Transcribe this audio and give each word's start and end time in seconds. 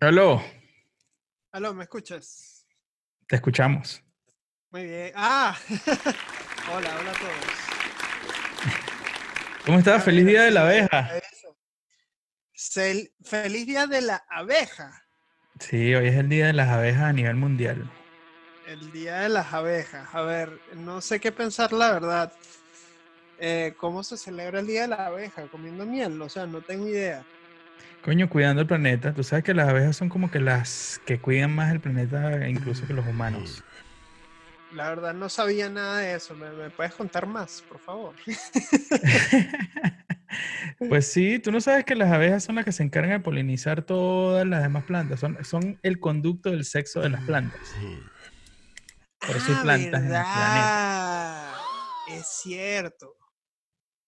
Aló, 0.00 0.42
Aló, 1.52 1.74
¿me 1.74 1.82
escuchas? 1.82 2.66
te 3.26 3.36
escuchamos. 3.36 4.02
Muy 4.70 4.84
bien. 4.84 5.12
Ah, 5.14 5.54
hola, 6.74 6.96
hola 6.98 7.10
a 7.10 7.14
todos. 7.14 7.34
¿Cómo 9.66 9.78
estás? 9.78 10.02
Feliz 10.02 10.24
Día 10.24 10.44
de 10.44 10.52
la 10.52 10.62
Abeja. 10.62 11.10
feliz 13.22 13.66
día 13.66 13.86
de 13.86 14.00
la 14.00 14.24
abeja. 14.30 15.04
Sí, 15.58 15.94
hoy 15.94 16.08
es 16.08 16.14
el 16.16 16.30
Día 16.30 16.46
de 16.46 16.52
las 16.54 16.68
Abejas 16.70 17.02
a 17.02 17.12
nivel 17.12 17.36
mundial. 17.36 17.90
El 18.66 18.90
día 18.92 19.20
de 19.20 19.28
las 19.28 19.52
abejas. 19.52 20.08
A 20.14 20.22
ver, 20.22 20.58
no 20.76 21.02
sé 21.02 21.20
qué 21.20 21.30
pensar, 21.30 21.72
la 21.74 21.92
verdad. 21.92 22.32
Eh, 23.38 23.74
¿Cómo 23.76 24.02
se 24.02 24.16
celebra 24.16 24.60
el 24.60 24.66
día 24.66 24.82
de 24.82 24.88
la 24.88 25.06
abeja? 25.06 25.46
Comiendo 25.48 25.84
miel. 25.84 26.20
O 26.22 26.28
sea, 26.30 26.46
no 26.46 26.62
tengo 26.62 26.88
idea. 26.88 27.22
Coño, 28.04 28.28
cuidando 28.30 28.62
el 28.62 28.66
planeta. 28.68 29.12
Tú 29.12 29.22
sabes 29.22 29.44
que 29.44 29.54
las 29.54 29.68
abejas 29.68 29.96
son 29.96 30.08
como 30.08 30.30
que 30.30 30.40
las 30.40 31.00
que 31.04 31.18
cuidan 31.18 31.54
más 31.54 31.70
el 31.72 31.80
planeta 31.80 32.48
incluso 32.48 32.86
que 32.86 32.94
los 32.94 33.06
humanos. 33.06 33.62
La 34.74 34.88
verdad, 34.88 35.12
no 35.14 35.28
sabía 35.28 35.68
nada 35.68 35.98
de 35.98 36.14
eso. 36.14 36.34
¿Me, 36.34 36.50
me 36.50 36.70
puedes 36.70 36.94
contar 36.94 37.26
más, 37.26 37.62
por 37.68 37.78
favor? 37.78 38.14
Pues 40.88 41.12
sí, 41.12 41.38
tú 41.40 41.50
no 41.52 41.60
sabes 41.60 41.84
que 41.84 41.94
las 41.94 42.10
abejas 42.10 42.44
son 42.44 42.54
las 42.54 42.64
que 42.64 42.72
se 42.72 42.82
encargan 42.82 43.18
de 43.18 43.20
polinizar 43.20 43.82
todas 43.82 44.46
las 44.46 44.62
demás 44.62 44.84
plantas. 44.84 45.20
Son, 45.20 45.36
son 45.44 45.78
el 45.82 46.00
conducto 46.00 46.50
del 46.50 46.64
sexo 46.64 47.00
de 47.00 47.10
las 47.10 47.22
plantas. 47.24 47.60
Por 49.18 49.36
eso 49.36 49.46
hay 49.48 49.56
Ah, 49.58 49.62
plantas 49.62 50.00
en 50.00 50.06
el 50.06 50.22
planeta. 50.32 51.56
Es 52.08 52.26
cierto. 52.42 53.16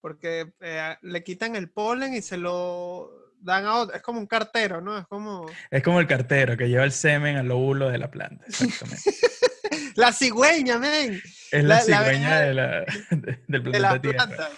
Porque 0.00 0.54
eh, 0.60 0.96
le 1.02 1.22
quitan 1.24 1.56
el 1.56 1.68
polen 1.70 2.14
y 2.14 2.22
se 2.22 2.38
lo 2.38 3.10
dan 3.42 3.66
a 3.66 3.74
otro. 3.76 3.94
Es 3.96 4.02
como 4.02 4.18
un 4.20 4.26
cartero, 4.26 4.80
¿no? 4.80 4.98
Es 4.98 5.06
como 5.06 5.46
Es 5.70 5.82
como 5.82 6.00
el 6.00 6.06
cartero 6.06 6.56
que 6.56 6.68
lleva 6.68 6.84
el 6.84 6.92
semen 6.92 7.36
al 7.36 7.50
óvulo 7.50 7.90
de 7.90 7.98
la 7.98 8.10
planta. 8.10 8.44
Exactamente. 8.46 9.10
la 9.96 10.12
cigüeña, 10.12 10.78
men. 10.78 11.20
Es 11.50 11.64
la, 11.64 11.80
cigüeña 11.80 12.40
de 12.40 12.54
la, 12.54 12.68
de- 13.10 13.38
del 13.48 13.62
De 13.64 13.80
la 13.80 13.90
planeta 13.90 14.00
Tierra. 14.00 14.26
planta. 14.26 14.50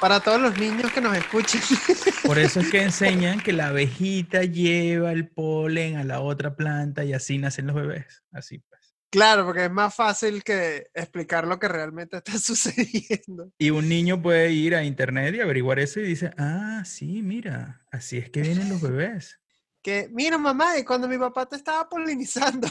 Para 0.00 0.20
todos 0.20 0.40
los 0.40 0.56
niños 0.58 0.90
que 0.92 1.00
nos 1.02 1.14
escuchen. 1.16 1.60
Por 2.24 2.38
eso 2.38 2.60
es 2.60 2.70
que 2.70 2.82
enseñan 2.82 3.40
que 3.40 3.52
la 3.52 3.66
abejita 3.68 4.42
lleva 4.44 5.12
el 5.12 5.28
polen 5.28 5.96
a 5.98 6.04
la 6.04 6.20
otra 6.20 6.56
planta 6.56 7.04
y 7.04 7.12
así 7.12 7.36
nacen 7.36 7.66
los 7.66 7.76
bebés. 7.76 8.22
Así 8.32 8.58
pues. 8.58 8.79
Claro, 9.10 9.44
porque 9.44 9.66
es 9.66 9.70
más 9.70 9.94
fácil 9.94 10.42
que 10.42 10.86
explicar 10.94 11.46
lo 11.46 11.58
que 11.58 11.68
realmente 11.68 12.18
está 12.18 12.32
sucediendo. 12.38 13.52
Y 13.58 13.70
un 13.70 13.88
niño 13.88 14.20
puede 14.20 14.52
ir 14.52 14.74
a 14.74 14.84
internet 14.84 15.34
y 15.34 15.40
averiguar 15.40 15.78
eso 15.78 16.00
y 16.00 16.04
dice, 16.04 16.30
ah, 16.38 16.82
sí, 16.84 17.22
mira, 17.22 17.82
así 17.90 18.18
es 18.18 18.30
que 18.30 18.42
vienen 18.42 18.68
los 18.68 18.80
bebés. 18.82 19.38
Que, 19.82 20.08
mira, 20.12 20.36
mamá, 20.36 20.78
y 20.78 20.84
cuando 20.84 21.08
mi 21.08 21.16
papá 21.16 21.46
te 21.46 21.56
estaba 21.56 21.88
polinizando. 21.88 22.68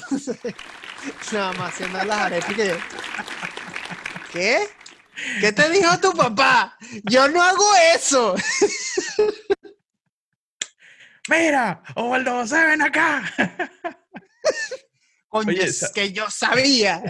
Nada 1.32 1.54
más 1.54 1.74
haciendo 1.74 2.04
las 2.04 2.20
arepas 2.20 2.52
y 2.52 2.56
que 2.56 2.68
yo, 2.68 2.76
¿Qué? 4.32 4.60
¿Qué 5.42 5.52
te 5.52 5.70
dijo 5.72 6.00
tu 6.00 6.14
papá? 6.14 6.78
Yo 7.04 7.28
no 7.28 7.42
hago 7.42 7.66
eso. 7.96 8.36
Mira, 11.28 11.84
Osvaldo, 11.96 12.48
se 12.48 12.66
ven 12.66 12.82
acá. 12.82 13.24
Coño, 15.30 15.50
Oye, 15.50 15.64
es 15.64 15.92
que 15.94 16.12
yo 16.12 16.30
sabía. 16.30 17.02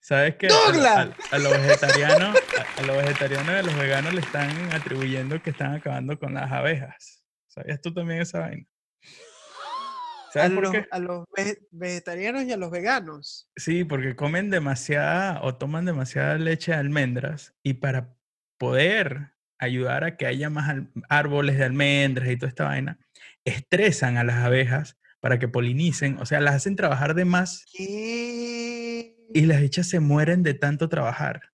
¿Sabes 0.00 0.36
qué? 0.36 0.46
A, 0.48 1.38
los 1.38 1.52
vegetarianos, 1.52 2.38
a, 2.56 2.80
a 2.80 2.82
los 2.86 2.96
vegetarianos 2.96 3.48
y 3.52 3.56
a 3.58 3.62
los 3.62 3.76
veganos 3.76 4.14
le 4.14 4.20
están 4.20 4.72
atribuyendo 4.72 5.42
que 5.42 5.50
están 5.50 5.74
acabando 5.74 6.18
con 6.18 6.32
las 6.32 6.50
abejas. 6.50 7.22
¿Sabías 7.48 7.80
tú 7.82 7.92
también 7.92 8.22
esa 8.22 8.40
vaina? 8.40 8.64
A 9.02 10.32
¿Sabes 10.32 10.52
por 10.52 10.62
los, 10.62 10.72
qué? 10.72 10.86
a 10.90 10.98
los 10.98 11.24
vege- 11.36 11.58
vegetarianos 11.70 12.44
y 12.44 12.52
a 12.52 12.56
los 12.56 12.70
veganos. 12.70 13.50
Sí, 13.56 13.84
porque 13.84 14.14
comen 14.16 14.48
demasiada 14.50 15.40
o 15.42 15.56
toman 15.56 15.84
demasiada 15.84 16.38
leche 16.38 16.70
de 16.72 16.78
almendras 16.78 17.54
y 17.62 17.74
para 17.74 18.14
poder 18.58 19.32
ayudar 19.58 20.04
a 20.04 20.16
que 20.16 20.26
haya 20.26 20.48
más 20.50 20.74
árboles 21.08 21.58
de 21.58 21.64
almendras 21.64 22.28
y 22.30 22.36
toda 22.36 22.48
esta 22.48 22.64
vaina, 22.64 22.98
estresan 23.44 24.16
a 24.16 24.24
las 24.24 24.36
abejas 24.44 24.96
para 25.20 25.38
que 25.38 25.48
polinicen, 25.48 26.18
o 26.18 26.26
sea, 26.26 26.40
las 26.40 26.54
hacen 26.54 26.76
trabajar 26.76 27.14
de 27.14 27.24
más 27.24 27.64
¿Qué? 27.72 29.16
y 29.34 29.40
las 29.46 29.60
hechas 29.62 29.88
se 29.88 30.00
mueren 30.00 30.42
de 30.42 30.54
tanto 30.54 30.88
trabajar. 30.88 31.50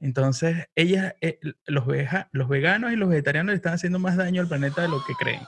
Entonces, 0.00 0.66
ellas, 0.74 1.14
eh, 1.20 1.38
los, 1.66 1.86
veja- 1.86 2.28
los 2.32 2.48
veganos 2.48 2.92
y 2.92 2.96
los 2.96 3.08
vegetarianos 3.08 3.50
le 3.52 3.56
están 3.56 3.74
haciendo 3.74 3.98
más 3.98 4.16
daño 4.16 4.40
al 4.40 4.48
planeta 4.48 4.82
de 4.82 4.88
lo 4.88 5.02
que 5.04 5.14
creen. 5.14 5.40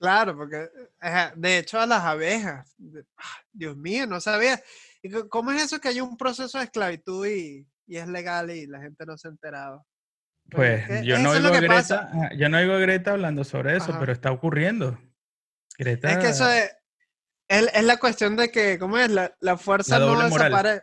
Claro, 0.00 0.36
porque 0.36 0.68
ajá, 0.98 1.32
de 1.36 1.58
hecho 1.58 1.78
a 1.78 1.86
las 1.86 2.02
abejas, 2.02 2.74
ah, 3.18 3.36
Dios 3.52 3.76
mío, 3.76 4.04
no 4.06 4.20
sabía. 4.20 4.60
¿Y 5.00 5.10
co- 5.10 5.28
¿Cómo 5.28 5.52
es 5.52 5.62
eso 5.62 5.80
que 5.80 5.88
hay 5.88 6.00
un 6.00 6.16
proceso 6.16 6.58
de 6.58 6.64
esclavitud 6.64 7.24
y, 7.26 7.64
y 7.86 7.96
es 7.96 8.08
legal 8.08 8.50
y 8.50 8.66
la 8.66 8.80
gente 8.80 9.06
no 9.06 9.16
se 9.16 9.28
ha 9.28 9.30
enterado? 9.30 9.86
Bueno, 10.46 10.74
es 10.74 10.86
Pues 10.88 11.00
que 11.02 11.06
yo 11.06 11.18
no 11.20 11.30
oigo. 11.30 11.52
Greta, 11.52 12.10
yo 12.36 12.48
no 12.48 12.58
oigo 12.58 12.72
a 12.74 12.78
Greta 12.78 13.12
hablando 13.12 13.44
sobre 13.44 13.76
eso, 13.76 13.90
Ajá. 13.90 14.00
pero 14.00 14.10
está 14.12 14.32
ocurriendo. 14.32 14.98
Greta, 15.84 16.10
Es 16.10 16.18
que 16.18 16.28
eso 16.28 16.48
es, 16.50 16.70
es, 17.48 17.70
es 17.74 17.84
la 17.84 17.96
cuestión 17.98 18.36
de 18.36 18.50
que, 18.50 18.78
¿cómo 18.78 18.98
es? 18.98 19.10
La, 19.10 19.34
la 19.40 19.56
fuerza 19.56 19.98
no 19.98 20.06
doble 20.06 20.28
moral. 20.28 20.50
desaparece. 20.50 20.82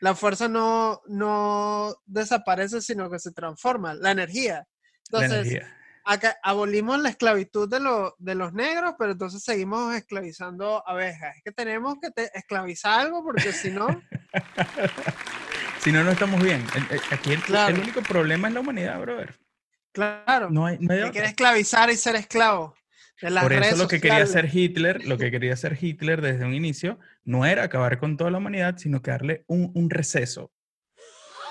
La 0.00 0.14
fuerza 0.14 0.48
no, 0.48 1.02
no 1.08 1.94
desaparece, 2.06 2.80
sino 2.80 3.10
que 3.10 3.18
se 3.18 3.32
transforma, 3.32 3.92
la 3.94 4.12
energía. 4.12 4.66
la 5.10 5.24
Entonces, 5.24 5.46
energía. 5.52 5.76
acá 6.06 6.38
abolimos 6.42 6.98
la 7.00 7.10
esclavitud 7.10 7.68
de, 7.68 7.80
lo- 7.80 8.16
de 8.18 8.34
los 8.34 8.54
negros, 8.54 8.94
pero 8.98 9.12
entonces 9.12 9.42
seguimos 9.44 9.94
esclavizando 9.94 10.82
abejas. 10.88 11.36
Es 11.36 11.42
que 11.44 11.52
tenemos 11.52 11.96
que 12.00 12.10
te- 12.10 12.30
esclavizar 12.36 13.00
algo 13.00 13.22
porque 13.22 13.52
si 13.52 13.70
no, 13.70 13.86
Si 15.80 15.92
no, 15.92 16.04
no 16.04 16.10
estamos 16.10 16.42
bien. 16.42 16.64
El- 16.74 16.96
el- 16.96 17.02
Aquí 17.10 17.30
el, 17.32 17.38
el 17.38 17.42
Claro. 17.44 17.74
único 17.80 18.02
problema 18.02 18.48
es 18.48 18.54
la 18.54 18.60
humanidad, 18.60 19.00
brother. 19.00 19.38
claro, 19.92 20.50
No 20.50 20.66
hay, 20.66 20.78
no 20.78 20.92
hay 20.92 21.00
otra. 21.00 21.12
quiere 21.12 21.26
esclavizar 21.28 21.90
y 21.90 21.96
ser 21.96 22.16
esclavo. 22.16 22.74
Por 23.20 23.52
eso 23.52 23.76
lo 23.76 23.86
que 23.88 24.00
quería 24.00 24.22
hacer 24.22 24.48
Hitler, 24.52 25.04
lo 25.06 25.18
que 25.18 25.30
quería 25.30 25.52
hacer 25.52 25.76
Hitler 25.80 26.22
desde 26.22 26.44
un 26.44 26.54
inicio, 26.54 26.98
no 27.24 27.44
era 27.44 27.64
acabar 27.64 27.98
con 27.98 28.16
toda 28.16 28.30
la 28.30 28.38
humanidad, 28.38 28.76
sino 28.78 29.02
que 29.02 29.10
darle 29.10 29.44
un, 29.46 29.70
un 29.74 29.90
receso. 29.90 30.50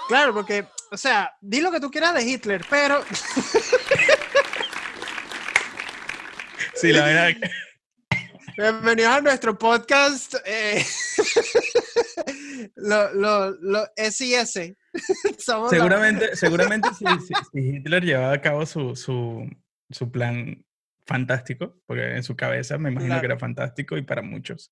Claro, 0.08 0.34
porque, 0.34 0.66
o 0.92 0.98
sea, 0.98 1.32
di 1.42 1.62
lo 1.62 1.72
que 1.72 1.80
tú 1.80 1.92
quieras 1.92 2.16
de 2.16 2.24
Hitler, 2.24 2.66
pero 2.70 3.04
Sí, 6.76 6.92
la 6.94 7.06
verdad. 7.06 7.50
Bienvenidos 8.58 9.14
a 9.14 9.22
nuestro 9.22 9.58
podcast. 9.58 10.36
eh, 10.46 10.84
lo, 12.76 13.14
lo, 13.14 13.52
lo 13.52 13.86
SIS. 13.96 14.74
Somos 15.38 15.72
la- 15.72 15.78
seguramente, 15.78 16.36
seguramente 16.36 16.90
si, 16.98 17.06
si- 17.26 17.34
si 17.54 17.60
Hitler 17.78 18.04
llevaba 18.04 18.34
a 18.34 18.42
cabo 18.42 18.66
su, 18.66 18.96
su, 18.96 19.48
su 19.90 20.12
plan 20.12 20.66
fantástico, 21.10 21.82
porque 21.88 22.16
en 22.16 22.24
su 22.24 22.36
cabeza 22.36 22.78
me 22.78 22.90
imagino 22.92 23.16
que 23.16 23.20
Claro. 23.22 23.34
era 23.34 23.40
fantástico 23.40 23.98
y 23.98 24.04
para 24.04 24.22
muchos. 24.22 24.72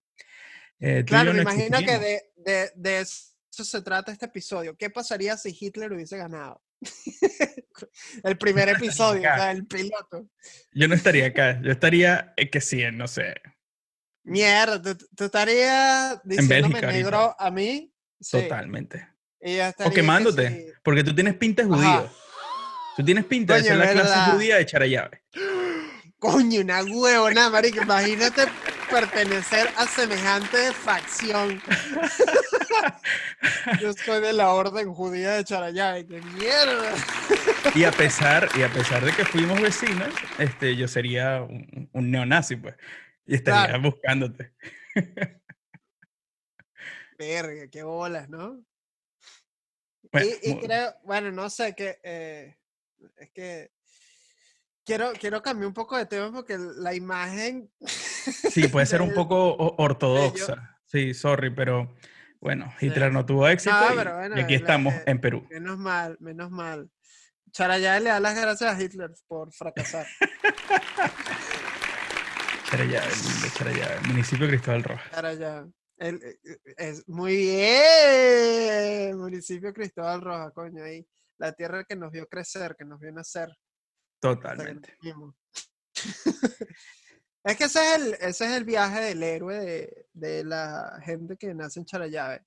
eh, 0.79 1.03
Claro, 1.05 1.31
me 1.33 1.37
no 1.37 1.41
imagino 1.41 1.79
que 1.79 1.97
de, 1.97 2.21
de, 2.35 2.71
de 2.75 2.99
eso 3.01 3.63
se 3.63 3.81
trata 3.81 4.11
este 4.11 4.27
episodio. 4.27 4.77
¿Qué 4.77 4.89
pasaría 4.91 5.35
si 5.35 5.55
Hitler 5.59 5.91
hubiese 5.91 6.15
ganado? 6.17 6.61
el 8.23 8.37
primer 8.37 8.69
episodio, 8.69 9.19
o 9.21 9.23
sea, 9.35 9.51
el 9.51 9.65
piloto. 9.65 10.29
Yo 10.73 10.87
no 10.87 10.93
estaría 10.93 11.25
acá, 11.27 11.59
yo 11.61 11.71
estaría 11.71 12.33
eh, 12.37 12.49
que 12.51 12.61
sí, 12.61 12.83
no 12.93 13.07
sé, 13.07 13.33
Mierda, 14.23 14.81
tú, 14.81 14.95
tú 15.15 15.23
estarías 15.25 16.19
diciéndome 16.23 16.59
Bélgica 16.81 16.87
ahorita. 16.87 16.91
negro 16.91 17.35
a 17.39 17.49
mí. 17.49 17.93
Sí, 18.19 18.41
totalmente. 18.41 19.07
O 19.39 19.47
estaría 19.47 19.89
que 19.89 19.95
quemándote, 19.95 20.49
sí. 20.49 20.71
porque 20.83 21.03
tú 21.03 21.15
tienes 21.15 21.35
pinta 21.35 21.63
de 21.63 21.73
Ajá. 21.73 21.77
judío. 21.77 22.11
Tú 22.97 23.05
tienes 23.05 23.25
pinta 23.25 23.55
de 23.55 23.63
ser 23.63 23.77
la 23.77 23.85
¿verdad? 23.85 24.03
clase 24.03 24.31
judía 24.31 24.55
de 24.57 24.61
echar 24.63 24.81
a 24.81 24.87
llave. 24.87 25.23
Coño, 26.19 26.61
una 26.61 26.83
huevona, 26.83 27.49
marica. 27.49 27.83
Imagínate 27.83 28.45
pertenecer 28.89 29.67
a 29.77 29.85
semejante 29.85 30.71
facción. 30.73 31.61
Yo 33.81 33.93
soy 33.93 34.21
de 34.21 34.33
la 34.33 34.51
orden 34.51 34.93
judía 34.93 35.31
de 35.33 35.43
Charayay. 35.43 36.07
¡Qué 36.07 36.21
mierda! 36.21 36.93
Y 37.75 37.83
a 37.83 37.91
pesar, 37.91 38.49
y 38.57 38.63
a 38.63 38.69
pesar 38.69 39.03
de 39.05 39.11
que 39.11 39.25
fuimos 39.25 39.61
vecinos, 39.61 40.09
este, 40.39 40.75
yo 40.75 40.87
sería 40.87 41.41
un, 41.43 41.89
un 41.93 42.11
neonazi, 42.11 42.55
pues. 42.55 42.75
Y 43.25 43.35
estaría 43.35 43.67
Claro. 43.67 43.83
buscándote. 43.83 44.53
Verga, 47.17 47.67
qué 47.69 47.83
bolas, 47.83 48.29
¿no? 48.29 48.63
Bueno, 50.11 50.31
y, 50.41 50.55
creo, 50.59 50.93
bueno, 51.03 51.31
no 51.31 51.49
sé, 51.49 51.75
que 51.75 51.99
eh, 52.03 52.57
es 53.17 53.29
que 53.31 53.71
quiero, 54.87 55.11
quiero 55.19 55.41
cambiar 55.43 55.67
un 55.67 55.73
poco 55.73 55.95
de 55.97 56.05
tema 56.07 56.31
porque 56.31 56.57
la 56.57 56.95
imagen... 56.95 57.69
sí, 57.85 58.67
puede 58.69 58.85
ser 58.87 59.01
un 59.03 59.13
poco 59.13 59.55
ortodoxa. 59.77 60.79
Sí, 60.85 61.13
sorry, 61.13 61.49
pero 61.53 61.93
bueno, 62.39 62.73
Sí. 62.79 62.87
Hitler 62.87 63.11
no 63.11 63.25
tuvo 63.25 63.47
éxito 63.47 63.75
No, 63.79 63.93
y, 63.93 63.97
pero 63.97 64.15
bueno, 64.17 64.37
y 64.37 64.41
aquí 64.41 64.55
estamos 64.55 64.93
en 65.05 65.19
Perú. 65.21 65.45
Menos 65.51 65.77
mal, 65.77 66.17
menos 66.21 66.49
mal. 66.49 66.89
Charayay 67.51 68.01
le 68.03 68.09
da 68.09 68.19
las 68.19 68.39
gracias 68.39 68.73
a 68.75 68.81
Hitler 68.81 69.11
por 69.27 69.51
fracasar. 69.53 70.07
Lindo 72.71 73.47
Charallave, 73.55 74.01
municipio 74.07 74.47
Cristóbal 74.47 74.83
Rojas. 74.83 75.07
El- 75.99 76.21
eh, 76.23 76.37
es 76.77 77.07
muy 77.07 77.35
bien. 77.35 79.17
Municipio 79.17 79.73
Cristóbal 79.73 80.21
Rojas, 80.21 80.51
coño, 80.53 80.83
ahí. 80.83 81.05
La 81.39 81.53
tierra 81.53 81.83
que 81.85 81.95
nos 81.95 82.11
vio 82.11 82.27
crecer, 82.27 82.75
que 82.77 82.85
nos 82.85 82.99
vio 82.99 83.11
nacer. 83.11 83.49
Totalmente. 84.19 84.97
es 87.43 87.57
que 87.57 87.63
ese 87.65 87.79
es 87.79 87.95
el, 88.01 88.13
ese 88.15 88.45
es 88.45 88.51
el 88.51 88.65
viaje 88.65 88.99
del 89.01 89.23
héroe 89.23 89.59
de, 89.59 90.07
de 90.13 90.43
la 90.43 90.99
gente 91.03 91.37
que 91.37 91.53
nace 91.53 91.79
en 91.79 91.85
Charallave. 91.85 92.43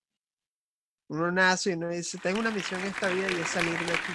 Uno 1.08 1.30
nace 1.32 1.70
y 1.70 1.72
uno 1.74 1.88
dice, 1.88 2.18
tengo 2.18 2.38
una 2.40 2.50
misión 2.50 2.80
en 2.80 2.88
esta 2.88 3.08
vida 3.08 3.26
y 3.30 3.40
es 3.40 3.48
salir 3.48 3.76
de 3.78 3.92
aquí. 3.92 4.12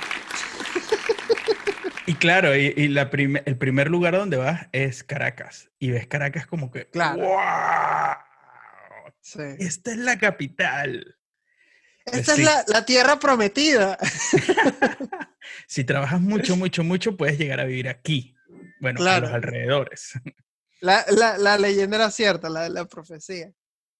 Y 2.08 2.14
claro, 2.16 2.56
y, 2.56 2.74
y 2.78 2.88
la 2.88 3.10
prime- 3.10 3.42
el 3.46 3.58
primer 3.58 3.90
lugar 3.90 4.16
donde 4.16 4.38
vas 4.38 4.68
es 4.72 5.04
Caracas. 5.04 5.72
Y 5.80 5.90
ves 5.92 6.08
Caracas 6.08 6.46
como 6.46 6.72
que, 6.72 6.88
Claro. 6.90 7.24
¡wow! 7.24 8.16
Sí. 9.22 9.42
Esta 9.60 9.92
es 9.92 9.98
la 9.98 10.20
capital. 10.20 11.18
Esta 12.06 12.36
sí. 12.36 12.42
es 12.42 12.46
la, 12.48 12.64
la 12.68 12.86
tierra 12.86 13.20
prometida. 13.20 13.98
Si 15.68 15.84
trabajas 15.84 16.20
mucho, 16.22 16.56
mucho, 16.56 16.84
mucho, 16.84 17.16
puedes 17.18 17.38
llegar 17.38 17.60
a 17.60 17.66
vivir 17.66 17.88
aquí. 17.88 18.36
Bueno, 18.80 19.00
a 19.00 19.04
Claro. 19.04 19.26
los 19.28 19.36
alrededores. 19.36 20.14
La, 20.82 21.04
la- 21.10 21.38
la 21.38 21.58
leyenda 21.58 21.96
era 21.96 22.12
cierta, 22.12 22.50
la, 22.50 22.68
la 22.70 22.86
profecía. 22.86 23.52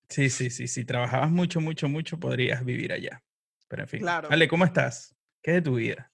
Sí, 0.10 0.30
sí, 0.30 0.50
sí. 0.52 0.68
Si 0.68 0.86
trabajabas 0.86 1.32
mucho, 1.32 1.60
mucho, 1.62 1.88
mucho, 1.88 2.20
podrías 2.20 2.64
vivir 2.64 2.92
allá. 2.94 3.24
Pero 3.68 3.84
en 3.84 3.88
fin. 3.90 4.00
Claro. 4.02 4.28
Ale, 4.30 4.48
¿cómo 4.48 4.66
estás? 4.66 5.16
¿Qué 5.42 5.52
es 5.52 5.56
de 5.58 5.62
tu 5.64 5.76
vida? 5.76 6.12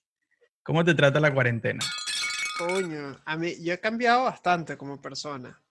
¿Cómo 0.64 0.86
te 0.86 0.94
trata 0.94 1.20
la 1.20 1.34
cuarentena? 1.34 1.80
Coño, 2.58 3.20
a 3.26 3.36
mí, 3.38 3.56
yo 3.62 3.74
he 3.74 3.80
cambiado 3.80 4.24
bastante 4.24 4.78
como 4.78 5.02
persona. 5.02 5.62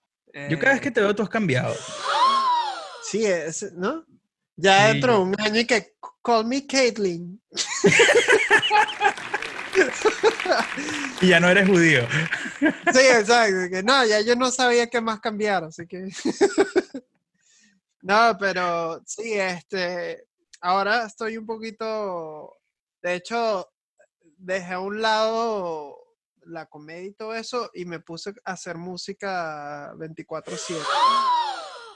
Yo 0.50 0.58
cada 0.58 0.73
vez 0.73 0.81
Eh, 0.81 0.82
que 0.82 0.90
te 0.90 1.00
veo, 1.00 1.14
tú 1.14 1.23
has 1.23 1.31
cambiado. 1.31 1.75
Sí, 3.05 3.25
es, 3.25 3.73
¿no? 3.73 4.05
Ya 4.61 4.87
Sí, 4.87 4.93
dentro 4.93 5.15
de 5.15 5.19
un 5.21 5.41
año 5.41 5.61
y 5.61 5.67
que 5.67 5.95
call 6.23 6.45
me 6.47 6.67
Caitlyn. 6.67 7.41
Y 11.21 11.29
ya 11.29 11.41
no 11.41 11.49
eres 11.49 11.69
judío. 11.69 12.07
Sí, 12.61 13.01
exacto. 13.01 13.71
que 13.71 13.83
no, 13.83 14.05
ya 14.05 14.21
yo 14.21 14.37
no 14.37 14.51
sabía 14.51 14.89
qué 14.89 15.01
más 15.01 15.21
cambiar, 15.21 15.65
así 15.65 15.87
que. 15.87 16.09
no, 18.03 18.37
pero 18.39 19.03
sí, 19.07 19.35
este. 19.35 20.27
Ahora 20.61 21.07
estoy 21.07 21.37
un 21.37 21.47
poquito. 21.47 22.57
De 23.03 23.15
hecho, 23.15 23.71
dejé 24.37 24.75
a 24.75 24.81
un 24.81 25.01
lado 25.01 25.97
la 26.43 26.67
comedia 26.67 27.09
y 27.09 27.12
todo 27.12 27.35
eso 27.35 27.71
y 27.75 27.85
me 27.85 28.01
puse 28.01 28.35
a 28.45 28.53
hacer 28.53 28.77
música 28.77 29.93
24-7. 29.95 30.77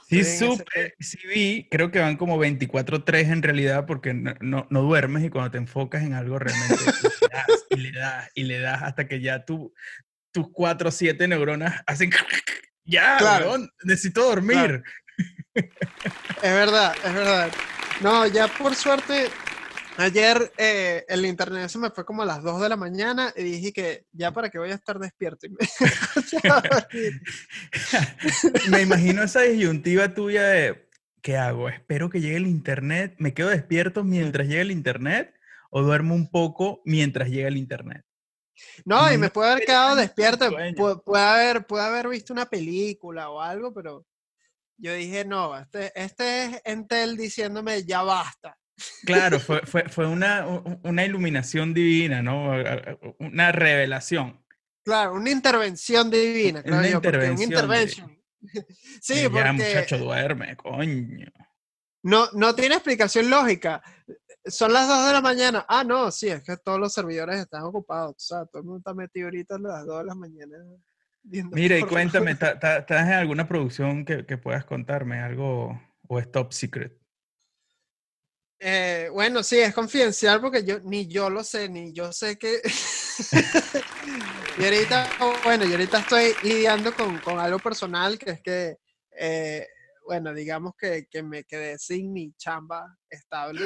Sí, 0.07 0.23
supe, 0.23 0.93
sí 0.99 1.17
vi, 1.27 1.67
creo 1.71 1.89
que 1.89 1.99
van 1.99 2.15
como 2.15 2.37
24-3 2.37 3.29
en 3.31 3.41
realidad 3.41 3.85
porque 3.87 4.13
no, 4.13 4.35
no- 4.39 4.67
no 4.69 4.81
duermes 4.83 5.23
y 5.23 5.29
cuando 5.29 5.49
te 5.51 5.57
enfocas 5.57 6.03
en 6.03 6.13
algo 6.13 6.37
realmente 6.37 6.75
le 6.85 7.27
das 7.31 7.65
y 7.71 7.75
le 7.77 7.91
das 7.91 8.29
y 8.35 8.43
le 8.43 8.59
das 8.59 8.83
hasta 8.83 9.07
que 9.07 9.19
ya 9.19 9.43
tú, 9.45 9.73
tus 10.31 10.51
4 10.51 10.89
o 10.89 10.91
7 10.91 11.27
neuronas 11.27 11.81
hacen 11.87 12.11
ya, 12.85 13.17
Claro. 13.17 13.57
necesito 13.83 14.23
dormir. 14.25 14.83
Es 15.55 15.63
verdad, 16.41 16.93
es 17.03 17.13
verdad. 17.13 17.51
No, 18.01 18.27
ya 18.27 18.47
por 18.47 18.75
suerte, 18.75 19.29
ayer 19.97 20.51
eh, 20.57 21.05
el 21.07 21.25
internet 21.25 21.69
se 21.69 21.77
me 21.77 21.89
fue 21.91 22.05
como 22.05 22.23
a 22.23 22.25
las 22.25 22.43
2 22.43 22.61
de 22.61 22.69
la 22.69 22.75
mañana 22.75 23.33
y 23.35 23.43
dije 23.43 23.73
que 23.73 24.05
ya 24.11 24.31
para 24.31 24.49
que 24.49 24.59
voy 24.59 24.71
a 24.71 24.75
estar 24.75 24.99
despierto. 24.99 25.47
Y 25.47 25.51
me 28.69 28.81
imagino 28.81 29.23
esa 29.23 29.41
disyuntiva 29.41 30.13
tuya 30.13 30.43
de 30.47 30.89
¿qué 31.21 31.37
hago? 31.37 31.69
¿Espero 31.69 32.09
que 32.09 32.21
llegue 32.21 32.37
el 32.37 32.47
internet? 32.47 33.15
¿Me 33.17 33.33
quedo 33.33 33.49
despierto 33.49 34.03
mientras 34.03 34.47
llega 34.47 34.61
el 34.61 34.71
internet? 34.71 35.33
¿O 35.69 35.81
duermo 35.81 36.15
un 36.15 36.29
poco 36.29 36.81
mientras 36.85 37.29
llega 37.29 37.47
el 37.47 37.57
internet? 37.57 38.03
no, 38.85 39.11
y 39.11 39.17
me 39.17 39.29
puede 39.29 39.51
haber 39.51 39.65
quedado 39.65 39.97
despierto. 39.97 40.49
pu- 40.49 41.03
Puede 41.03 41.23
haber, 41.25 41.65
puede 41.67 41.83
haber 41.83 42.07
visto 42.07 42.31
una 42.31 42.45
película 42.45 43.29
o 43.29 43.41
algo, 43.41 43.73
pero 43.73 44.05
yo 44.77 44.93
dije, 44.93 45.25
no, 45.25 45.57
este, 45.57 45.91
este 45.95 46.45
es 46.45 46.61
Entel 46.63 47.17
diciéndome 47.17 47.83
ya 47.83 48.01
basta. 48.03 48.57
Claro, 49.05 49.39
fue, 49.39 49.61
fue, 49.65 49.83
fue 49.89 50.07
una, 50.07 50.45
una 50.83 51.05
iluminación 51.05 51.73
divina, 51.73 52.21
¿no? 52.21 52.51
Una 53.19 53.51
revelación. 53.51 54.43
Claro, 54.83 55.13
una 55.13 55.31
intervención 55.31 56.11
divina, 56.11 56.61
Una 56.65 56.87
yo, 56.87 56.97
intervención 56.97 57.51
intervention. 57.51 58.15
Sí, 59.01 59.23
ya, 59.23 59.29
porque 59.31 59.51
muchacho, 59.53 59.97
duerme, 59.97 60.55
coño. 60.55 61.27
No, 62.03 62.27
no 62.33 62.53
tiene 62.53 62.75
explicación 62.75 63.29
lógica. 63.31 63.81
Son 64.45 64.71
las 64.71 64.87
2 64.87 65.07
de 65.07 65.13
la 65.13 65.21
mañana. 65.21 65.65
Ah, 65.67 65.83
no, 65.83 66.11
sí, 66.11 66.27
es 66.27 66.43
que 66.43 66.55
todos 66.57 66.79
los 66.79 66.93
servidores 66.93 67.37
están 67.39 67.63
ocupados. 67.63 68.11
O 68.11 68.19
sea, 68.19 68.45
todo 68.45 68.59
el 68.61 68.65
mundo 68.65 68.77
está 68.77 68.93
metido 68.93 69.25
ahorita 69.25 69.55
a 69.55 69.59
las 69.59 69.85
2 69.87 69.97
de 69.97 70.05
la 70.05 70.13
mañana. 70.13 70.57
Mira, 71.23 71.79
y 71.79 71.83
cuéntame, 71.83 72.35
¿ta- 72.35 72.59
ta- 72.59 72.77
¿estás 72.77 73.07
en 73.07 73.13
alguna 73.13 73.47
producción 73.47 74.05
que, 74.05 74.27
que 74.27 74.37
puedas 74.37 74.65
contarme? 74.65 75.19
¿Algo 75.21 75.81
o 76.07 76.19
es 76.19 76.31
top 76.31 76.53
secret? 76.53 76.93
Eh, 78.67 79.09
bueno, 79.13 79.43
sí, 79.43 79.59
es 79.59 79.75
confidencial 79.75 80.41
porque 80.41 80.63
yo 80.63 80.79
ni 80.79 81.05
yo 81.05 81.29
lo 81.29 81.43
sé, 81.43 81.69
ni 81.69 81.93
yo 81.93 82.11
sé 82.11 82.35
que. 82.35 82.63
y 84.57 84.63
ahorita, 84.63 85.07
bueno, 85.43 85.65
yo 85.65 85.73
ahorita 85.73 85.99
estoy 85.99 86.33
lidiando 86.41 86.91
con, 86.95 87.39
algo 87.39 87.59
personal 87.59 88.17
que 88.17 88.31
es 88.31 88.41
que, 88.41 88.77
eh, 89.19 89.67
bueno, 90.07 90.33
digamos 90.33 90.73
que, 90.75 91.05
que 91.11 91.21
me 91.21 91.43
quedé 91.43 91.77
sin 91.77 92.11
mi 92.11 92.33
chamba 92.37 92.97
estable. 93.07 93.61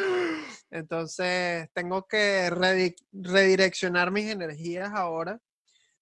Entonces, 0.70 1.70
tengo 1.74 2.06
que 2.06 2.50
redi- 2.52 2.98
redireccionar 3.14 4.12
mis 4.12 4.30
energías 4.30 4.92
ahora. 4.94 5.40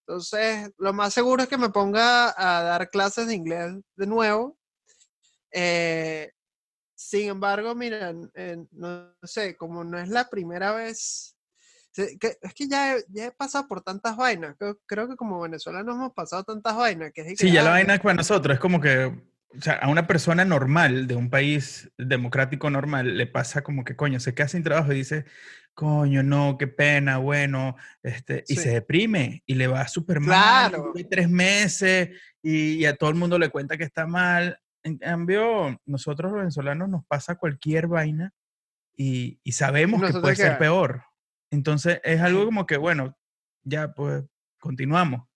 Entonces, 0.07 0.71
lo 0.79 0.91
más 0.91 1.13
seguro 1.13 1.43
es 1.43 1.49
que 1.49 1.59
me 1.59 1.69
ponga 1.69 2.33
a 2.35 2.63
dar 2.63 2.89
clases 2.89 3.27
de 3.27 3.35
inglés 3.35 3.75
de 3.95 4.07
nuevo. 4.07 4.57
Eh, 5.51 6.31
sin 6.97 7.29
embargo, 7.29 7.75
mira, 7.75 8.11
eh, 8.33 8.57
no 8.71 9.13
sé, 9.21 9.55
como 9.55 9.83
no 9.83 9.99
es 9.99 10.09
la 10.09 10.27
primera 10.29 10.73
vez, 10.73 11.37
que- 11.93 12.37
es 12.41 12.53
que 12.55 12.67
ya 12.67 12.95
he, 12.97 13.05
ya 13.09 13.25
he 13.27 13.31
pasado 13.31 13.67
por 13.67 13.81
tantas 13.81 14.17
vainas, 14.17 14.55
creo, 14.57 14.79
creo 14.87 15.07
que 15.07 15.15
como 15.15 15.39
venezolanos 15.41 15.95
hemos 15.95 16.13
pasado 16.13 16.43
tantas 16.43 16.75
vainas, 16.75 17.11
que 17.13 17.21
es 17.21 17.27
que, 17.27 17.35
Sí, 17.35 17.51
ya 17.51 17.61
la 17.61 17.69
ah, 17.69 17.73
vaina 17.73 17.93
es 17.95 17.99
para 18.01 18.15
nosotros, 18.15 18.55
es 18.55 18.59
como 18.59 18.81
que, 18.81 19.05
o 19.05 19.61
sea, 19.61 19.73
a 19.75 19.89
una 19.89 20.07
persona 20.07 20.43
normal 20.43 21.05
de 21.07 21.15
un 21.15 21.29
país 21.29 21.89
democrático 21.99 22.69
normal 22.71 23.15
le 23.15 23.27
pasa 23.27 23.61
como 23.61 23.83
que, 23.83 23.95
coño, 23.95 24.19
se 24.19 24.33
queda 24.33 24.47
sin 24.47 24.63
trabajo 24.63 24.91
y 24.91 24.97
dice, 24.97 25.25
coño, 25.75 26.23
no, 26.23 26.57
qué 26.57 26.65
pena, 26.67 27.19
bueno, 27.19 27.75
este, 28.01 28.43
y 28.47 28.55
Sí. 28.55 28.61
se 28.63 28.69
deprime 28.71 29.43
y 29.45 29.53
le 29.53 29.67
va 29.67 29.87
súper 29.87 30.19
mal, 30.19 30.71
Claro. 30.71 30.93
vive 30.93 31.07
tres 31.09 31.29
meses 31.29 32.09
y, 32.41 32.73
y 32.73 32.85
a 32.85 32.95
todo 32.95 33.11
el 33.11 33.15
mundo 33.15 33.37
le 33.37 33.49
cuenta 33.49 33.77
que 33.77 33.83
está 33.83 34.07
mal. 34.07 34.59
En 34.87 34.97
cambio, 34.99 35.77
nosotros 35.85 36.31
los 36.31 36.39
venezolanos 36.39 36.87
nos 36.87 37.05
pasa 37.05 37.35
cualquier 37.35 37.87
vaina 37.87 38.33
y, 38.95 39.37
y 39.43 39.51
sabemos 39.51 40.01
que 40.01 40.17
puede 40.17 40.37
ser 40.37 40.57
peor. 40.57 41.03
Entonces, 41.51 41.99
es 42.05 42.21
algo 42.21 42.45
como 42.45 42.65
que, 42.65 42.77
bueno, 42.77 43.17
ya, 43.63 43.93
pues, 43.93 44.23
continuamos. 44.61 45.27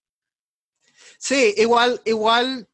Sí, 1.20 1.54
igual, 1.58 2.02
igual 2.06 2.70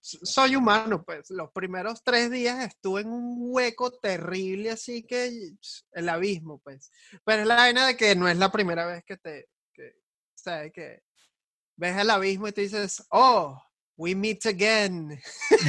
soy 0.00 0.54
humano, 0.54 1.02
pues 1.04 1.30
los 1.30 1.50
primeros 1.50 2.04
tres 2.04 2.30
días 2.30 2.64
estuve 2.64 3.00
en 3.00 3.08
un 3.08 3.36
hueco 3.50 3.90
terrible, 3.90 4.70
así 4.70 5.02
que 5.02 5.56
el 5.90 6.08
abismo, 6.08 6.60
pues. 6.60 6.92
Pero 7.24 7.42
es 7.42 7.48
la 7.48 7.56
vaina 7.56 7.88
de 7.88 7.96
que 7.96 8.14
no 8.14 8.28
es 8.28 8.36
la 8.36 8.52
primera 8.52 8.86
vez 8.86 9.02
que 9.04 9.16
te, 9.16 9.48
que, 9.74 9.96
o 9.98 10.38
sea, 10.38 10.70
que 10.70 11.02
ves 11.74 11.96
el 11.96 12.10
abismo 12.10 12.46
y 12.46 12.52
te 12.52 12.60
dices, 12.60 13.04
oh, 13.10 13.60
we 14.00 14.14
meet 14.14 14.46
again. 14.46 15.20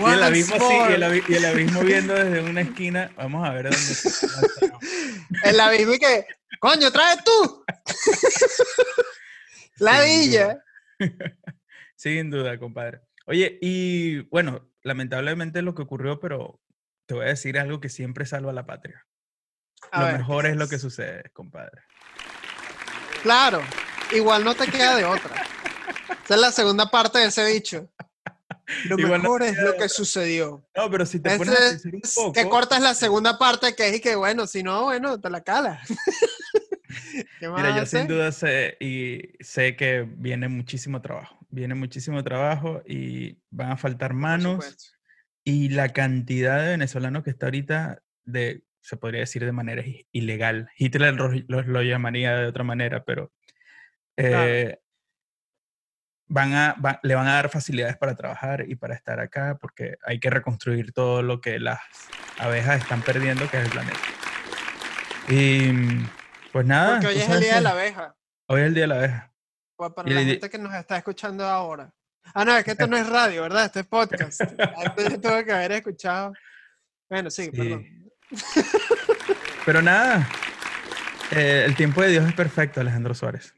Y 0.00 0.04
el 0.12 0.22
abismo 0.22 0.56
sí, 0.56 0.62
y 0.62 0.92
el, 0.92 1.00
more". 1.00 1.06
abi- 1.06 1.24
y 1.28 1.34
el 1.34 1.44
abismo 1.46 1.80
viendo 1.80 2.14
desde 2.14 2.40
una 2.42 2.60
esquina. 2.60 3.10
Vamos 3.16 3.46
a 3.48 3.52
ver 3.52 3.64
dónde 3.70 3.78
lanzamos. 3.78 4.82
El 5.44 5.60
abismo 5.60 5.94
y 5.94 5.98
que, 5.98 6.26
coño, 6.60 6.90
trae 6.92 7.16
tú. 7.24 7.64
La 9.78 10.02
villa. 10.02 10.62
Sin 11.96 12.30
duda, 12.30 12.58
compadre. 12.58 13.00
Oye, 13.26 13.58
y 13.62 14.20
bueno, 14.28 14.68
lamentablemente 14.82 15.62
lo 15.62 15.74
que 15.74 15.82
ocurrió, 15.82 16.20
pero 16.20 16.60
te 17.06 17.14
voy 17.14 17.24
a 17.24 17.28
decir 17.28 17.58
algo 17.58 17.80
que 17.80 17.88
siempre 17.88 18.26
salva 18.26 18.50
a 18.50 18.54
la 18.54 18.66
patria. 18.66 19.06
A 19.92 20.00
lo 20.00 20.06
ver, 20.06 20.18
mejor 20.18 20.44
¿qué 20.44 20.50
es 20.50 20.56
lo 20.56 20.68
que 20.68 20.78
sucede, 20.78 21.30
compadre. 21.32 21.82
Claro, 23.22 23.62
igual 24.12 24.44
no 24.44 24.54
te 24.54 24.66
queda 24.66 24.96
de 24.96 25.04
otra. 25.04 25.46
Esa 26.24 26.34
es 26.34 26.40
la 26.40 26.52
segunda 26.52 26.90
parte 26.90 27.18
de 27.18 27.26
ese 27.26 27.44
dicho. 27.46 27.88
Lo 28.84 28.98
Igual 28.98 29.22
mejor 29.22 29.40
te 29.42 29.48
es 29.48 29.58
lo 29.58 29.72
de 29.72 29.78
que 29.78 29.88
sucedió. 29.88 30.62
No, 30.76 30.90
pero 30.90 31.06
si 31.06 31.20
te 31.20 31.36
pones 31.38 31.54
a 31.54 31.58
pensar 31.70 31.94
un 31.94 32.00
poco. 32.14 32.32
que 32.32 32.48
cortas 32.48 32.80
la 32.82 32.94
segunda 32.94 33.38
parte 33.38 33.74
que 33.74 33.88
es 33.88 33.96
y 33.96 34.00
que 34.00 34.14
bueno, 34.14 34.46
si 34.46 34.62
no, 34.62 34.84
bueno, 34.84 35.18
te 35.20 35.30
la 35.30 35.42
calas. 35.42 35.88
¿Qué 37.40 37.48
más 37.48 37.62
Mira, 37.62 37.70
yo 37.78 37.86
sin 37.86 38.00
hacer? 38.00 38.08
duda 38.08 38.32
sé 38.32 38.76
y 38.80 39.22
sé 39.40 39.76
que 39.76 40.06
viene 40.16 40.48
muchísimo 40.48 41.00
trabajo. 41.00 41.38
viene 41.50 41.74
muchísimo 41.74 42.22
trabajo 42.24 42.82
y 42.86 43.38
van 43.50 43.70
a 43.72 43.76
faltar 43.76 44.12
manos. 44.14 44.94
Y 45.44 45.70
la 45.70 45.90
cantidad 45.94 46.60
de 46.62 46.68
venezolanos 46.70 47.24
que 47.24 47.30
está 47.30 47.46
ahorita, 47.46 48.02
de, 48.24 48.64
se 48.82 48.96
podría 48.98 49.20
decir 49.20 49.44
de 49.46 49.52
manera 49.52 49.82
ilegal. 50.12 50.68
Hitler 50.76 51.14
lo, 51.14 51.30
lo- 51.62 51.82
llamaría 51.82 52.34
de 52.36 52.46
otra 52.46 52.64
manera, 52.64 53.04
pero 53.04 53.32
Claro. 54.14 54.78
Van 56.28 56.52
a, 56.54 56.74
va- 56.84 57.00
le 57.02 57.14
van 57.14 57.26
a 57.26 57.34
dar 57.34 57.48
facilidades 57.50 57.96
para 57.96 58.14
trabajar 58.14 58.64
y 58.68 58.74
para 58.76 58.94
estar 58.94 59.18
acá, 59.20 59.56
porque 59.60 59.96
hay 60.04 60.20
que 60.20 60.30
reconstruir 60.30 60.92
todo 60.92 61.22
lo 61.22 61.40
que 61.40 61.58
las 61.58 61.80
abejas 62.38 62.80
están 62.82 63.02
perdiendo, 63.02 63.48
que 63.50 63.58
es 63.58 63.64
el 63.64 63.70
planeta. 63.70 63.98
Y 65.28 65.72
pues 66.52 66.64
nada. 66.66 66.92
Porque 67.00 67.06
hoy 67.08 67.18
es 67.22 67.28
el 67.28 67.40
día 67.40 67.54
de 67.56 67.60
la 67.60 67.70
abeja. 67.70 68.14
Hoy 68.46 68.60
es 68.60 68.66
el 68.68 68.74
día 68.74 68.82
de 68.84 68.88
la 68.88 68.94
abeja. 68.96 69.32
pues, 69.76 69.92
para 69.92 70.10
Y 70.10 70.14
la 70.14 70.20
gente 70.22 70.48
que 70.50 70.58
nos 70.58 70.74
está 70.74 70.96
escuchando 70.96 71.46
ahora. 71.46 71.90
Ah, 72.34 72.44
no, 72.44 72.56
es 72.56 72.64
que 72.64 72.72
esto 72.72 72.86
no 72.86 72.96
es 72.96 73.06
radio, 73.08 73.42
¿verdad? 73.42 73.66
Esto 73.66 73.80
es 73.80 73.86
podcast. 73.86 74.40
Antes 74.86 75.10
yo 75.12 75.20
tuve 75.20 75.44
que 75.44 75.52
haber 75.52 75.72
escuchado. 75.72 76.32
Bueno, 77.08 77.30
sí, 77.30 77.44
Sí. 77.44 77.50
perdón. 77.52 77.86
Pero 79.64 79.82
nada, 79.82 80.28
eh, 81.30 81.62
el 81.66 81.74
tiempo 81.74 82.02
de 82.02 82.08
Dios 82.08 82.26
es 82.26 82.34
perfecto, 82.34 82.80
Alejandro 82.80 83.14
Suárez. 83.14 83.54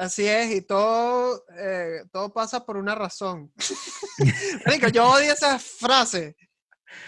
Así 0.00 0.26
es, 0.26 0.50
y 0.52 0.62
todo, 0.62 1.44
eh, 1.58 2.04
todo 2.10 2.32
pasa 2.32 2.64
por 2.64 2.78
una 2.78 2.94
razón. 2.94 3.52
Marico, 4.66 4.88
yo 4.88 5.06
odio 5.10 5.32
esa 5.32 5.58
frase. 5.58 6.36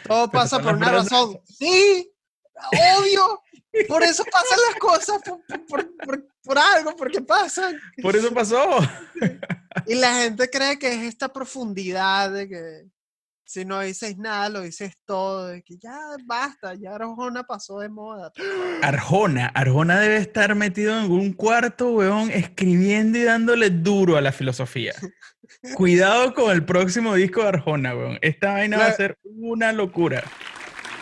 Todo 0.06 0.30
pasa 0.30 0.60
por 0.60 0.74
una 0.74 0.90
razón. 0.92 1.40
Sí, 1.46 2.12
obvio. 2.98 3.40
Por 3.88 4.02
eso 4.02 4.22
pasan 4.30 4.58
las 4.68 4.78
cosas, 4.78 5.22
por- 5.68 5.96
por- 5.96 6.26
por 6.44 6.58
algo, 6.58 6.94
porque 6.94 7.22
pasan. 7.22 7.80
Por 8.02 8.14
eso 8.14 8.32
pasó. 8.34 8.78
Y 9.86 9.94
la 9.94 10.14
gente 10.16 10.50
cree 10.50 10.78
que 10.78 10.88
es 10.92 11.02
esta 11.04 11.32
profundidad 11.32 12.30
de 12.30 12.48
que 12.48 12.84
si 13.52 13.66
no 13.66 13.80
dices 13.80 14.16
nada, 14.16 14.48
lo 14.48 14.62
dices 14.62 14.94
todo, 15.04 15.48
de 15.48 15.62
que 15.62 15.76
ya 15.76 15.94
basta, 16.24 16.72
ya 16.74 16.94
Arjona 16.94 17.42
pasó 17.42 17.80
de 17.80 17.90
moda. 17.90 18.32
Arjona, 18.80 19.48
Arjona 19.48 20.00
debe 20.00 20.16
estar 20.16 20.54
metido 20.54 20.98
en 20.98 21.12
un 21.12 21.34
cuarto, 21.34 21.90
weón, 21.90 22.30
escribiendo 22.30 23.18
y 23.18 23.24
dándole 23.24 23.68
duro 23.68 24.16
a 24.16 24.22
la 24.22 24.32
filosofía. 24.32 24.94
Cuidado 25.74 26.32
con 26.32 26.50
el 26.50 26.64
próximo 26.64 27.14
disco 27.14 27.42
de 27.42 27.48
Arjona, 27.48 27.94
weón. 27.94 28.18
Esta 28.22 28.54
vaina 28.54 28.78
va 28.78 28.86
a 28.86 28.92
ser 28.94 29.18
una 29.22 29.70
locura. 29.70 30.24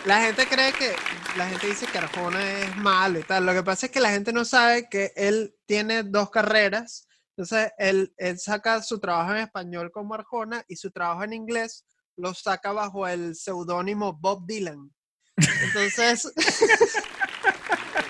La 0.05 0.21
gente 0.23 0.45
cree 0.45 0.73
que, 0.73 0.93
la 1.37 1.47
gente 1.47 1.67
dice 1.67 1.85
que 1.85 1.99
Arjona 1.99 2.59
es 2.59 2.75
malo 2.75 3.19
y 3.19 3.23
tal. 3.23 3.45
Lo 3.45 3.53
que 3.53 3.63
pasa 3.63 3.85
es 3.85 3.93
que 3.93 4.01
la 4.01 4.09
gente 4.09 4.33
no 4.33 4.43
sabe 4.43 4.89
que 4.89 5.13
él 5.15 5.55
tiene 5.65 6.03
dos 6.03 6.29
carreras. 6.29 7.07
Entonces, 7.37 7.71
él, 7.77 8.13
él 8.17 8.37
saca 8.39 8.83
su 8.83 8.99
trabajo 8.99 9.31
en 9.31 9.37
español 9.37 9.89
como 9.89 10.15
Arjona 10.15 10.65
y 10.67 10.75
su 10.75 10.91
trabajo 10.91 11.23
en 11.23 11.31
inglés 11.31 11.85
lo 12.17 12.33
saca 12.33 12.71
bajo 12.71 13.07
el 13.07 13.35
seudónimo 13.35 14.13
Bob 14.13 14.45
Dylan. 14.45 14.91
Entonces, 15.37 16.31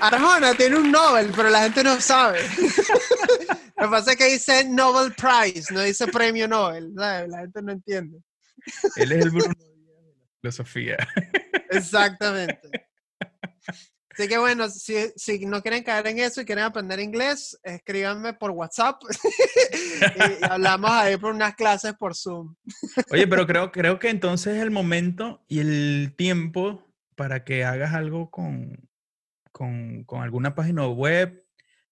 Arjona 0.02 0.54
tiene 0.56 0.78
un 0.78 0.92
Nobel, 0.92 1.32
pero 1.36 1.50
la 1.50 1.64
gente 1.64 1.84
no 1.84 2.00
sabe. 2.02 2.42
Lo 3.78 3.88
que 3.88 3.92
pasa 3.92 4.12
es 4.12 4.18
que 4.18 4.32
dice 4.32 4.64
Nobel 4.66 5.14
Prize, 5.14 5.74
no 5.74 5.82
dice 5.82 6.08
premio 6.08 6.48
Nobel. 6.48 6.94
¿sabes? 6.96 7.30
La 7.30 7.40
gente 7.40 7.62
no 7.62 7.72
entiende. 7.72 8.20
Él 8.96 9.12
es 9.12 9.26
el 9.26 9.30
Bruno 9.32 9.54
de 9.54 10.20
la 10.20 10.28
filosofía. 10.40 10.98
Exactamente. 11.70 12.88
Así 14.14 14.28
que 14.28 14.38
bueno, 14.38 14.70
si, 14.70 14.96
si 15.16 15.46
no 15.46 15.62
quieren 15.62 15.84
caer 15.84 16.08
en 16.08 16.20
eso 16.20 16.42
y 16.42 16.46
quieren 16.46 16.66
aprender 16.66 17.00
inglés, 17.00 17.60
escríbanme 17.64 18.34
por 18.34 18.52
WhatsApp 18.52 19.02
y, 20.42 20.46
hablamos 20.46 20.92
ahí 20.92 21.18
por 21.18 21.34
unas 21.34 21.56
clases 21.56 21.94
por 21.94 22.16
Zoom. 22.16 22.56
Oye, 23.10 23.28
pero 23.28 23.48
creo, 23.48 23.72
creo 23.72 24.00
que 24.00 24.10
entonces 24.10 24.58
es 24.58 24.62
el 24.62 24.72
momento 24.72 25.44
y 25.48 25.60
el 25.60 26.14
tiempo 26.18 26.86
para 27.16 27.44
que 27.44 27.64
hagas 27.64 27.94
algo 27.94 28.30
con, 28.30 28.90
con, 29.52 30.04
con 30.04 30.22
alguna 30.22 30.56
página 30.56 30.88
web 30.88 31.41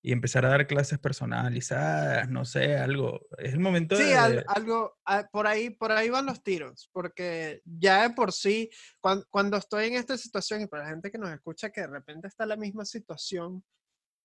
y 0.02 0.12
empezar 0.14 0.46
a 0.46 0.50
dar 0.50 0.68
clases 0.68 1.00
personalizadas, 1.00 2.30
no 2.30 2.46
sé, 2.46 2.78
algo. 2.78 3.22
Es 3.38 3.54
el 3.54 3.60
momento 3.60 3.98
Sí, 3.98 4.04
de... 4.04 4.16
al- 4.16 4.46
algo, 4.48 4.98
ah, 5.06 5.28
por 5.32 5.46
ahí, 5.48 5.70
por 5.72 5.92
ahí 5.92 6.10
van 6.10 6.26
los 6.26 6.42
tiros, 6.44 6.90
porque 6.94 7.62
ya 7.66 8.08
de 8.08 8.14
por 8.16 8.32
sí, 8.32 8.70
cuan- 9.02 9.24
cuando, 9.30 9.58
estoy 9.58 9.88
en 9.88 9.96
esta 9.96 10.18
situación, 10.18 10.62
y 10.62 10.68
para 10.68 10.84
la 10.84 10.90
gente 10.90 11.12
que 11.12 11.18
nos 11.18 11.32
escucha 11.32 11.70
que 11.70 11.82
de 11.82 11.88
repente 11.88 12.28
está 12.28 12.44
en 12.44 12.50
la 12.50 12.56
misma 12.58 12.86
situación 12.86 13.64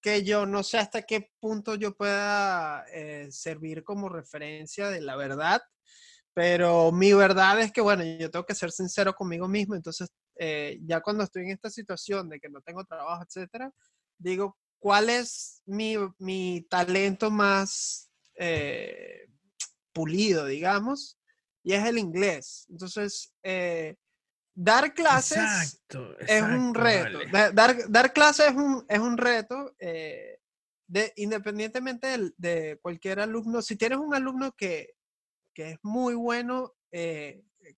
que 0.03 0.23
yo, 0.23 0.45
no 0.47 0.63
sé 0.63 0.77
hasta 0.79 1.03
qué 1.03 1.31
punto 1.41 1.77
yo 1.77 1.97
pueda 1.97 2.85
eh, 2.93 3.29
servir 3.31 3.83
como 3.85 4.11
referencia 4.11 4.91
de 4.91 5.01
la 5.01 5.17
verdad, 5.17 5.63
pero 6.35 6.93
mi 6.93 7.15
verdad 7.15 7.61
es 7.61 7.73
que, 7.73 7.81
bueno, 7.81 8.05
yo 8.05 8.31
tengo 8.31 8.45
que 8.45 8.55
ser 8.55 8.71
sincero 8.71 9.15
conmigo 9.15 9.49
mismo, 9.49 9.75
entonces 9.75 10.11
eh, 10.39 10.79
ya 10.83 11.01
cuando 11.01 11.25
estoy 11.25 11.45
en 11.45 11.51
esta 11.53 11.71
situación 11.71 12.29
de 12.29 12.39
que 12.39 12.51
no 12.51 12.61
tengo 12.61 12.85
trabajo, 12.85 13.25
etcétera, 13.25 13.71
digo, 14.19 14.59
¿cuál 14.85 15.09
es 15.09 15.63
mi, 15.65 15.97
mi 16.19 16.67
talento 16.69 17.31
más 17.31 18.11
eh, 18.35 19.31
pulido, 19.95 20.45
digamos? 20.45 21.19
Y 21.63 21.73
es 21.73 21.87
el 21.87 21.97
inglés. 21.97 22.67
Entonces, 22.69 23.33
eh, 23.43 23.97
dar 24.55 24.93
clases 24.93 25.41
Exacto, 25.41 26.19
es 26.19 26.43
un 26.43 26.75
reto. 26.75 27.19
vale. 27.33 27.55
Dar, 27.55 27.91
dar 27.91 28.13
clases 28.13 28.49
es 28.51 28.55
un, 28.57 28.85
es 28.87 28.99
un 28.99 29.17
reto, 29.17 29.75
eh, 29.79 30.39
de, 30.87 31.15
independientemente 31.17 32.09
del- 32.09 32.35
de, 32.37 32.79
cualquier 32.83 33.21
alumno. 33.21 33.63
Si 33.63 33.77
tienes 33.77 33.97
un 33.97 34.15
alumno 34.15 34.53
que, 34.53 34.97
que 35.55 35.71
es 35.71 35.79
muy 35.83 36.15
bueno, 36.15 36.75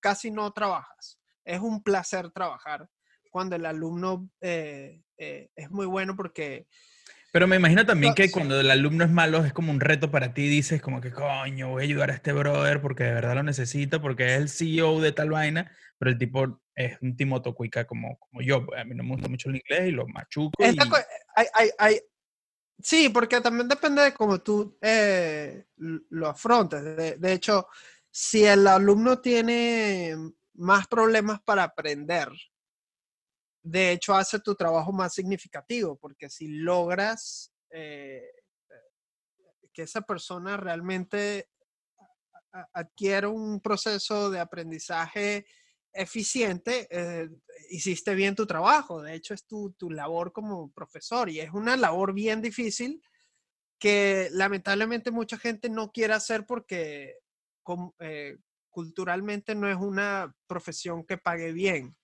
casi 0.01 0.33
no 0.33 0.53
trabajas. 0.53 1.21
Es 1.45 1.61
un 1.61 1.85
placer 1.85 2.33
trabajar 2.33 2.89
cuando 3.31 3.55
el 3.55 3.65
alumno 3.65 4.29
es 4.41 5.71
muy 5.71 5.87
bueno 5.87 6.17
porque 6.17 6.67
Pero 7.37 7.49
me 7.49 7.57
imagino 7.57 7.85
también 7.85 8.14
que 8.14 8.31
cuando 8.31 8.59
el 8.59 8.71
alumno 8.71 9.05
es 9.05 9.11
malo 9.11 9.45
es 9.45 9.52
como 9.52 9.71
un 9.71 9.78
reto 9.78 10.11
para 10.11 10.33
ti, 10.33 10.49
dices 10.49 10.81
como 10.81 11.02
que 11.02 11.11
coño, 11.11 11.69
voy 11.69 11.83
a 11.83 11.85
ayudar 11.85 12.11
a 12.11 12.14
este 12.14 12.33
brother 12.33 12.81
porque 12.81 13.05
de 13.05 13.12
verdad 13.12 13.35
lo 13.35 13.43
necesita, 13.43 14.00
porque 14.00 14.37
es 14.37 14.40
el 14.40 14.49
CEO 14.49 15.02
de 15.02 15.12
tal 15.12 15.28
vaina, 15.28 15.71
pero 15.99 16.12
el 16.12 16.16
tipo 16.16 16.62
es 16.75 16.97
un 17.02 17.14
timoto 17.14 17.55
cuica 17.55 17.87
como, 17.87 18.19
como 18.21 18.40
yo, 18.40 18.64
pues, 18.64 18.81
a 18.81 18.85
mí 18.87 18.95
no 18.95 19.02
me 19.02 19.11
gusta 19.11 19.28
mucho 19.28 19.50
el 19.50 19.57
inglés 19.57 19.88
y 19.88 19.90
lo 19.90 20.07
machuco 20.09 20.55
y 20.64 20.78
hay- 21.35 21.47
hay- 21.52 21.71
hay- 21.76 22.00
sí, 22.83 23.11
porque 23.11 23.43
también 23.43 23.69
depende 23.69 24.00
de 24.00 24.14
cómo 24.14 24.40
tú 24.40 24.78
eh, 24.81 25.66
lo 25.76 26.28
afrontes. 26.28 26.83
De, 26.83 27.16
de 27.19 27.33
hecho, 27.35 27.69
si 28.11 28.47
el 28.47 28.66
alumno 28.66 29.19
tiene 29.21 30.16
más 30.55 30.87
problemas 30.87 31.43
para 31.43 31.64
aprender, 31.64 32.31
de 33.67 33.91
hecho 33.91 34.15
hace 34.15 34.39
tu 34.39 34.55
trabajo 34.55 34.93
más 34.93 35.13
significativo, 35.13 35.97
porque 35.97 36.31
si 36.31 36.47
logras 36.47 37.53
eh, 37.71 38.23
que 39.73 39.83
esa 39.83 40.03
persona 40.03 40.57
realmente 40.57 41.51
adquiera 42.73 43.29
un 43.29 43.61
proceso 43.61 44.31
de 44.31 44.39
aprendizaje 44.39 45.47
eficiente, 45.93 46.87
eh, 46.91 47.29
hiciste 47.71 48.15
bien 48.15 48.37
tu 48.37 48.47
trabajo. 48.47 49.03
De 49.03 49.15
hecho, 49.15 49.35
es 49.35 49.45
tu, 49.47 49.73
tu 49.73 49.91
labor 49.91 50.33
como 50.33 50.71
profesor 50.73 51.29
y 51.29 51.41
es 51.41 51.51
una 51.53 51.77
labor 51.77 52.15
bien 52.15 52.41
difícil 52.41 53.03
que 53.79 54.29
lamentablemente 54.31 55.11
mucha 55.11 55.39
gente 55.39 55.69
no 55.69 55.91
quiere 55.91 56.15
hacer 56.15 56.47
porque 56.47 57.17
eh, 57.99 58.39
culturalmente 58.71 59.55
no 59.57 59.69
es 59.69 59.77
una 59.77 60.35
profesión 60.47 61.05
que 61.05 61.19
pague 61.19 61.53
bien. 61.53 61.97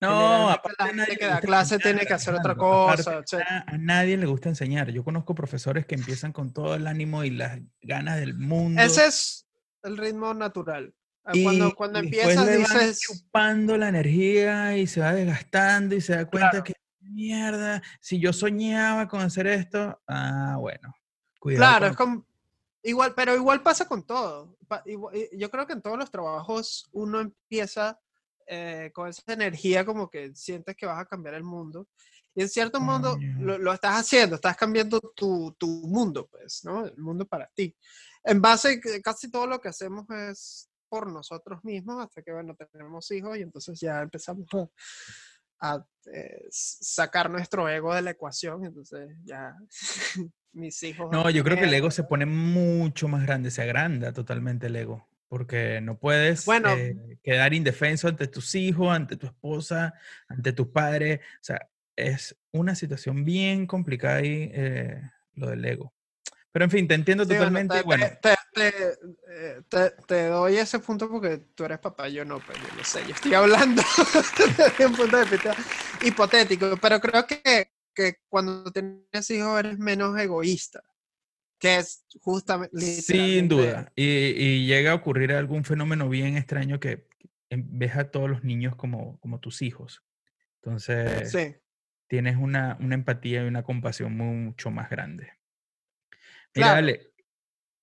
No, 0.00 0.48
aparte 0.50 0.94
la 0.94 1.06
que 1.06 1.26
da 1.26 1.40
clase 1.40 1.74
enseñar, 1.74 1.94
tiene 1.96 2.06
que 2.06 2.14
hacer 2.14 2.34
otra. 2.34 2.52
Aparte, 2.52 3.02
cosa, 3.04 3.42
a, 3.42 3.64
a 3.74 3.78
nadie 3.78 4.16
le 4.16 4.26
gusta 4.26 4.48
enseñar. 4.48 4.90
Yo 4.90 5.02
conozco 5.02 5.34
profesores 5.34 5.86
que 5.86 5.96
empiezan 5.96 6.32
con 6.32 6.52
todo 6.52 6.74
el 6.76 6.86
ánimo 6.86 7.24
y 7.24 7.30
las 7.30 7.58
ganas 7.82 8.18
del 8.20 8.34
mundo. 8.34 8.80
Ese 8.80 9.06
es 9.06 9.46
el 9.82 9.96
ritmo 9.96 10.34
natural. 10.34 10.94
Ah, 11.24 11.32
y 11.34 11.42
Cuando, 11.42 11.74
cuando 11.74 11.98
empiezas 11.98 12.46
le 12.46 12.58
van 12.58 12.62
dices, 12.62 13.00
chupando 13.00 13.76
la 13.76 13.88
energía 13.88 14.76
y 14.76 14.86
se 14.86 15.00
va 15.00 15.12
desgastando 15.12 15.94
y 15.96 16.00
se 16.00 16.14
da 16.14 16.24
cuenta 16.26 16.50
Claro. 16.50 16.64
que 16.64 16.74
mierda, 17.00 17.82
si 18.00 18.20
yo 18.20 18.32
soñaba 18.32 19.08
con 19.08 19.20
hacer 19.20 19.46
esto, 19.48 20.00
ah, 20.06 20.56
bueno, 20.60 20.94
cuidado. 21.40 21.60
Claro, 21.78 21.80
con- 21.86 21.90
es 21.90 21.96
como, 21.96 22.26
igual, 22.84 23.14
pero 23.16 23.34
igual 23.34 23.62
pasa 23.62 23.86
con 23.88 24.06
todo. 24.06 24.56
Y- 24.86 25.38
Yo 25.38 25.50
creo 25.50 25.66
que 25.66 25.72
en 25.72 25.82
todos 25.82 25.98
los 25.98 26.10
trabajos 26.10 26.88
uno 26.92 27.20
empieza 27.20 27.98
eh, 28.48 28.90
con 28.94 29.08
esa 29.08 29.22
energía 29.32 29.84
como 29.84 30.08
que 30.08 30.34
sientes 30.34 30.74
que 30.76 30.86
vas 30.86 31.00
a 31.00 31.06
cambiar 31.06 31.34
el 31.34 31.44
mundo. 31.44 31.86
Y 32.34 32.42
en 32.42 32.48
cierto 32.48 32.80
modo 32.80 33.14
Coño. 33.14 33.40
lo, 33.40 33.58
lo 33.58 33.72
estás 33.72 34.00
haciendo, 34.00 34.36
estás 34.36 34.56
cambiando 34.56 35.00
tu, 35.14 35.54
tu 35.58 35.66
mundo, 35.66 36.28
pues, 36.30 36.64
¿no? 36.64 36.86
El 36.86 36.96
mundo 36.96 37.26
para 37.26 37.50
ti. 37.54 37.74
En 38.24 38.40
base, 38.40 38.80
casi 39.02 39.30
todo 39.30 39.46
lo 39.46 39.60
que 39.60 39.68
hacemos 39.68 40.08
es 40.10 40.68
por 40.88 41.10
nosotros 41.10 41.62
mismos, 41.64 42.02
hasta 42.02 42.22
que, 42.22 42.32
bueno, 42.32 42.56
tenemos 42.72 43.10
hijos 43.10 43.36
y 43.36 43.42
entonces 43.42 43.78
ya 43.80 44.00
empezamos 44.00 44.46
a, 45.60 45.74
a 45.74 45.86
eh, 46.12 46.46
sacar 46.50 47.30
nuestro 47.30 47.68
ego 47.68 47.94
de 47.94 48.02
la 48.02 48.10
ecuación, 48.12 48.64
entonces 48.64 49.10
ya 49.24 49.54
mis 50.52 50.82
hijos... 50.82 51.10
No, 51.12 51.28
yo 51.30 51.44
creo 51.44 51.56
que 51.56 51.64
el 51.64 51.74
ego 51.74 51.90
se 51.90 52.04
pone 52.04 52.26
mucho 52.26 53.08
más 53.08 53.24
grande, 53.24 53.50
se 53.50 53.62
agranda 53.62 54.12
totalmente 54.12 54.68
el 54.68 54.76
ego, 54.76 55.08
porque 55.28 55.80
no 55.80 55.98
puedes 55.98 56.46
Bueno, 56.46 56.70
eh, 56.74 57.18
quedar 57.22 57.54
indefenso 57.54 58.08
ante 58.08 58.26
tus 58.28 58.54
hijos, 58.54 58.88
ante 58.88 59.16
tu 59.16 59.26
esposa, 59.26 59.94
ante 60.28 60.52
tus 60.52 60.68
padres. 60.68 61.20
O 61.20 61.44
sea, 61.44 61.68
es 61.96 62.36
una 62.52 62.74
situación 62.74 63.24
bien 63.24 63.66
complicada 63.66 64.16
ahí, 64.18 64.50
eh, 64.52 65.00
lo 65.34 65.50
del 65.50 65.64
ego. 65.64 65.92
Pero 66.52 66.64
en 66.64 66.70
fin, 66.70 66.88
te 66.88 66.94
entiendo 66.94 67.24
sí, 67.24 67.28
bueno, 67.36 67.44
totalmente. 67.44 67.82
bueno, 67.82 68.06
te- 68.20 68.30
te- 68.30 68.36
te, 68.54 68.68
eh, 69.28 69.62
te- 69.68 69.90
te 70.06 70.26
doy 70.28 70.56
ese 70.56 70.78
punto 70.78 71.08
porque 71.08 71.38
tú 71.54 71.64
eres 71.64 71.78
papá, 71.78 72.08
yo 72.08 72.24
no, 72.24 72.40
pues 72.40 72.58
yo 72.58 72.76
lo 72.76 72.84
sé, 72.84 73.04
yo 73.06 73.14
estoy 73.14 73.34
hablando 73.34 73.82
de 74.78 74.86
un 74.86 74.94
punto 74.96 75.16
de 75.16 75.24
vista 75.24 75.54
hipotético, 76.02 76.76
pero 76.80 76.98
creo 77.00 77.26
que, 77.26 77.70
que 77.94 78.16
cuando 78.28 78.70
tienes 78.72 79.30
hijos 79.30 79.58
eres 79.60 79.78
menos 79.78 80.18
egoísta, 80.18 80.82
que 81.58 81.76
es 81.78 82.04
justamente... 82.20 82.78
sin 82.80 83.48
duda. 83.48 83.92
Y, 83.96 84.04
y 84.04 84.66
llega 84.66 84.92
a 84.92 84.94
ocurrir 84.94 85.32
algún 85.32 85.64
fenómeno 85.64 86.08
bien 86.08 86.36
extraño 86.36 86.78
que 86.80 87.06
em- 87.50 87.66
ves 87.70 87.96
a 87.96 88.10
todos 88.10 88.30
los 88.30 88.44
niños 88.44 88.76
como, 88.76 89.18
como 89.20 89.40
tus 89.40 89.62
hijos. 89.62 90.02
Entonces, 90.62 91.30
Sí. 91.30 91.56
tienes 92.08 92.36
una, 92.36 92.76
una 92.80 92.94
empatía 92.94 93.42
y 93.44 93.48
una 93.48 93.62
compasión 93.62 94.16
mucho 94.16 94.70
más 94.70 94.88
grande. 94.90 95.32
Mira, 96.54 96.68
Claro. 96.68 96.76
Ale, 96.78 97.12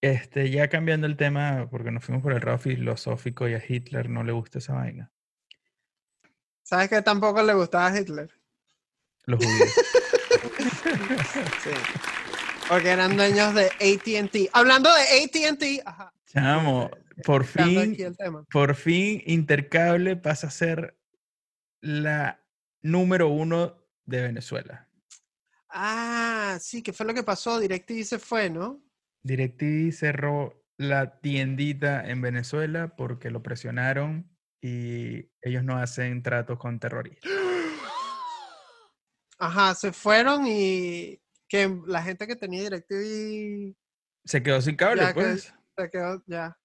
este, 0.02 0.50
ya 0.52 0.70
cambiando 0.70 1.08
el 1.08 1.18
tema, 1.18 1.68
porque 1.70 1.92
nos 1.92 2.04
fuimos 2.06 2.22
por 2.24 2.34
el 2.34 2.40
lado 2.42 2.58
filosófico 2.60 3.48
y 3.50 3.54
a 3.56 3.64
Hitler 3.68 4.10
no 4.10 4.24
le 4.24 4.32
gusta 4.34 4.60
esa 4.60 4.74
vaina. 4.74 5.12
¿Sabes 6.64 6.90
que 6.90 7.02
tampoco 7.02 7.42
le 7.44 7.54
gustaba 7.54 7.88
a 7.88 8.00
Hitler? 8.00 8.30
Los 9.26 9.44
judíos. 9.44 9.74
Sí. 11.64 11.72
Porque 12.68 12.90
eran 12.90 13.16
dueños 13.16 13.54
de 13.54 13.66
ATT. 13.66 14.50
Hablando 14.52 14.90
de 14.94 15.24
ATT, 15.24 15.84
ajá. 15.86 16.12
Chamo, 16.26 16.90
por 17.24 17.46
fin, 17.46 17.96
por 18.52 18.76
fin 18.76 19.22
Intercable 19.26 20.16
pasa 20.16 20.48
a 20.48 20.52
ser 20.52 20.98
la 21.80 22.44
número 22.82 23.30
uno 23.30 23.78
de 24.06 24.24
Venezuela. 24.24 24.90
Ah, 25.70 26.58
sí, 26.60 26.82
¿qué 26.82 26.92
fue 26.92 27.06
lo 27.06 27.14
que 27.14 27.24
pasó? 27.24 27.60
DirecTV 27.60 28.04
se 28.04 28.20
fue, 28.20 28.50
¿no? 28.50 28.82
DirecTV 29.24 29.92
cerró 29.92 30.66
la 30.78 31.20
tiendita 31.20 32.08
en 32.08 32.22
Venezuela 32.22 32.96
porque 32.96 33.30
lo 33.30 33.44
presionaron 33.44 34.30
y 34.62 35.30
ellos 35.42 35.64
no 35.64 35.78
hacen 35.78 36.24
tratos 36.24 36.58
con 36.58 36.80
terroristas. 36.80 37.32
Ajá, 39.38 39.76
se 39.76 39.92
fueron 39.92 40.48
y 40.48 41.20
que 41.48 41.78
la 41.86 42.02
gente 42.04 42.28
que 42.28 42.36
tenía 42.36 42.62
DirecTV 42.64 43.76
Se 44.26 44.42
quedó 44.44 44.62
sin 44.62 44.76
cable, 44.76 45.02
Ya 45.02 45.08
que- 45.10 45.14
pues. 45.14 45.54
se 45.78 45.90
quedó 45.90 46.24
ya. 46.28 46.58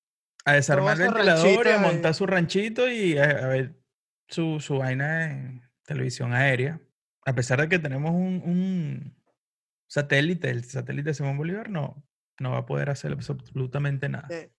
A 0.44 0.52
desarmar 0.54 0.98
el 1.00 1.08
ventilador 1.08 1.66
y 1.66 1.70
a 1.70 1.72
de- 1.72 1.78
montar 1.78 2.14
su 2.14 2.26
ranchito 2.26 2.88
y 2.88 3.18
a, 3.18 3.24
a 3.24 3.46
ver 3.48 3.74
su, 4.28 4.58
su 4.60 4.78
vaina 4.78 5.24
en 5.30 5.62
televisión 5.84 6.32
aérea. 6.32 6.80
A 7.26 7.34
pesar 7.34 7.60
de 7.60 7.68
que 7.68 7.78
tenemos 7.78 8.12
un, 8.12 8.42
un 8.44 9.16
satélite, 9.86 10.48
el 10.48 10.64
satélite 10.64 11.10
de 11.10 11.14
Simón 11.14 11.36
Bolívar 11.36 11.68
no, 11.68 12.02
no 12.38 12.52
va 12.52 12.58
a 12.58 12.66
poder 12.66 12.88
hacer 12.88 13.12
abso- 13.12 13.38
absolutamente 13.38 14.08
nada. 14.08 14.26
Eh, 14.30 14.50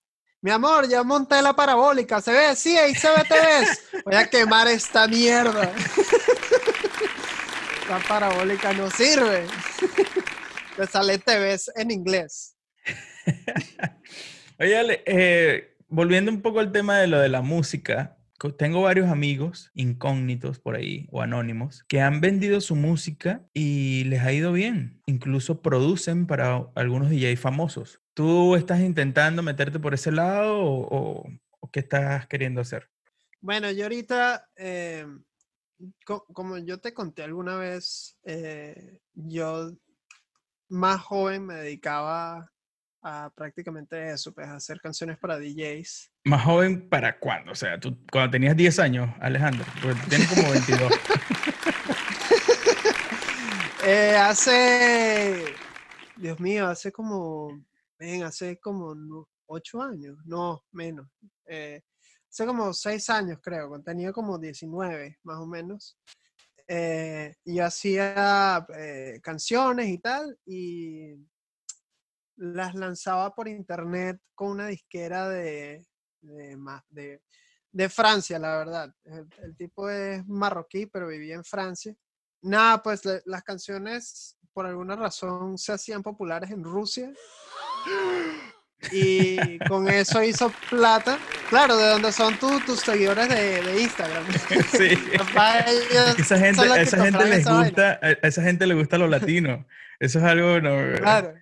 Mi 0.42 0.52
amor, 0.52 0.88
ya 0.88 1.02
monté 1.04 1.42
la 1.42 1.56
parabólica, 1.56 2.22
¿se 2.22 2.32
ve? 2.32 2.56
Sí, 2.56 2.78
ahí 2.78 2.94
se 2.94 3.08
ve, 3.10 3.24
te 3.28 3.34
ves. 3.36 4.04
Voy 4.06 4.16
a 4.16 4.30
quemar 4.30 4.68
esta 4.68 5.08
mierda. 5.08 5.74
La 7.92 8.00
parabólica 8.08 8.72
no 8.72 8.90
sirve. 8.90 9.46
Te 10.78 10.88
sale 10.88 11.18
TVs 11.18 11.70
en 11.76 11.92
inglés. 11.92 12.56
Oye, 14.60 14.78
Ale, 14.78 15.04
eh, 15.06 15.76
volviendo 15.90 16.32
un 16.32 16.42
poco 16.42 16.62
al 16.62 16.72
tema 16.72 16.98
de 17.00 17.08
lo 17.08 17.20
de 17.20 17.28
la 17.28 17.42
música, 17.42 18.18
tengo 18.58 18.82
varios 18.84 19.10
amigos 19.10 19.72
incógnitos 19.74 20.58
por 20.58 20.78
ahí 20.78 21.06
o 21.12 21.22
anónimos 21.22 21.84
que 21.90 22.00
han 22.00 22.22
vendido 22.22 22.62
su 22.62 22.78
música 22.78 23.44
y 23.54 24.06
les 24.06 24.22
ha 24.22 24.32
ido 24.32 24.54
bien. 24.54 25.02
Incluso 25.06 25.62
producen 25.62 26.28
para 26.28 26.66
algunos 26.76 27.10
DJ 27.10 27.36
famosos. 27.36 28.00
¿Tú 28.14 28.56
estás 28.56 28.80
intentando 28.80 29.44
meterte 29.44 29.80
por 29.80 29.94
ese 29.94 30.14
lado 30.14 30.62
o, 30.64 30.88
o- 31.24 31.30
o 31.60 31.72
qué 31.72 31.82
estás 31.82 32.26
queriendo 32.28 32.62
hacer? 32.62 32.88
Bueno, 33.42 33.70
yo 33.70 33.84
ahorita, 33.84 34.48
eh, 34.56 35.06
co- 36.06 36.26
como 36.34 36.58
yo 36.58 36.80
te 36.80 36.94
conté 36.94 37.24
alguna 37.24 37.58
vez, 37.58 38.18
eh, 38.24 39.00
yo 39.14 39.72
más 40.70 41.02
joven 41.02 41.46
me 41.46 41.56
dedicaba 41.56 42.52
a 43.04 43.30
prácticamente 43.36 44.12
eso, 44.12 44.34
pues 44.34 44.48
a 44.48 44.56
hacer 44.56 44.80
canciones 44.80 45.18
para 45.18 45.38
DJs. 45.40 46.12
¿Más 46.26 46.44
joven 46.44 46.88
para 46.88 47.18
cuándo? 47.20 47.52
O 47.52 47.56
sea, 47.56 47.80
tú 47.80 47.98
cuando 48.12 48.32
tenías 48.32 48.56
10 48.56 48.78
años, 48.80 49.10
Alejandro, 49.20 49.66
porque 49.82 50.00
tienes 50.10 50.28
como 50.30 50.50
22. 50.52 50.94
Eh, 53.84 54.16
hace, 54.16 55.44
Dios 56.16 56.40
mío, 56.40 56.68
hace 56.68 56.92
como, 56.92 57.66
ven, 57.98 58.22
hace 58.24 58.60
como 58.60 58.94
no- 58.94 59.28
ocho 59.48 59.82
años, 59.82 60.18
no, 60.26 60.64
menos. 60.72 61.08
eh, 61.48 61.82
hace 62.32 62.46
como 62.46 62.74
seis 62.74 63.10
años, 63.10 63.40
creo, 63.42 63.68
cuando 63.70 63.84
tenía 63.86 64.12
como 64.14 64.40
19, 64.40 65.20
más 65.24 65.38
o 65.40 65.46
menos. 65.46 65.98
eh, 66.68 67.36
yo 67.44 67.66
hacía 67.66 68.66
eh, 68.78 69.20
canciones 69.22 69.90
y 69.90 69.98
tal, 69.98 70.40
y 70.46 71.16
las 72.38 72.74
lanzaba 72.76 73.36
por 73.36 73.48
internet 73.50 74.20
con 74.34 74.52
una 74.52 74.68
disquera 74.68 75.28
de, 75.30 75.86
de, 76.22 76.56
ma- 76.56 76.84
de- 76.90 77.22
de 77.74 77.90
Francia, 77.90 78.40
la 78.40 78.58
verdad. 78.58 78.96
El, 79.04 79.28
el 79.44 79.56
tipo 79.58 79.90
es 79.90 80.26
marroquí, 80.28 80.86
pero 80.86 81.08
vivía 81.08 81.36
en 81.36 81.44
Francia. 81.44 81.94
Nada, 82.44 82.82
pues 82.82 83.04
le- 83.06 83.22
las 83.26 83.44
canciones 83.44 84.38
por 84.54 84.66
alguna 84.66 84.96
razón 84.96 85.58
se 85.58 85.74
hacían 85.74 86.02
populares 86.02 86.52
en 86.52 86.64
Rusia. 86.64 87.12
Y 88.92 89.60
con 89.68 89.88
eso 89.90 90.24
hizo 90.24 90.52
plata. 90.70 91.18
Claro, 91.50 91.78
de 91.78 91.88
donde 91.90 92.12
son 92.12 92.38
tu- 92.40 92.60
tus 92.62 92.80
seguidores 92.80 93.30
de, 93.30 93.62
de 93.62 93.82
Instagram. 93.82 94.24
Sí. 94.72 94.98
Ellos 95.68 96.20
esa 96.20 96.38
gente, 96.38 96.82
esa 96.82 97.04
gente 97.04 97.26
les 97.26 97.40
esa 97.40 97.58
gusta, 97.62 98.00
a 98.02 98.10
esa 98.28 98.42
gente 98.42 98.66
le 98.66 98.74
gusta 98.74 98.98
lo 98.98 99.08
latino. 99.08 99.66
Eso 100.00 100.20
es 100.20 100.26
algo, 100.26 100.60
no, 100.62 100.98
Claro. 100.98 101.34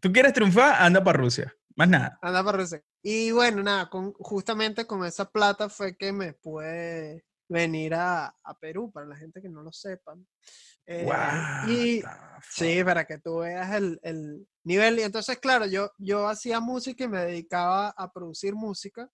Tú 0.00 0.12
quieres 0.12 0.32
triunfar, 0.32 0.76
anda 0.80 1.02
para 1.02 1.18
Rusia. 1.18 1.52
Más 1.74 1.88
nada. 1.88 2.18
Anda 2.22 2.42
para 2.42 2.58
Rusia. 2.58 2.80
Y 3.02 3.30
bueno, 3.32 3.62
nada, 3.62 3.88
con, 3.90 4.12
justamente 4.14 4.86
con 4.86 5.04
esa 5.04 5.30
plata 5.30 5.68
fue 5.68 5.96
que 5.96 6.12
me 6.12 6.32
pude 6.32 7.24
venir 7.48 7.94
a, 7.94 8.26
a 8.42 8.58
Perú, 8.58 8.90
para 8.92 9.06
la 9.06 9.16
gente 9.16 9.40
que 9.42 9.48
no 9.48 9.62
lo 9.62 9.72
sepan. 9.72 10.26
Eh, 10.86 11.08
y 11.68 12.02
sí, 12.50 12.82
para 12.84 13.04
que 13.06 13.18
tú 13.18 13.38
veas 13.38 13.74
el, 13.74 14.00
el 14.02 14.46
nivel. 14.64 14.98
Y 14.98 15.02
entonces, 15.02 15.38
claro, 15.38 15.66
yo, 15.66 15.90
yo 15.98 16.26
hacía 16.28 16.60
música 16.60 17.04
y 17.04 17.08
me 17.08 17.24
dedicaba 17.24 17.90
a 17.90 18.12
producir 18.12 18.54
música. 18.54 19.10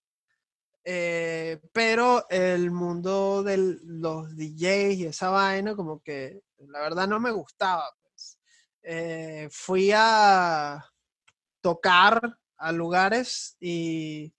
eh, 0.84 1.60
pero 1.72 2.26
el 2.28 2.70
mundo 2.70 3.42
de 3.42 3.56
los 3.84 4.36
DJs 4.36 4.96
y 4.98 5.06
esa 5.06 5.30
vaina, 5.30 5.74
como 5.74 6.02
que 6.02 6.42
la 6.58 6.80
verdad 6.80 7.08
no 7.08 7.18
me 7.20 7.30
gustaba. 7.30 7.84
Pues. 8.02 8.38
Eh, 8.82 9.48
fui 9.50 9.90
a 9.94 10.84
tocar 11.60 12.38
a 12.58 12.72
lugares 12.72 13.56
y 13.58 14.34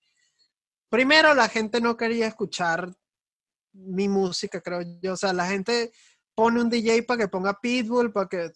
primero 0.88 1.34
la 1.34 1.48
gente 1.48 1.80
no 1.80 1.96
quería 1.96 2.28
escuchar 2.28 2.94
mi 3.76 4.08
música, 4.08 4.60
creo 4.60 4.80
yo. 5.02 5.12
O 5.12 5.16
sea, 5.16 5.32
la 5.32 5.46
gente 5.46 5.92
pone 6.34 6.60
un 6.60 6.70
DJ 6.70 7.02
para 7.04 7.20
que 7.20 7.28
ponga 7.28 7.58
Pitbull, 7.60 8.12
para 8.12 8.28
que 8.28 8.50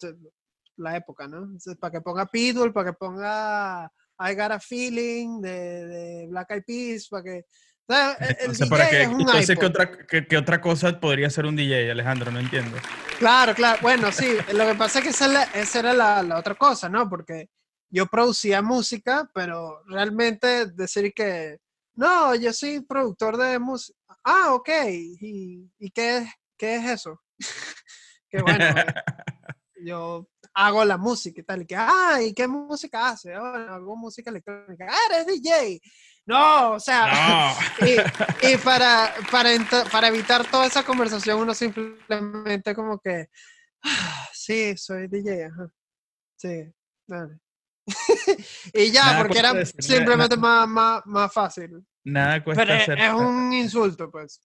la 0.77 0.95
época, 0.97 1.27
¿no? 1.27 1.37
Entonces, 1.43 1.77
para 1.77 1.91
que 1.91 2.01
ponga 2.01 2.25
Pitbull, 2.25 2.73
para 2.73 2.91
que 2.91 2.97
ponga 2.97 3.91
I 4.19 4.35
Got 4.35 4.51
a 4.51 4.59
Feeling 4.59 5.41
de, 5.41 5.87
de 5.87 6.27
Black 6.27 6.51
Eyed 6.51 6.63
Peas, 6.65 7.07
para 7.07 7.23
que 7.23 7.45
o 7.87 7.93
sea, 7.93 8.11
el- 8.13 8.25
el 8.27 8.35
Entonces, 8.39 8.69
DJ 8.69 8.69
¿para 8.69 8.89
qué? 8.89 9.01
es 9.01 9.07
un 9.07 9.19
Entonces, 9.21 9.57
¿qué 9.59 9.65
otra, 9.65 9.97
qué, 10.07 10.27
qué 10.27 10.37
otra 10.37 10.61
cosa 10.61 10.99
podría 10.99 11.29
ser 11.29 11.45
un 11.45 11.55
DJ, 11.55 11.91
Alejandro? 11.91 12.31
No 12.31 12.39
entiendo. 12.39 12.77
Claro, 13.19 13.53
claro. 13.53 13.79
Bueno, 13.81 14.11
sí, 14.11 14.37
lo 14.53 14.65
que 14.67 14.75
pasa 14.75 14.99
es 14.99 15.03
que 15.05 15.09
esa, 15.11 15.25
es 15.25 15.31
la- 15.33 15.43
esa 15.43 15.79
era 15.79 15.93
la, 15.93 16.23
la 16.23 16.37
otra 16.37 16.55
cosa, 16.55 16.87
¿no? 16.89 17.09
Porque 17.09 17.49
yo 17.89 18.05
producía 18.05 18.61
música, 18.61 19.29
pero 19.33 19.83
realmente 19.87 20.67
decir 20.67 21.11
que, 21.13 21.57
no, 21.95 22.35
yo 22.35 22.53
soy 22.53 22.81
productor 22.81 23.37
de 23.37 23.59
música. 23.59 23.97
Ah, 24.23 24.53
ok. 24.53 24.69
¿Y, 24.89 25.69
y 25.79 25.91
qué, 25.91 26.17
es, 26.17 26.29
qué 26.57 26.75
es 26.75 26.85
eso? 26.89 27.21
que 28.29 28.41
bueno, 28.41 28.65
yo 29.83 30.27
hago 30.53 30.85
la 30.85 30.97
música 30.97 31.41
y 31.41 31.43
tal. 31.43 31.61
Y 31.63 31.65
que, 31.65 31.75
ah, 31.75 32.19
¿y 32.21 32.33
qué 32.33 32.47
música 32.47 33.09
hace? 33.09 33.33
"Ah, 33.33 33.39
bueno, 33.51 33.73
hago 33.73 33.95
música 33.95 34.29
electrónica. 34.29 34.87
Ah, 34.89 34.97
eres 35.13 35.27
DJ. 35.27 35.79
No, 36.25 36.73
o 36.73 36.79
sea, 36.79 37.07
No. 37.07 37.85
y, 37.85 38.53
y 38.53 38.57
para, 38.57 39.13
para, 39.31 39.49
para 39.91 40.07
evitar 40.07 40.49
toda 40.49 40.67
esa 40.67 40.83
conversación, 40.83 41.39
uno 41.39 41.53
simplemente 41.53 42.75
como 42.75 42.99
que, 42.99 43.27
"Ah, 43.83 44.27
sí, 44.33 44.77
soy 44.77 45.07
DJ, 45.07 45.47
ajá. 45.47 45.71
Sí, 46.37 46.73
dale. 47.07 47.39
y 48.73 48.91
ya, 48.91 49.05
Nada 49.05 49.21
porque 49.21 49.39
era 49.39 49.65
simplemente 49.65 50.37
más, 50.37 50.67
más, 50.67 51.01
más 51.05 51.33
fácil. 51.33 51.85
Nada 52.03 52.43
cuesta 52.43 52.63
Pero 52.63 52.75
es, 52.75 52.81
hacer. 52.83 52.99
es 52.99 53.13
un 53.13 53.53
insulto, 53.53 54.09
pues. 54.09 54.41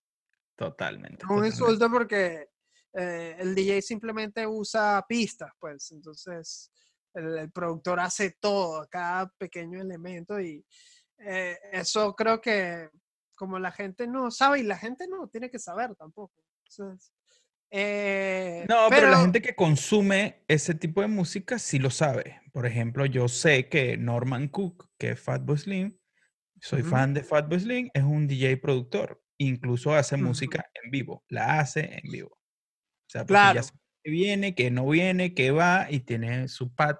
Totalmente. 0.56 1.16
Es 1.16 1.22
un 1.22 1.28
totalmente. 1.28 1.56
insulto 1.56 1.90
porque 1.90 2.48
eh, 2.94 3.36
el 3.38 3.54
DJ 3.54 3.82
simplemente 3.82 4.46
usa 4.46 5.04
pistas, 5.08 5.52
pues. 5.58 5.90
Entonces, 5.92 6.70
el, 7.14 7.38
el 7.38 7.50
productor 7.50 8.00
hace 8.00 8.36
todo, 8.40 8.86
cada 8.90 9.28
pequeño 9.38 9.80
elemento 9.80 10.40
y 10.40 10.64
eh, 11.18 11.58
eso 11.72 12.14
creo 12.14 12.40
que 12.40 12.90
como 13.34 13.58
la 13.58 13.70
gente 13.70 14.06
no 14.06 14.30
sabe 14.30 14.60
y 14.60 14.62
la 14.62 14.78
gente 14.78 15.06
no 15.08 15.28
tiene 15.28 15.50
que 15.50 15.58
saber 15.58 15.94
tampoco. 15.94 16.42
Entonces, 16.64 17.12
eh, 17.78 18.64
No, 18.68 18.86
pero, 18.88 19.10
la 19.10 19.18
gente 19.18 19.42
que 19.42 19.54
consume 19.54 20.44
ese 20.48 20.74
tipo 20.74 21.00
de 21.02 21.08
música 21.08 21.58
sí 21.58 21.78
lo 21.78 21.90
sabe. 21.90 22.40
Por 22.52 22.66
ejemplo, 22.66 23.06
yo 23.06 23.28
sé 23.28 23.68
que 23.68 23.96
Norman 23.96 24.48
Cook, 24.48 24.88
que 24.98 25.10
es 25.10 25.20
Fatboy 25.20 25.58
Slim, 25.58 25.98
soy 26.60 26.82
fan 26.82 27.14
de 27.14 27.22
Fatboy 27.22 27.60
Slim, 27.60 27.90
es 27.94 28.02
un 28.02 28.26
DJ 28.26 28.56
productor. 28.60 29.22
Incluso 29.38 29.94
hace 29.94 30.16
música 30.16 30.64
en 30.82 30.90
vivo, 30.90 31.22
la 31.28 31.60
hace 31.60 32.00
en 32.02 32.10
vivo. 32.10 32.30
O 32.32 33.10
sea, 33.10 33.26
Claro. 33.26 33.56
ya 33.56 33.62
sabe 33.62 33.78
que 34.04 34.10
viene, 34.10 34.54
que 34.54 34.70
no 34.70 34.88
viene, 34.88 35.34
que 35.34 35.50
va 35.50 35.88
y 35.90 36.00
tiene 36.00 36.48
su 36.48 36.74
pad 36.74 36.96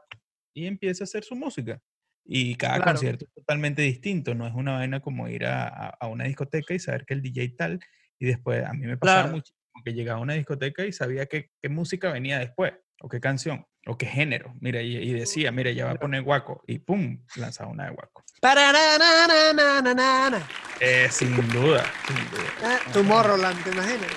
y 0.54 0.66
empieza 0.66 1.04
a 1.04 1.06
hacer 1.06 1.24
su 1.24 1.36
música. 1.36 1.80
Y 2.24 2.56
cada 2.56 2.76
Claro. 2.76 2.92
concierto 2.92 3.24
es 3.26 3.32
totalmente 3.34 3.82
distinto, 3.82 4.34
no 4.34 4.46
es 4.46 4.54
una 4.54 4.74
vaina 4.74 5.00
como 5.00 5.28
ir 5.28 5.46
a, 5.46 5.68
a- 5.68 5.88
a 6.00 6.08
una 6.08 6.24
discoteca 6.24 6.74
y 6.74 6.78
saber 6.80 7.06
que 7.06 7.14
el 7.14 7.22
DJ 7.22 7.54
tal, 7.56 7.80
y 8.18 8.26
después 8.26 8.64
a 8.64 8.72
mí 8.74 8.86
me 8.86 8.98
pasaba 8.98 9.22
Claro. 9.22 9.36
muchísimo 9.36 9.55
que 9.84 9.92
llegaba 9.92 10.18
a 10.18 10.22
una 10.22 10.34
discoteca 10.34 10.84
y 10.84 10.92
sabía 10.92 11.26
qué, 11.26 11.50
qué 11.62 11.68
música 11.68 12.12
venía 12.12 12.38
después, 12.38 12.72
o 13.00 13.08
qué 13.08 13.20
canción, 13.20 13.66
o 13.86 13.96
qué 13.96 14.06
género, 14.06 14.54
mira, 14.60 14.82
y, 14.82 14.96
y 14.96 15.12
decía, 15.12 15.52
mira, 15.52 15.70
ya 15.70 15.86
va 15.86 15.92
a 15.92 15.96
poner 15.96 16.22
guaco, 16.22 16.62
y 16.66 16.78
pum, 16.78 17.24
lanzaba 17.36 17.70
una 17.70 17.84
de 17.86 17.90
guaco. 17.90 18.24
Eh, 20.80 21.08
sin 21.10 21.36
duda, 21.50 21.84
sin 22.06 22.30
duda. 22.30 22.52
Ah, 22.62 22.78
Tomorrowland, 22.92 23.64
¿te 23.64 23.70
imaginas? 23.70 24.10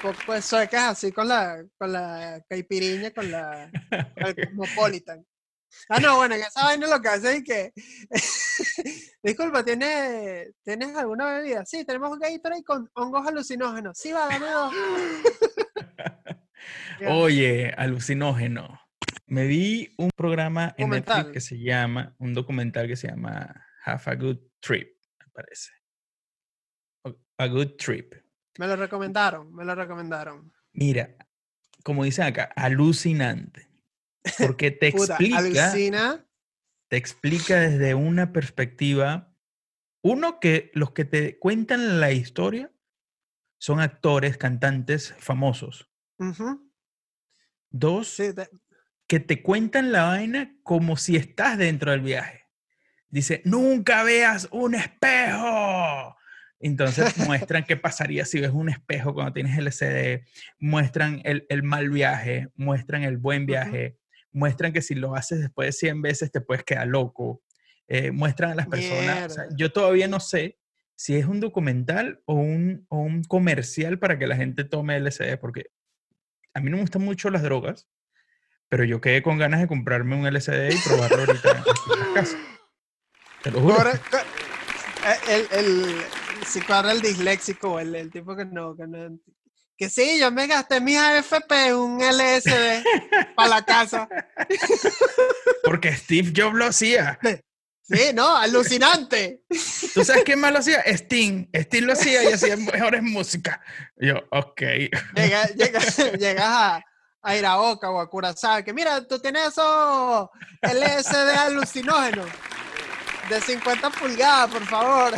Pues, 0.00 0.16
pues 0.24 0.44
suecas 0.44 0.92
así 0.92 1.12
con 1.12 1.28
la, 1.28 1.64
con 1.78 1.92
la 1.92 2.42
caipiriña, 2.48 3.10
con 3.10 3.30
la 3.30 3.70
con 3.90 4.26
el 4.26 4.34
Cosmopolitan. 4.34 5.24
Ah, 5.88 6.00
no, 6.00 6.16
bueno, 6.16 6.36
que 6.36 6.42
esa 6.42 6.64
vaina 6.64 6.86
lo 6.86 7.00
que 7.00 7.08
hace 7.08 7.36
es 7.36 7.44
que. 7.44 7.72
Disculpa, 9.24 9.64
¿tienes, 9.64 10.54
¿tienes 10.62 10.94
alguna 10.94 11.32
bebida? 11.32 11.64
Sí, 11.64 11.82
tenemos 11.86 12.18
Gatorade 12.18 12.62
con 12.62 12.90
hongos 12.92 13.26
alucinógenos. 13.26 13.96
Sí, 13.96 14.12
va, 14.12 14.28
dame 14.28 14.50
dos. 14.50 14.74
Oye, 17.08 17.72
alucinógeno. 17.74 18.78
Me 19.26 19.46
vi 19.46 19.94
un 19.96 20.10
programa 20.14 20.74
en 20.76 20.90
Netflix 20.90 21.32
que 21.32 21.40
se 21.40 21.58
llama, 21.58 22.14
un 22.18 22.34
documental 22.34 22.86
que 22.86 22.96
se 22.96 23.08
llama 23.08 23.64
Have 23.86 24.02
a 24.04 24.14
Good 24.14 24.40
Trip, 24.60 24.94
me 25.18 25.26
parece. 25.32 25.70
A 27.38 27.46
Good 27.46 27.76
Trip. 27.78 28.14
Me 28.58 28.66
lo 28.66 28.76
recomendaron, 28.76 29.54
me 29.54 29.64
lo 29.64 29.74
recomendaron. 29.74 30.52
Mira, 30.74 31.16
como 31.82 32.04
dicen 32.04 32.26
acá, 32.26 32.52
alucinante. 32.54 33.70
Porque 34.38 34.70
te 34.70 34.92
Puta, 34.92 35.14
explica, 35.14 35.70
alucina. 35.70 36.26
Te 36.94 36.98
explica 36.98 37.58
desde 37.58 37.96
una 37.96 38.32
perspectiva, 38.32 39.34
uno 40.00 40.38
que 40.38 40.70
los 40.74 40.92
que 40.92 41.04
te 41.04 41.40
cuentan 41.40 41.98
la 41.98 42.12
historia 42.12 42.70
son 43.58 43.80
actores, 43.80 44.36
cantantes 44.38 45.12
famosos. 45.18 45.90
Dos, 47.68 48.06
sí, 48.06 48.26
que 49.08 49.18
te 49.18 49.42
cuentan 49.42 49.90
la 49.90 50.04
vaina 50.04 50.56
como 50.62 50.96
si 50.96 51.16
estás 51.16 51.58
dentro 51.58 51.90
del 51.90 52.02
viaje. 52.02 52.44
Dice, 53.08 53.42
nunca 53.44 54.04
veas 54.04 54.48
un 54.52 54.76
espejo. 54.76 56.16
Entonces 56.60 57.18
muestran 57.26 57.64
qué 57.64 57.76
pasaría 57.76 58.24
si 58.24 58.40
ves 58.40 58.52
un 58.52 58.68
espejo 58.68 59.14
cuando 59.14 59.32
tienes 59.32 59.58
LCD, 59.58 60.28
muestran 60.60 61.22
el, 61.24 61.44
el 61.48 61.64
mal 61.64 61.90
viaje, 61.90 62.50
muestran 62.54 63.02
el 63.02 63.16
buen 63.16 63.46
viaje, 63.46 63.98
muestran 64.34 64.72
que 64.72 64.82
si 64.82 64.94
lo 64.94 65.14
haces 65.14 65.40
después 65.40 65.68
de 65.68 65.72
100 65.72 66.02
veces 66.02 66.30
te 66.30 66.42
puedes 66.42 66.64
quedar 66.64 66.86
loco, 66.86 67.42
eh, 67.88 68.10
muestran 68.10 68.50
a 68.50 68.54
las 68.54 68.66
personas, 68.66 69.30
o 69.30 69.34
sea, 69.34 69.42
Mierda. 69.44 69.56
yo 69.56 69.72
todavía 69.72 70.08
no 70.08 70.20
sé 70.20 70.58
si 70.96 71.16
es 71.16 71.26
un 71.26 71.40
documental 71.40 72.22
o 72.26 72.34
un, 72.34 72.86
o 72.88 72.98
un 72.98 73.24
comercial 73.24 73.98
para 73.98 74.18
que 74.18 74.26
la 74.26 74.36
gente 74.36 74.64
tome 74.64 74.96
LCD, 74.96 75.38
porque 75.40 75.70
a 76.52 76.60
mí 76.60 76.70
no 76.70 76.76
me 76.76 76.82
gustan 76.82 77.02
mucho 77.02 77.30
las 77.30 77.42
drogas, 77.42 77.88
pero 78.68 78.84
yo 78.84 79.00
quedé 79.00 79.22
con 79.22 79.38
ganas 79.38 79.60
de 79.60 79.68
comprarme 79.68 80.16
un 80.16 80.26
LCD 80.26 80.72
y 80.72 80.88
probarlo 80.88 81.18
ahorita 81.18 81.50
en 81.50 82.00
la 82.00 82.14
casa. 82.14 82.38
Te 83.42 83.50
lo 83.50 83.60
juro. 83.60 83.90
Eh, 83.90 85.46
el, 85.52 85.94
el 86.90 87.02
disléxico, 87.02 87.78
el, 87.78 87.94
el 87.94 88.10
tipo 88.10 88.34
que 88.34 88.46
no, 88.46 88.74
que 88.74 88.86
no. 88.86 89.18
Que 89.76 89.90
sí, 89.90 90.18
yo 90.20 90.30
me 90.30 90.46
gasté 90.46 90.80
mis 90.80 90.96
AFP, 90.96 91.74
un 91.74 92.00
LSD 92.00 92.84
para 93.36 93.48
la 93.48 93.64
casa. 93.64 94.08
Porque 95.64 95.96
Steve 95.96 96.32
Jobs 96.34 96.54
lo 96.54 96.66
hacía. 96.66 97.18
Sí, 97.82 98.12
no, 98.14 98.36
alucinante. 98.36 99.42
¿Tú 99.92 100.04
sabes 100.04 100.24
quién 100.24 100.40
más 100.40 100.52
lo 100.52 100.60
hacía? 100.60 100.80
Sting. 100.86 101.48
Sting 101.52 101.82
lo 101.82 101.92
hacía 101.92 102.22
y 102.22 102.32
hacía 102.32 102.56
mejores 102.56 103.02
música. 103.02 103.60
Y 103.98 104.06
yo, 104.08 104.16
ok. 104.30 104.60
Llega, 105.14 105.46
llega, 105.48 105.80
llegas 106.18 106.46
a, 106.46 106.84
a 107.20 107.36
Iraoka 107.36 107.90
o 107.90 108.00
a 108.00 108.08
Curazao, 108.08 108.64
que 108.64 108.72
mira, 108.72 109.06
tú 109.06 109.18
tienes 109.18 109.48
esos 109.48 110.28
LSD 110.62 111.36
alucinógenos 111.36 112.26
de 113.28 113.40
50 113.40 113.90
pulgadas, 113.90 114.50
por 114.50 114.64
favor. 114.66 115.14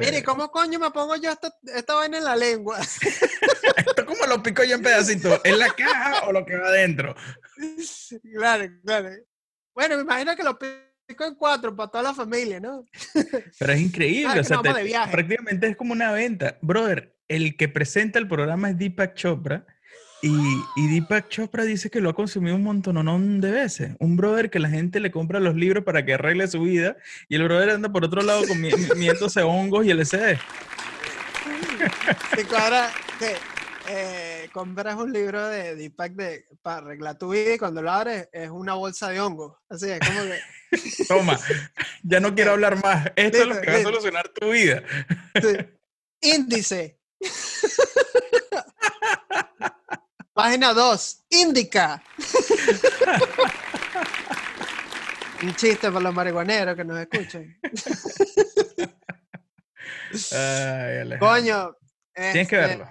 Mire, 0.00 0.22
¿cómo 0.22 0.50
coño 0.50 0.78
me 0.78 0.90
pongo 0.90 1.16
yo 1.16 1.30
esta, 1.30 1.52
esta 1.74 1.94
vaina 1.94 2.18
en 2.18 2.24
la 2.24 2.36
lengua? 2.36 2.78
esto 3.76 4.06
como 4.06 4.26
lo 4.26 4.42
pico 4.42 4.64
yo 4.64 4.76
en 4.76 4.82
pedacitos. 4.82 5.40
¿En 5.44 5.58
la 5.58 5.70
caja 5.70 6.26
o 6.26 6.32
lo 6.32 6.44
que 6.44 6.56
va 6.56 6.68
adentro? 6.68 7.14
claro, 8.34 8.64
claro. 8.84 9.10
Bueno, 9.74 9.96
me 9.96 10.02
imagino 10.02 10.34
que 10.36 10.42
lo 10.42 10.58
pico 10.58 11.24
en 11.24 11.34
cuatro 11.34 11.74
para 11.74 11.90
toda 11.90 12.04
la 12.04 12.14
familia, 12.14 12.60
¿no? 12.60 12.84
Pero 13.58 13.72
es 13.72 13.80
increíble. 13.80 14.40
O 14.40 14.44
sea, 14.44 14.62
te- 14.62 15.10
prácticamente 15.10 15.68
es 15.68 15.76
como 15.76 15.92
una 15.92 16.12
venta. 16.12 16.58
Brother, 16.62 17.16
el 17.28 17.56
que 17.56 17.68
presenta 17.68 18.18
el 18.18 18.28
programa 18.28 18.70
es 18.70 18.78
Deepak 18.78 19.14
Chopra. 19.14 19.66
Y, 20.22 20.36
y 20.76 20.88
Deepak 20.88 21.28
Chopra 21.30 21.64
dice 21.64 21.90
que 21.90 22.00
lo 22.00 22.10
ha 22.10 22.14
consumido 22.14 22.54
un 22.54 22.62
montón 22.62 23.40
de 23.40 23.50
veces. 23.50 23.92
Un 23.98 24.16
brother 24.16 24.50
que 24.50 24.58
la 24.58 24.68
gente 24.68 25.00
le 25.00 25.10
compra 25.10 25.40
los 25.40 25.54
libros 25.54 25.82
para 25.84 26.04
que 26.04 26.14
arregle 26.14 26.46
su 26.48 26.60
vida. 26.60 26.96
Y 27.28 27.36
el 27.36 27.44
brother 27.44 27.70
anda 27.70 27.90
por 27.90 28.04
otro 28.04 28.20
lado 28.22 28.42
comi- 28.44 28.88
comiéndose 28.88 29.42
hongos 29.42 29.86
y 29.86 29.90
LCD. 29.90 30.38
Te 32.36 32.44
cuadra 32.44 32.90
que 33.18 33.34
eh, 33.88 34.50
compras 34.52 34.96
un 34.96 35.10
libro 35.12 35.46
de 35.48 35.74
Deepak 35.74 36.12
de, 36.12 36.44
para 36.60 36.78
arreglar 36.78 37.16
tu 37.16 37.30
vida 37.30 37.54
y 37.54 37.58
cuando 37.58 37.80
lo 37.80 37.90
abres 37.90 38.28
es 38.32 38.50
una 38.50 38.74
bolsa 38.74 39.08
de 39.08 39.20
hongo. 39.20 39.58
Así 39.70 39.88
es 39.90 40.00
como 40.00 40.20
que. 40.22 40.38
Toma, 41.08 41.38
ya 42.02 42.20
no 42.20 42.34
quiero 42.34 42.52
hablar 42.52 42.82
más. 42.82 43.10
Esto 43.16 43.38
es 43.38 43.46
lo 43.46 43.60
que 43.60 43.70
va 43.70 43.78
a 43.78 43.82
solucionar 43.82 44.28
tu 44.28 44.50
vida. 44.50 44.82
sí. 45.40 45.56
Índice. 46.20 46.98
Página 50.42 50.74
2. 50.74 51.24
Índica. 51.30 52.02
Un 55.42 55.54
chiste 55.54 55.88
para 55.90 56.00
los 56.00 56.14
marihuaneros 56.14 56.76
que 56.76 56.84
nos 56.84 56.98
escuchen. 56.98 57.58
Ay. 60.32 61.18
Coño. 61.18 61.76
Tienes 62.14 62.34
que 62.34 62.40
este, 62.40 62.56
verlo. 62.56 62.88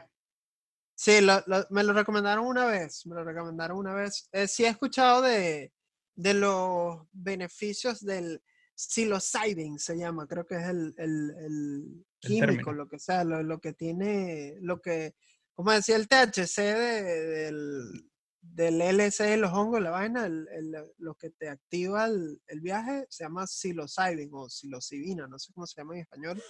Sí, 0.95 1.21
lo- 1.21 1.43
lo- 1.47 1.65
me 1.69 1.83
lo 1.83 1.93
recomendaron 1.93 2.45
una 2.45 2.65
vez, 2.65 3.05
me 3.05 3.15
lo 3.15 3.23
recomendaron 3.23 3.77
una 3.77 3.93
vez. 3.93 4.27
Eh, 4.31 4.47
sí 4.47 4.65
he 4.65 4.69
escuchado 4.69 5.21
de, 5.21 5.71
de 6.15 6.33
los 6.33 7.01
beneficios 7.11 8.03
del 8.03 8.41
psilocybin, 8.75 9.77
se 9.77 9.97
llama, 9.97 10.25
creo 10.27 10.45
que 10.45 10.55
es 10.55 10.67
el, 10.67 10.93
el- 10.97 11.35
el 11.39 12.05
químico, 12.19 12.73
lo 12.73 12.87
que 12.87 12.99
sea, 12.99 13.23
lo, 13.23 13.43
lo 13.43 13.59
que 13.59 13.73
tiene, 13.73 14.55
lo 14.61 14.81
que, 14.81 15.15
como 15.59 15.71
decía 15.73 15.97
el 15.97 16.07
THC 16.07 16.61
de- 16.61 17.03
del, 17.27 18.09
del 18.39 18.79
LSD, 18.81 19.35
los 19.35 19.51
hongos, 19.51 19.81
la 19.81 19.89
vaina, 19.89 20.25
el- 20.25 20.47
el- 20.53 20.71
lo 20.99 21.15
que 21.15 21.31
te 21.31 21.49
activa 21.49 22.05
el, 22.05 22.41
el 22.47 22.61
viaje, 22.61 23.05
se 23.09 23.25
llama 23.25 23.45
psilocybin 23.45 24.29
o 24.31 24.47
psilocibina, 24.49 25.27
no 25.27 25.37
sé 25.37 25.51
cómo 25.51 25.67
se 25.67 25.81
llama 25.81 25.95
en 25.95 25.99
español. 26.03 26.41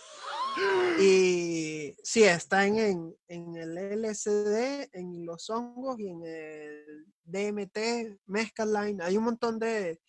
Y 1.00 1.96
sí, 2.04 2.22
está 2.22 2.68
en, 2.68 2.78
en, 2.78 3.16
en 3.30 3.56
el 3.56 3.78
LSD, 4.06 4.90
en 4.94 5.26
los 5.26 5.50
hongos 5.50 6.00
y 6.00 6.10
en 6.10 6.22
el 6.24 7.08
DMT, 7.24 8.20
mescaline. 8.28 9.02
Hay 9.02 9.18
un 9.18 9.24
montón 9.24 9.58
de, 9.58 10.00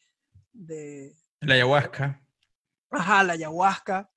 de... 0.52 1.16
La 1.40 1.54
ayahuasca. 1.54 2.22
Ajá, 2.90 3.24
la 3.24 3.32
ayahuasca. 3.32 4.10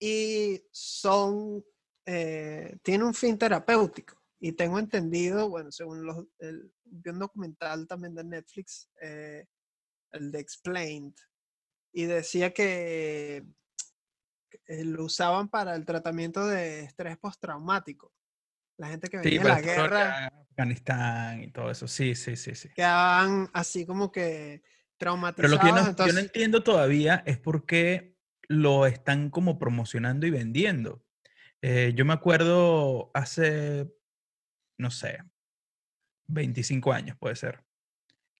Y 0.00 0.60
son, 0.72 1.64
eh, 2.06 2.76
tiene 2.82 3.04
un 3.04 3.14
fin 3.14 3.38
terapéutico. 3.38 4.15
Y 4.38 4.52
tengo 4.52 4.78
entendido, 4.78 5.48
bueno, 5.48 5.72
según 5.72 6.04
los, 6.04 6.24
el, 6.38 6.72
vi 6.84 7.10
un 7.10 7.18
documental 7.18 7.86
también 7.86 8.14
de 8.14 8.24
Netflix, 8.24 8.90
eh, 9.00 9.46
el 10.12 10.30
de 10.30 10.40
Explained, 10.40 11.14
y 11.92 12.04
decía 12.04 12.52
que 12.52 13.46
eh, 14.66 14.84
lo 14.84 15.04
usaban 15.04 15.48
para 15.48 15.74
el 15.74 15.84
tratamiento 15.86 16.46
de 16.46 16.80
estrés 16.80 17.16
postraumático. 17.18 18.12
La 18.78 18.88
gente 18.88 19.08
que 19.08 19.16
venía 19.16 19.32
Sí, 19.32 19.38
de 19.38 19.44
la 19.48 19.60
guerra 19.62 20.26
Afganistán 20.50 21.42
y 21.42 21.50
todo 21.50 21.70
eso. 21.70 21.88
Sí, 21.88 22.14
sí, 22.14 22.36
sí, 22.36 22.54
sí. 22.54 22.68
quedaban 22.74 23.48
así 23.54 23.86
como 23.86 24.12
que 24.12 24.62
Pero 24.98 25.48
lo 25.48 25.58
que 25.58 25.66
traumatizados. 25.66 25.66
yo 25.66 25.72
no, 25.72 25.76
yo 25.76 25.82
no 25.82 25.90
entonces, 25.90 26.24
entiendo 26.24 26.62
todavía 26.62 27.22
es 27.26 27.38
por 27.38 27.64
qué 27.64 28.16
lo 28.48 28.86
están 28.86 29.30
como 29.30 29.58
promocionando 29.58 30.26
y 30.26 30.30
vendiendo. 30.30 31.02
Eh, 31.62 31.92
yo 31.96 32.04
me 32.04 32.12
acuerdo 32.12 33.10
hace, 33.14 33.90
no 34.78 34.90
sé, 34.90 35.18
25 36.28 36.92
años 36.92 37.16
puede 37.18 37.36
ser, 37.36 37.64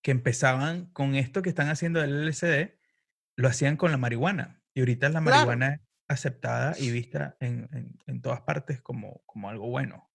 que 0.03 0.11
empezaban 0.11 0.87
con 0.87 1.15
esto 1.15 1.43
que 1.43 1.49
están 1.49 1.69
haciendo 1.69 2.01
del 2.01 2.27
LSD, 2.29 2.77
lo 3.37 3.49
hacían 3.49 3.77
con 3.77 3.91
la 3.91 3.97
marihuana. 3.97 4.61
Y 4.75 4.81
ahorita 4.81 5.09
la 5.09 5.21
Claro. 5.21 5.25
marihuana 5.47 5.75
es 5.75 5.81
aceptada 6.09 6.75
y 6.79 6.91
vista 6.91 7.37
en, 7.41 7.69
en- 7.73 7.99
en 8.07 8.21
todas 8.23 8.41
partes 8.43 8.81
como, 8.83 9.23
como 9.27 9.49
algo 9.49 9.69
bueno. 9.69 10.11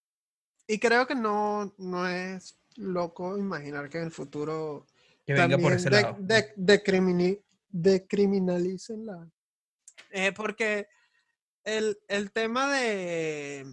y 0.67 0.79
creo 0.79 1.05
que 1.05 1.15
no, 1.15 1.73
no 1.77 2.07
es 2.07 2.57
loco 2.77 3.37
imaginar 3.37 3.89
que 3.89 3.97
en 3.97 4.05
el 4.05 4.11
futuro 4.11 4.87
Que 5.25 5.33
venga 5.33 5.57
por 5.57 5.71
también 5.71 5.73
ese 5.73 5.89
de- 5.89 6.01
lado. 6.01 6.17
de- 6.19 6.55
decrimini- 6.55 7.43
decriminalicen 7.69 9.05
la... 9.05 9.29
Eh, 10.11 10.31
porque 10.31 10.87
el, 11.65 11.97
el 12.07 12.31
tema 12.31 12.71
de, 12.71 13.65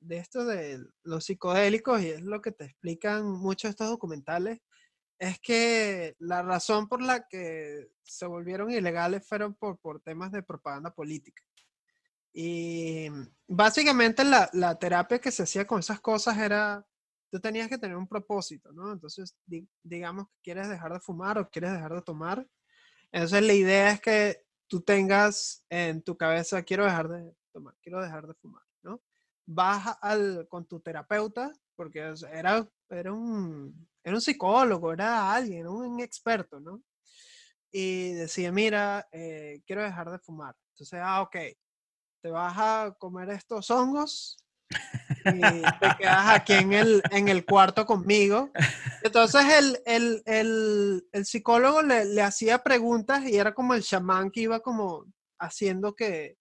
de 0.00 0.18
esto 0.18 0.44
de 0.44 0.84
los 1.02 1.24
psicodélicos, 1.24 2.02
y 2.02 2.08
es 2.10 2.22
lo 2.22 2.40
que 2.40 2.52
te 2.52 2.64
explican 2.64 3.26
muchos 3.26 3.70
estos 3.70 3.88
documentales, 3.88 4.60
es 5.18 5.40
que 5.40 6.14
la 6.18 6.42
razón 6.42 6.88
por 6.88 7.02
la 7.02 7.26
que 7.28 7.88
se 8.04 8.26
volvieron 8.26 8.70
ilegales 8.70 9.26
fueron 9.26 9.54
por, 9.54 9.78
por 9.78 10.00
temas 10.00 10.30
de 10.32 10.42
propaganda 10.42 10.92
política. 10.92 11.42
Y 12.32 13.08
básicamente 13.48 14.22
la, 14.24 14.48
la 14.52 14.78
terapia 14.78 15.18
que 15.18 15.32
se 15.32 15.42
hacía 15.42 15.66
con 15.66 15.80
esas 15.80 16.00
cosas 16.00 16.38
era, 16.38 16.86
tú 17.30 17.40
tenías 17.40 17.68
que 17.68 17.78
tener 17.78 17.96
un 17.96 18.06
propósito, 18.06 18.70
¿no? 18.72 18.92
Entonces, 18.92 19.36
di- 19.44 19.68
digamos 19.82 20.28
que 20.28 20.34
quieres 20.44 20.68
dejar 20.68 20.92
de 20.92 21.00
fumar 21.00 21.38
o 21.38 21.48
quieres 21.50 21.72
dejar 21.72 21.94
de 21.94 22.02
tomar. 22.02 22.46
Entonces, 23.10 23.42
la 23.42 23.54
idea 23.54 23.90
es 23.90 24.00
que 24.00 24.44
tú 24.68 24.82
tengas 24.82 25.64
en 25.70 26.02
tu 26.02 26.16
cabeza, 26.16 26.62
quiero 26.62 26.84
dejar 26.84 27.08
de 27.08 27.34
tomar, 27.52 27.74
quiero 27.82 28.00
dejar 28.00 28.26
de 28.28 28.34
fumar. 28.34 28.62
Vas 29.50 29.96
al, 30.02 30.46
con 30.46 30.66
tu 30.66 30.78
terapeuta, 30.80 31.50
porque 31.74 32.00
era, 32.32 32.68
era, 32.90 33.12
un, 33.14 33.88
era 34.04 34.14
un 34.14 34.20
psicólogo, 34.20 34.92
era 34.92 35.32
alguien, 35.32 35.66
un 35.66 36.00
experto, 36.00 36.60
¿no? 36.60 36.82
Y 37.70 38.12
decía, 38.12 38.52
mira, 38.52 39.08
eh, 39.10 39.62
quiero 39.66 39.82
dejar 39.82 40.10
de 40.10 40.18
fumar. 40.18 40.54
Entonces, 40.74 41.00
ah, 41.02 41.22
ok, 41.22 41.36
te 42.20 42.30
vas 42.30 42.54
a 42.58 42.94
comer 42.98 43.30
estos 43.30 43.70
hongos 43.70 44.36
y 45.24 45.62
te 45.80 45.96
quedas 45.98 46.28
aquí 46.28 46.52
en 46.54 46.72
el, 46.74 47.02
en 47.10 47.28
el 47.28 47.44
cuarto 47.46 47.86
conmigo. 47.86 48.50
Entonces 49.02 49.42
el, 49.58 49.78
el, 49.86 50.22
el, 50.26 51.08
el 51.12 51.24
psicólogo 51.24 51.80
le, 51.82 52.04
le 52.04 52.20
hacía 52.20 52.62
preguntas 52.62 53.24
y 53.24 53.36
era 53.36 53.54
como 53.54 53.72
el 53.74 53.82
chamán 53.82 54.30
que 54.30 54.40
iba 54.40 54.60
como 54.60 55.06
haciendo 55.38 55.94
que, 55.94 56.36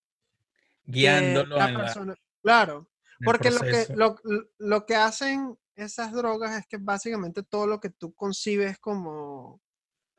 que 0.86 0.92
Guiándolo 0.92 1.58
la 1.58 1.68
en, 1.68 1.74
la- 1.78 1.84
persona... 1.86 2.16
Claro, 2.42 2.90
porque 3.26 3.50
lo 3.52 3.60
que, 3.60 3.96
lo, 3.96 4.16
lo 4.58 4.86
que 4.86 4.96
hacen 4.96 5.58
esas 5.76 6.12
drogas 6.12 6.58
es 6.60 6.68
que 6.68 6.78
básicamente 6.78 7.44
todo 7.44 7.68
lo 7.68 7.80
que 7.80 7.90
tú 7.90 8.14
concibes 8.14 8.78
como 8.80 9.62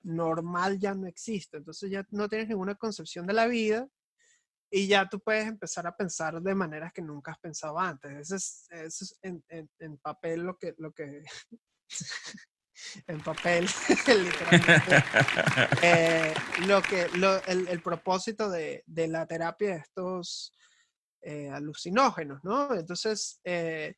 normal 0.02 0.78
ya 0.78 0.94
no 0.94 1.06
existe. 1.06 1.56
Entonces 1.56 1.90
ya 1.90 2.06
no 2.10 2.28
tienes 2.28 2.48
ninguna 2.48 2.74
concepción 2.76 3.26
de 3.26 3.32
la 3.32 3.46
vida 3.46 3.88
y 4.70 4.86
ya 4.86 5.08
tú 5.08 5.18
puedes 5.20 5.46
empezar 5.46 5.86
a 5.86 5.96
pensar 5.96 6.40
de 6.40 6.54
maneras 6.54 6.92
que 6.92 7.02
nunca 7.02 7.32
has 7.32 7.38
pensado 7.38 7.78
antes. 7.78 8.12
Ese 8.12 8.36
es, 8.36 8.66
ese 8.70 9.04
es 9.04 9.18
en, 9.22 9.44
en- 9.48 9.70
en 9.78 9.96
papel 9.98 10.42
lo 10.42 10.56
que... 10.56 10.74
Lo 10.78 10.92
que 10.92 11.22
en 13.06 13.20
papel, 13.20 13.66
literalmente. 14.06 15.02
eh, 15.82 16.34
lo 16.66 16.80
que, 16.82 17.08
lo- 17.14 17.42
el, 17.46 17.66
el 17.68 17.80
propósito 17.82 18.48
de, 18.50 18.84
de 18.86 19.08
la 19.08 19.26
terapia 19.26 19.70
de 19.70 19.76
estos 19.80 20.52
eh, 21.22 21.50
alucinógenos, 21.50 22.42
¿no? 22.44 22.74
Entonces, 22.74 23.40
eh, 23.44 23.94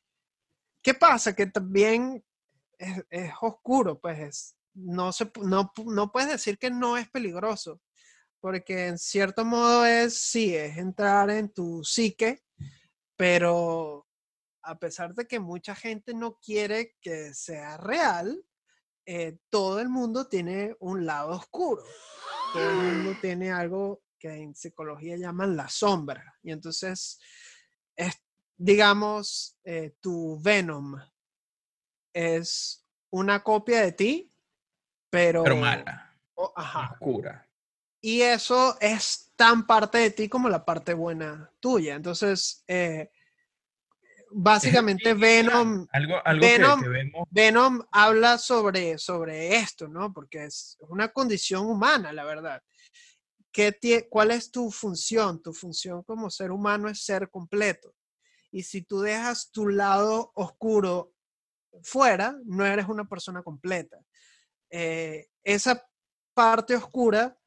¿qué 0.81 0.93
pasa? 0.93 1.35
Que 1.35 1.47
también 1.47 2.23
es, 2.77 3.31
oscuro, 3.41 3.99
pues 3.99 4.19
es- 4.19 4.57
no, 4.73 5.11
se, 5.11 5.31
no, 5.41 5.71
no 5.85 6.11
puedes 6.11 6.29
decir 6.29 6.57
que 6.57 6.71
no 6.71 6.97
es 6.97 7.09
peligroso, 7.09 7.81
porque 8.39 8.87
en 8.87 8.97
cierto 8.97 9.45
modo 9.45 9.85
es, 9.85 10.17
sí, 10.17 10.55
es 10.55 10.77
entrar 10.77 11.29
en 11.29 11.49
tu 11.49 11.83
psique, 11.83 12.41
pero 13.15 14.07
a 14.63 14.77
pesar 14.79 15.13
de 15.13 15.27
que 15.27 15.39
mucha 15.39 15.75
gente 15.75 16.13
no 16.13 16.37
quiere 16.39 16.95
que 17.01 17.33
sea 17.33 17.77
real, 17.77 18.43
eh, 19.05 19.37
todo 19.49 19.79
el 19.79 19.89
mundo 19.89 20.27
tiene 20.27 20.75
un 20.79 21.05
lado 21.05 21.29
oscuro. 21.31 21.83
Todo 22.53 22.69
el 22.69 22.75
mundo 22.77 23.15
tiene 23.21 23.51
algo 23.51 24.01
que 24.21 24.29
en 24.29 24.53
psicología 24.55 25.17
llaman 25.17 25.55
la 25.57 25.67
sombra. 25.67 26.37
Y 26.43 26.51
entonces, 26.51 27.19
es, 27.95 28.21
digamos, 28.55 29.57
eh, 29.63 29.95
tu 29.99 30.39
Venom 30.39 30.95
es 32.13 32.85
una 33.09 33.41
copia 33.41 33.81
de 33.81 33.91
ti, 33.93 34.31
pero... 35.09 35.43
Pero 35.43 35.55
mala, 35.55 36.15
ajá. 36.55 36.91
oscura. 36.93 37.47
Y 37.99 38.21
eso 38.21 38.77
es 38.79 39.31
tan 39.35 39.65
parte 39.65 39.97
de 39.97 40.11
ti 40.11 40.29
como 40.29 40.49
la 40.49 40.63
parte 40.63 40.93
buena 40.93 41.51
tuya. 41.59 41.95
Entonces, 41.95 42.63
eh, 42.67 43.11
básicamente 44.29 45.13
Venom, 45.15 45.87
Algo, 45.91 46.15
algo 46.23 46.41
que- 46.41 46.57
Venom- 46.59 46.81
que, 46.81 46.89
vemos. 46.89 47.27
Venom 47.31 47.81
habla 47.91 48.37
sobre, 48.37 48.99
sobre 48.99 49.55
esto, 49.57 49.87
¿no? 49.87 50.13
Porque 50.13 50.45
es 50.45 50.77
una 50.89 51.07
condición 51.09 51.65
humana, 51.65 52.13
la 52.13 52.23
verdad. 52.23 52.61
¿Qué 53.51 54.07
¿Cuál 54.09 54.31
es 54.31 54.51
tu 54.51 54.71
función? 54.71 55.41
Tu 55.41 55.53
función 55.53 56.03
como 56.03 56.29
ser 56.29 56.51
humano 56.51 56.89
es 56.89 57.03
ser 57.03 57.29
completo. 57.29 57.93
Y 58.51 58.63
si 58.63 58.81
tú 58.81 59.01
dejas 59.01 59.51
tu 59.51 59.67
lado 59.67 60.31
oscuro 60.35 61.13
fuera, 61.83 62.37
no 62.45 62.65
eres 62.65 62.87
una 62.87 63.07
persona 63.07 63.43
completa. 63.43 63.97
Eh, 64.69 65.29
esa 65.43 65.85
parte 66.33 66.75
oscura, 66.75 67.37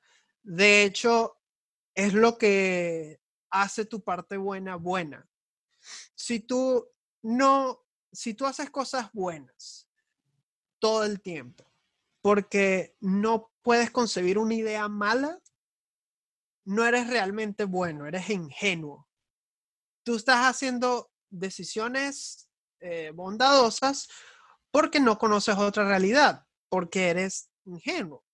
de 0.43 0.83
hecho, 0.83 1.39
es 1.95 2.13
lo 2.13 2.37
que 2.37 3.21
hace 3.51 3.85
tu 3.85 4.03
parte 4.03 4.37
buena 4.37 4.77
buena. 4.77 5.29
Si 6.15 6.41
tú 6.41 6.89
no, 7.23 7.85
si 8.13 8.35
tú 8.35 8.47
haces 8.47 8.71
cosas 8.71 9.11
buenas 9.13 9.89
todo 10.79 11.05
el 11.05 11.21
tiempo, 11.21 11.65
porque 12.21 12.97
no 13.01 13.53
puedes 13.63 13.91
concebir 13.91 14.39
una 14.39 14.55
idea 14.55 14.89
mala, 14.89 15.41
no 16.65 16.85
eres 16.85 17.09
realmente 17.09 17.65
bueno, 17.65 18.07
eres 18.07 18.31
ingenuo. 18.31 19.09
Tú 20.05 20.17
estás 20.17 20.47
haciendo 20.47 21.11
decisiones 21.31 22.49
eh, 22.81 23.11
bondadosas 23.15 24.09
porque 24.71 25.01
no 25.01 25.19
conoces 25.19 25.57
otra 25.57 25.87
realidad, 25.87 26.45
porque 26.69 27.09
eres 27.11 27.51
ingenuo. 27.65 28.25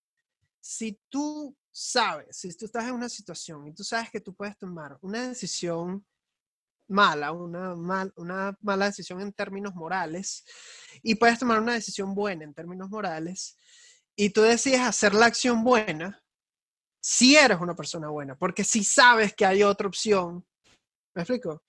Si 0.60 0.98
tú 1.08 1.56
sabes, 1.70 2.36
si 2.36 2.56
tú 2.56 2.64
estás 2.66 2.84
en 2.86 2.94
una 2.94 3.08
situación 3.08 3.66
y 3.66 3.72
tú 3.74 3.84
sabes 3.84 4.10
que 4.10 4.20
tú 4.20 4.34
puedes 4.34 4.56
tomar 4.58 4.98
una 5.00 5.28
decisión 5.28 6.04
mala, 6.88 7.30
una, 7.32 7.76
mal- 7.76 8.12
una 8.16 8.56
mala 8.60 8.86
decisión 8.86 9.20
en 9.20 9.32
términos 9.32 9.74
morales, 9.74 10.44
y 11.02 11.14
puedes 11.14 11.38
tomar 11.38 11.60
una 11.60 11.74
decisión 11.74 12.14
buena 12.14 12.44
en 12.44 12.52
términos 12.54 12.90
morales, 12.90 13.56
y 14.16 14.30
tú 14.30 14.42
decides 14.42 14.80
hacer 14.80 15.14
la 15.14 15.26
acción 15.26 15.62
buena, 15.62 16.20
si 17.00 17.36
eres 17.36 17.60
una 17.60 17.74
persona 17.74 18.08
buena, 18.08 18.36
porque 18.36 18.64
si 18.64 18.84
sabes 18.84 19.34
que 19.34 19.46
hay 19.46 19.62
otra 19.62 19.88
opción, 19.88 20.44
¿me 21.14 21.22
explico? 21.22 21.62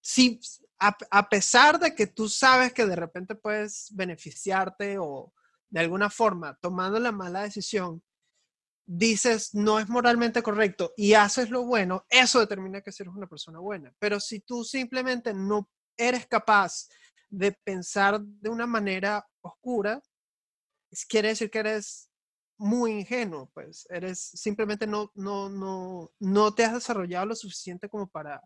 Si, 0.00 0.40
a, 0.78 0.96
a 1.10 1.28
pesar 1.28 1.78
de 1.78 1.94
que 1.94 2.06
tú 2.06 2.28
sabes 2.28 2.72
que 2.72 2.86
de 2.86 2.96
repente 2.96 3.34
puedes 3.34 3.88
beneficiarte 3.94 4.96
o 4.98 5.32
de 5.70 5.80
alguna 5.80 6.08
forma 6.08 6.56
tomando 6.60 6.98
la 6.98 7.12
mala 7.12 7.42
decisión, 7.42 8.02
dices 8.88 9.54
no 9.54 9.78
es 9.78 9.88
moralmente 9.88 10.42
correcto 10.42 10.94
y 10.96 11.12
haces 11.12 11.50
lo 11.50 11.64
bueno, 11.64 12.06
eso 12.08 12.40
determina 12.40 12.80
que 12.80 12.90
eres 12.98 13.14
una 13.14 13.26
persona 13.26 13.58
buena. 13.58 13.92
Pero 13.98 14.18
si 14.18 14.40
tú 14.40 14.64
simplemente 14.64 15.34
no 15.34 15.68
eres 15.96 16.26
capaz 16.26 16.88
de 17.28 17.52
pensar 17.52 18.20
de 18.20 18.48
una 18.48 18.66
manera 18.66 19.28
oscura, 19.42 20.00
quiere 21.06 21.28
decir 21.28 21.50
que 21.50 21.58
eres 21.58 22.07
muy 22.58 22.92
ingenuo, 23.00 23.50
pues 23.54 23.86
eres 23.90 24.18
simplemente 24.20 24.86
no, 24.86 25.12
no, 25.14 25.48
no, 25.48 26.12
no 26.20 26.54
te 26.54 26.64
has 26.64 26.74
desarrollado 26.74 27.26
lo 27.26 27.34
suficiente 27.36 27.88
como 27.88 28.08
para 28.08 28.42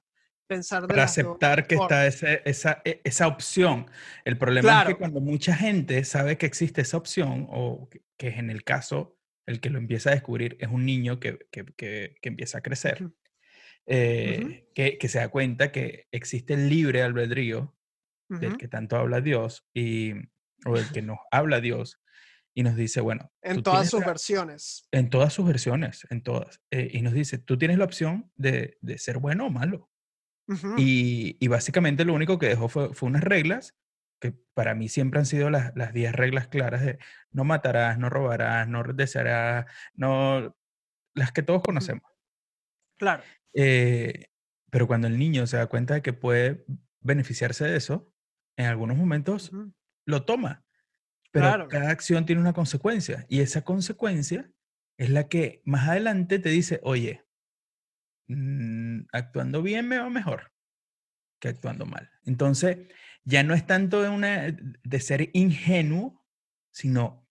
pensar 0.47 0.83
de 0.83 0.89
Para 0.89 1.05
aceptar 1.05 1.67
que 1.67 1.75
está 1.77 2.07
formas. 2.07 2.15
ese- 2.15 2.43
esa, 2.45 2.83
e- 2.85 3.01
esa 3.05 3.27
opción. 3.27 3.91
El 4.25 4.37
problema 4.39 4.69
es 4.73 4.85
que 4.85 4.95
Claro. 4.95 4.99
cuando 4.99 5.21
mucha 5.21 5.55
gente 5.57 6.05
sabe 6.05 6.37
que 6.39 6.47
existe 6.47 6.83
esa 6.83 6.97
opción, 6.99 7.47
o 7.51 7.89
que, 7.91 8.03
que 8.19 8.29
es 8.29 8.39
en 8.39 8.51
el 8.51 8.63
caso, 8.65 9.17
el 9.47 9.61
que 9.61 9.71
lo 9.71 9.79
empieza 9.79 10.11
a 10.11 10.15
descubrir 10.15 10.57
es 10.61 10.69
un 10.69 10.85
niño 10.87 11.19
que, 11.21 11.39
que- 11.51 11.65
que- 11.77 12.17
que 12.21 12.29
empieza 12.29 12.59
a 12.59 12.63
crecer, 12.63 13.03
Ujú, 13.03 13.15
eh, 13.87 14.69
que, 14.75 14.99
que 14.99 15.09
se 15.09 15.19
da 15.19 15.29
cuenta 15.29 15.73
que 15.73 16.07
existe 16.13 16.55
el 16.55 16.69
libre 16.69 17.03
albedrío 17.03 17.75
del 18.29 18.51
ujú. 18.51 18.59
que 18.59 18.69
tanto 18.69 18.97
habla 18.97 19.21
Dios, 19.21 19.67
y, 19.75 20.13
o 20.67 20.77
del 20.77 20.91
que 20.93 21.03
nos 21.03 21.19
habla 21.31 21.61
Dios, 21.61 22.01
y 22.55 22.63
nos 22.63 22.77
dice, 22.77 23.01
bueno, 23.01 23.33
En 23.43 23.63
todas 23.63 23.89
sus 23.91 24.01
la- 24.01 24.07
versiones. 24.07 24.87
en 24.93 25.09
todas 25.11 25.33
sus 25.33 25.47
versiones, 25.47 26.07
en 26.11 26.23
todas, 26.23 26.61
eh, 26.71 26.89
y 26.93 27.03
nos 27.03 27.13
dice, 27.15 27.39
tú 27.39 27.57
tienes 27.59 27.79
la 27.79 27.85
opción 27.85 28.31
de, 28.37 28.77
de 28.81 28.99
ser 28.99 29.19
bueno 29.19 29.47
o 29.47 29.51
malo. 29.51 29.89
Y, 30.77 31.39
y 31.41 31.49
básicamente 31.49 32.05
lo 32.05 32.13
único 32.13 32.39
que 32.39 32.49
dejó 32.49 32.69
fue, 32.69 32.93
fue 32.93 33.09
unas 33.09 33.23
reglas 33.25 33.75
que 34.21 34.33
para 34.55 34.75
mí 34.75 34.89
siempre 34.89 35.19
han 35.19 35.25
sido 35.25 35.49
las, 35.49 35.73
las 35.77 35.95
10 35.95 36.13
reglas 36.13 36.49
claras 36.49 36.83
de 36.85 36.99
no 37.31 37.45
matarás, 37.45 37.99
no 37.99 38.11
robarás, 38.11 38.69
no 38.69 38.83
desearás, 38.83 39.65
no, 39.95 40.55
las 41.15 41.33
que 41.33 41.43
todos 41.43 41.63
conocemos. 41.63 42.03
Claro. 42.99 43.23
Eh, 43.55 44.27
pero 44.71 44.87
cuando 44.87 45.07
el 45.07 45.19
niño 45.19 45.47
se 45.47 45.57
da 45.57 45.67
cuenta 45.69 45.95
de 45.95 46.03
que 46.03 46.13
puede 46.13 46.67
beneficiarse 47.01 47.65
de 47.65 47.77
eso, 47.77 48.13
en 48.59 48.67
algunos 48.67 48.97
momentos 48.99 49.51
lo 50.07 50.25
toma. 50.27 50.65
Pero 51.33 51.47
Claro. 51.49 51.69
cada 51.69 51.91
acción 51.91 52.27
tiene 52.27 52.41
una 52.43 52.53
consecuencia 52.53 53.27
y 53.29 53.41
esa 53.41 53.63
consecuencia 53.65 54.53
es 54.99 55.11
la 55.11 55.29
que 55.29 55.63
más 55.65 55.89
adelante 55.89 56.39
te 56.39 56.51
dice, 56.51 56.81
oye, 56.85 57.25
mm, 58.29 59.03
actuando 59.13 59.63
bien 59.63 59.89
me 59.89 59.99
va 59.99 60.11
mejor 60.11 60.53
que 61.41 61.49
actuando 61.49 61.87
mal. 61.87 62.11
Entonces, 62.25 62.89
ya 63.25 63.43
no 63.45 63.55
es 63.55 63.67
tanto 63.67 64.03
de, 64.03 64.09
una, 64.11 64.49
de 64.51 65.01
ser 65.01 65.31
ingenuo, 65.35 66.25
sino 66.73 67.29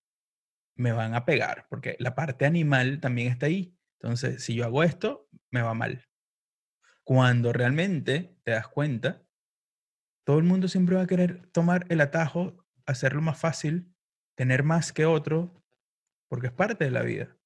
me 0.76 0.92
van 0.94 1.16
a 1.16 1.26
pegar, 1.26 1.68
porque 1.70 1.98
la 2.00 2.16
parte 2.16 2.46
animal 2.46 3.00
también 3.02 3.30
está 3.32 3.48
ahí. 3.48 3.78
Entonces, 4.02 4.44
si 4.44 4.56
yo 4.56 4.66
hago 4.66 4.84
esto, 4.84 5.30
me 5.52 5.62
va 5.62 5.74
mal. 5.74 6.06
Cuando 7.04 7.54
realmente 7.54 8.40
te 8.44 8.52
das 8.52 8.68
cuenta, 8.68 9.24
todo 10.24 10.38
el 10.38 10.44
mundo 10.46 10.68
siempre 10.68 10.96
va 10.96 11.04
a 11.04 11.08
querer 11.08 11.48
tomar 11.52 11.86
el 11.90 12.02
atajo, 12.02 12.66
hacerlo 12.86 13.22
más 13.22 13.40
fácil, 13.40 13.91
tener 14.36 14.64
más 14.64 14.94
que 14.94 15.06
otro, 15.06 15.64
porque 16.28 16.48
es 16.48 16.54
parte 16.54 16.86
de 16.86 16.92
la 16.92 17.02
vida. 17.02 17.38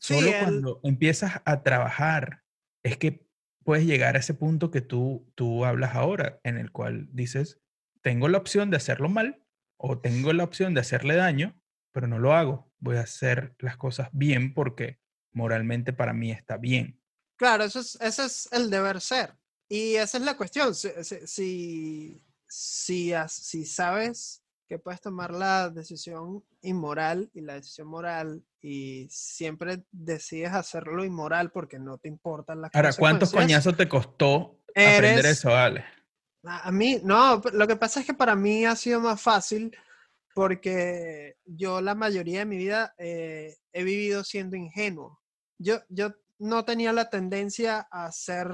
Sí, 0.00 0.14
Solo 0.14 0.28
el, 0.28 0.38
cuando 0.40 0.80
empiezas 0.82 1.40
a 1.44 1.62
trabajar 1.62 2.44
es 2.82 2.96
que 2.98 3.26
puedes 3.64 3.86
llegar 3.86 4.16
a 4.16 4.18
ese 4.18 4.34
punto 4.34 4.70
que 4.70 4.80
tú, 4.80 5.30
tú 5.34 5.64
hablas 5.64 5.94
ahora, 5.94 6.40
en 6.44 6.58
el 6.58 6.70
cual 6.70 7.08
dices, 7.12 7.60
tengo 8.02 8.28
la 8.28 8.38
opción 8.38 8.70
de 8.70 8.76
hacerlo 8.76 9.08
mal 9.08 9.42
o 9.76 9.98
tengo 9.98 10.32
la 10.32 10.44
opción 10.44 10.74
de 10.74 10.80
hacerle 10.80 11.16
daño, 11.16 11.58
pero 11.92 12.06
no 12.06 12.18
lo 12.18 12.34
hago. 12.34 12.70
Voy 12.78 12.96
a 12.96 13.02
hacer 13.02 13.54
las 13.58 13.76
cosas 13.76 14.10
bien 14.12 14.52
porque 14.52 15.00
moralmente 15.32 15.92
para 15.92 16.12
mí 16.12 16.30
está 16.30 16.58
bien. 16.58 17.00
claro, 17.36 17.64
eso 17.64 17.80
es, 17.80 17.98
ese 18.00 18.26
es 18.26 18.48
el 18.52 18.70
deber 18.70 19.00
ser. 19.00 19.34
Y 19.68 19.94
esa 19.94 20.18
es 20.18 20.24
la 20.24 20.36
cuestión. 20.36 20.74
Si, 20.74 20.90
si, 21.02 22.22
si, 22.46 23.12
si 23.28 23.64
sabes 23.64 24.43
que 24.74 24.80
puedes 24.80 25.00
tomar 25.00 25.32
la 25.32 25.70
decisión 25.70 26.42
inmoral 26.62 27.30
y 27.32 27.42
la 27.42 27.54
decisión 27.54 27.86
moral 27.86 28.42
y 28.60 29.06
siempre 29.08 29.84
decides 29.92 30.52
hacerlo 30.52 31.04
inmoral 31.04 31.52
porque 31.52 31.78
no 31.78 31.98
te 31.98 32.08
importan 32.08 32.60
las 32.60 32.74
Ahora, 32.74 32.92
¿cuántos 32.92 33.30
coñazos 33.30 33.76
te 33.76 33.88
costó 33.88 34.58
aprender 34.70 35.26
eso, 35.26 35.54
Ale? 35.54 35.84
a 36.42 36.72
mí, 36.72 37.00
no, 37.04 37.40
lo 37.52 37.68
que 37.68 37.76
pasa 37.76 38.00
es 38.00 38.06
que 38.06 38.14
para 38.14 38.34
mí 38.34 38.66
ha 38.66 38.74
sido 38.74 39.00
más 39.00 39.22
fácil 39.22 39.74
porque 40.34 41.36
yo 41.44 41.80
la 41.80 41.94
mayoría 41.94 42.40
de 42.40 42.46
mi 42.46 42.56
vida 42.56 42.94
eh, 42.98 43.56
he 43.72 43.84
vivido 43.84 44.24
siendo 44.24 44.56
ingenuo. 44.56 45.22
Yo, 45.56 45.82
yo 45.88 46.12
no 46.40 46.64
tenía 46.64 46.92
la 46.92 47.10
tendencia 47.10 47.86
a 47.92 48.10
ser 48.10 48.48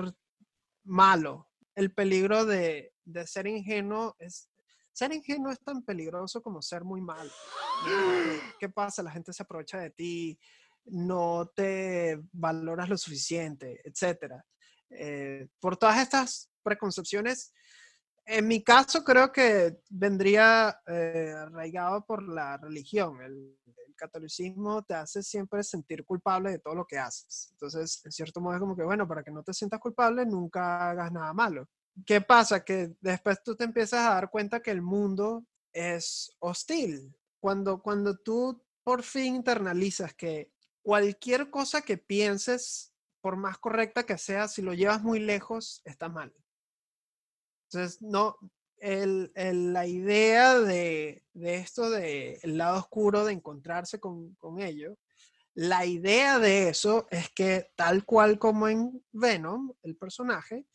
malo. 0.84 1.48
El 1.74 1.94
peligro 1.94 2.44
de, 2.44 2.92
de 3.06 3.26
ser 3.26 3.46
ingenuo 3.46 4.16
es... 4.18 4.49
Ser 5.00 5.14
ingenuo 5.14 5.50
es 5.50 5.58
tan 5.60 5.82
peligroso 5.82 6.42
como 6.42 6.60
ser 6.60 6.84
muy 6.84 7.00
malo. 7.00 7.30
¿Qué 8.60 8.68
pasa? 8.68 9.02
La 9.02 9.10
gente 9.10 9.32
se 9.32 9.42
aprovecha 9.42 9.78
de 9.78 9.88
ti, 9.88 10.38
no 10.84 11.50
te 11.56 12.20
valoras 12.32 12.86
lo 12.86 12.98
suficiente, 12.98 13.80
etc. 13.82 14.34
por 15.58 15.78
todas 15.78 16.02
estas 16.02 16.50
preconcepciones, 16.62 17.54
en 18.26 18.46
mi 18.46 18.62
caso 18.62 19.02
creo 19.02 19.32
que 19.32 19.78
vendría 19.88 20.78
eh, 20.86 21.32
arraigado 21.34 22.04
por 22.04 22.22
la 22.22 22.58
religión. 22.58 23.22
El, 23.22 23.58
el 23.64 23.94
catolicismo 23.96 24.82
te 24.82 24.92
hace 24.92 25.22
siempre 25.22 25.64
sentir 25.64 26.04
culpable 26.04 26.50
de 26.50 26.58
todo 26.58 26.74
lo 26.74 26.84
que 26.84 26.98
haces. 26.98 27.48
Entonces, 27.52 28.02
en 28.04 28.12
cierto 28.12 28.42
modo 28.42 28.52
es 28.52 28.60
como 28.60 28.76
que, 28.76 28.84
bueno, 28.84 29.08
para 29.08 29.22
que 29.22 29.30
no 29.30 29.42
te 29.42 29.54
sientas 29.54 29.80
culpable, 29.80 30.26
nunca 30.26 30.90
hagas 30.90 31.10
nada 31.10 31.32
malo. 31.32 31.66
¿Qué 32.06 32.20
pasa? 32.20 32.64
Que 32.64 32.94
después 33.00 33.42
tú 33.42 33.56
te 33.56 33.64
empiezas 33.64 34.00
a 34.00 34.14
dar 34.14 34.30
cuenta 34.30 34.60
que 34.60 34.70
el 34.70 34.82
mundo 34.82 35.44
es 35.72 36.36
hostil. 36.38 37.14
Cuando, 37.40 37.82
cuando 37.82 38.16
tú 38.16 38.62
por 38.82 39.02
fin 39.02 39.36
internalizas 39.36 40.14
que 40.14 40.50
cualquier 40.82 41.50
cosa 41.50 41.82
que 41.82 41.98
pienses, 41.98 42.92
por 43.20 43.36
más 43.36 43.58
correcta 43.58 44.04
que 44.04 44.18
sea, 44.18 44.48
si 44.48 44.62
lo 44.62 44.74
llevas 44.74 45.02
muy 45.02 45.20
lejos, 45.20 45.82
está 45.84 46.08
mal. 46.08 46.34
Entonces, 47.68 48.00
no, 48.02 48.36
el, 48.78 49.30
la 49.34 49.86
idea 49.86 50.58
de, 50.58 51.24
de 51.34 51.56
esto 51.56 51.90
del 51.90 52.58
lado 52.58 52.78
oscuro, 52.78 53.24
de 53.24 53.34
encontrarse 53.34 54.00
con, 54.00 54.34
con 54.36 54.60
ello, 54.60 54.96
la 55.54 55.84
idea 55.84 56.38
de 56.38 56.68
eso 56.68 57.06
es 57.10 57.28
que 57.30 57.70
tal 57.76 58.04
cual 58.04 58.38
como 58.38 58.68
en 58.68 59.04
Venom, 59.12 59.72
el 59.82 59.96
personaje, 59.96 60.66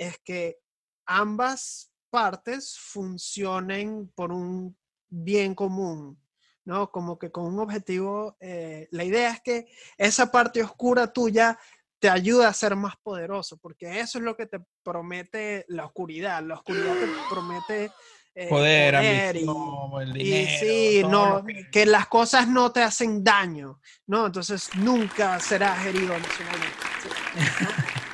es 0.00 0.18
que 0.24 0.58
ambas 1.04 1.92
partes 2.08 2.78
funcionen 2.78 4.10
por 4.14 4.32
un 4.32 4.76
bien 5.10 5.54
común, 5.54 6.18
¿no? 6.64 6.90
Como 6.90 7.18
que 7.18 7.30
con 7.30 7.44
un 7.44 7.58
objetivo, 7.60 8.36
eh, 8.40 8.88
la 8.92 9.04
idea 9.04 9.30
es 9.30 9.40
que 9.42 9.66
esa 9.98 10.32
parte 10.32 10.62
oscura 10.62 11.12
tuya 11.12 11.58
te 11.98 12.08
ayuda 12.08 12.48
a 12.48 12.54
ser 12.54 12.76
más 12.76 12.94
poderoso, 13.02 13.58
porque 13.58 14.00
eso 14.00 14.18
es 14.18 14.24
lo 14.24 14.36
que 14.36 14.46
te 14.46 14.60
promete 14.82 15.66
la 15.68 15.84
oscuridad. 15.84 16.42
La 16.42 16.54
oscuridad 16.54 16.94
te 16.94 17.06
promete 17.28 17.90
eh, 18.34 18.48
Poder, 18.48 18.94
poder 18.94 19.36
y, 19.36 19.40
el 19.40 20.16
y 20.16 20.24
dinero, 20.24 20.60
sí, 20.60 21.02
no, 21.04 21.44
que... 21.44 21.70
que 21.70 21.84
las 21.84 22.06
cosas 22.06 22.48
no 22.48 22.72
te 22.72 22.80
hacen 22.80 23.22
daño, 23.22 23.80
¿no? 24.06 24.26
Entonces 24.26 24.70
nunca 24.76 25.38
serás 25.40 25.84
herido 25.84 26.14
emocionalmente. 26.14 26.76
sí, 27.02 27.08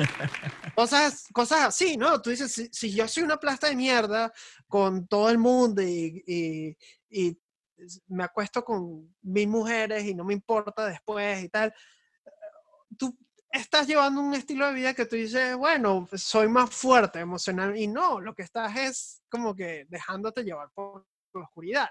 ¿no? 0.00 0.50
Cosas, 0.76 1.24
cosas 1.32 1.60
así, 1.68 1.96
¿no? 1.96 2.20
Tú 2.20 2.30
dices, 2.30 2.52
si, 2.52 2.68
si 2.70 2.92
yo 2.92 3.08
soy 3.08 3.22
una 3.22 3.38
plasta 3.38 3.68
de 3.68 3.74
mierda 3.76 4.30
con 4.68 5.06
todo 5.08 5.30
el 5.30 5.38
mundo 5.38 5.80
y, 5.82 6.22
y- 6.26 6.76
y 7.08 7.38
me 8.08 8.24
acuesto 8.24 8.62
con 8.64 9.14
mil 9.22 9.48
mujeres 9.48 10.04
y 10.04 10.14
no 10.14 10.22
me 10.24 10.34
importa 10.34 10.84
después 10.86 11.42
y 11.42 11.48
tal, 11.48 11.74
tú 12.98 13.16
estás 13.50 13.86
llevando 13.86 14.20
un 14.20 14.34
estilo 14.34 14.66
de 14.66 14.74
vida 14.74 14.94
que 14.94 15.06
tú 15.06 15.16
dices, 15.16 15.56
bueno, 15.56 16.06
soy 16.14 16.48
más 16.48 16.70
fuerte 16.70 17.20
emocional 17.20 17.76
y 17.76 17.86
no, 17.86 18.20
lo 18.20 18.34
que 18.34 18.42
estás 18.42 18.76
es 18.76 19.22
como 19.30 19.54
que 19.54 19.86
dejándote 19.88 20.42
llevar 20.44 20.70
por 20.74 21.06
la 21.34 21.40
oscuridad. 21.40 21.88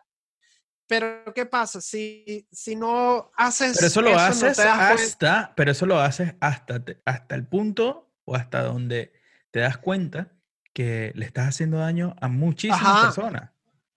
Pero 0.87 1.33
¿qué 1.33 1.47
pasa? 1.47 1.81
Si, 1.81 2.47
si 2.51 2.75
no 2.75 3.31
haces 3.35 3.73
Pero 3.75 3.87
eso 3.87 4.01
lo 4.01 4.11
no 4.11 4.17
haces 4.19 4.55
cuenta. 4.55 4.91
hasta, 4.93 5.53
pero 5.55 5.71
eso 5.71 5.85
lo 5.87 5.99
haces 5.99 6.35
hasta, 6.39 6.83
hasta 7.05 7.33
el 7.35 7.47
punto 7.47 8.11
o 8.25 8.35
hasta 8.35 8.63
donde 8.63 9.13
te 9.51 9.59
das 9.61 9.77
cuenta 9.77 10.31
que 10.73 11.11
le 11.15 11.25
estás 11.25 11.47
haciendo 11.47 11.77
daño 11.77 12.15
a 12.19 12.27
muchísimas 12.27 12.81
Ajá. 12.81 13.01
personas. 13.07 13.51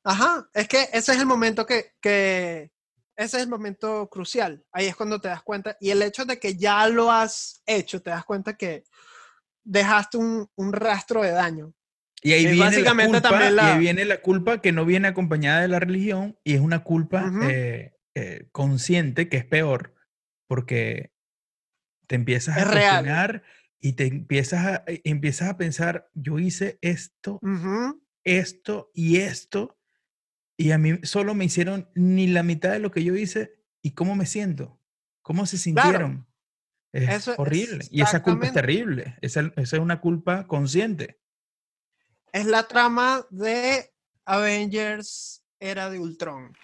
Ajá, 0.04 0.48
es 0.54 0.68
que 0.68 0.82
ese 0.92 1.12
es 1.12 1.18
el 1.18 1.26
momento 1.26 1.66
que, 1.66 1.92
que, 2.00 2.70
ese 3.16 3.36
es 3.38 3.42
el 3.42 3.48
momento 3.48 4.08
crucial. 4.08 4.64
Ahí 4.72 4.86
es 4.86 4.94
cuando 4.96 5.20
te 5.20 5.28
das 5.28 5.42
cuenta. 5.42 5.76
Y 5.80 5.90
el 5.90 6.00
hecho 6.02 6.24
de 6.24 6.38
que 6.38 6.56
ya 6.56 6.86
lo 6.88 7.10
has 7.10 7.62
hecho, 7.66 8.00
te 8.00 8.10
das 8.10 8.24
cuenta 8.24 8.56
que 8.56 8.84
dejaste 9.64 10.16
un, 10.16 10.48
un 10.54 10.72
rastro 10.72 11.22
de 11.22 11.32
daño. 11.32 11.74
Y 12.22 12.32
ahí 12.32 12.46
viene 12.46 12.56
la 12.60 12.64
básicamente 12.64 13.20
culpa, 13.20 13.28
también 13.28 13.52
y 13.52 13.56
la- 13.56 13.74
ahí 13.74 13.78
viene 13.78 14.04
la 14.04 14.20
culpa 14.22 14.60
que 14.60 14.72
no 14.72 14.84
viene 14.84 15.08
acompañada 15.08 15.60
de 15.60 15.68
la 15.68 15.78
religión 15.78 16.38
y 16.42 16.54
es 16.54 16.60
una 16.60 16.82
culpa 16.82 17.30
eh, 17.42 17.92
eh, 18.14 18.48
consciente 18.50 19.28
que 19.28 19.36
es 19.36 19.44
peor 19.44 19.94
porque 20.48 21.12
te 22.06 22.14
empiezas 22.16 22.56
a 22.56 22.64
real. 22.64 22.72
cuestionar 23.02 23.42
y 23.80 23.92
te 23.92 24.06
empiezas 24.06 24.66
a, 24.66 24.84
eh, 24.86 25.00
empiezas 25.04 25.48
a 25.50 25.56
pensar, 25.56 26.10
yo 26.14 26.38
hice 26.38 26.78
esto, 26.82 27.38
Ujú. 27.42 28.02
esto 28.24 28.90
y 28.94 29.18
esto 29.18 29.78
y 30.56 30.72
a 30.72 30.78
mí 30.78 30.98
solo 31.04 31.34
me 31.34 31.44
hicieron 31.44 31.88
ni 31.94 32.26
la 32.26 32.42
mitad 32.42 32.72
de 32.72 32.80
lo 32.80 32.90
que 32.90 33.04
yo 33.04 33.14
hice 33.14 33.52
y 33.82 33.92
cómo 33.92 34.16
me 34.16 34.26
siento. 34.26 34.80
¿Cómo 35.22 35.46
se 35.46 35.58
sintieron? 35.58 36.26
Es 36.92 37.08
Eso 37.08 37.34
horrible. 37.38 37.84
Y 37.90 38.02
esa 38.02 38.22
culpa 38.22 38.46
es 38.46 38.52
terrible. 38.54 39.16
Esa, 39.20 39.52
esa 39.56 39.76
es 39.76 39.82
una 39.82 40.00
culpa 40.00 40.46
consciente. 40.46 41.20
Es 42.32 42.46
la 42.46 42.66
trama 42.66 43.24
de 43.30 43.92
Avengers 44.24 45.44
Era 45.60 45.90
de 45.90 45.98
Ultron. 46.00 46.56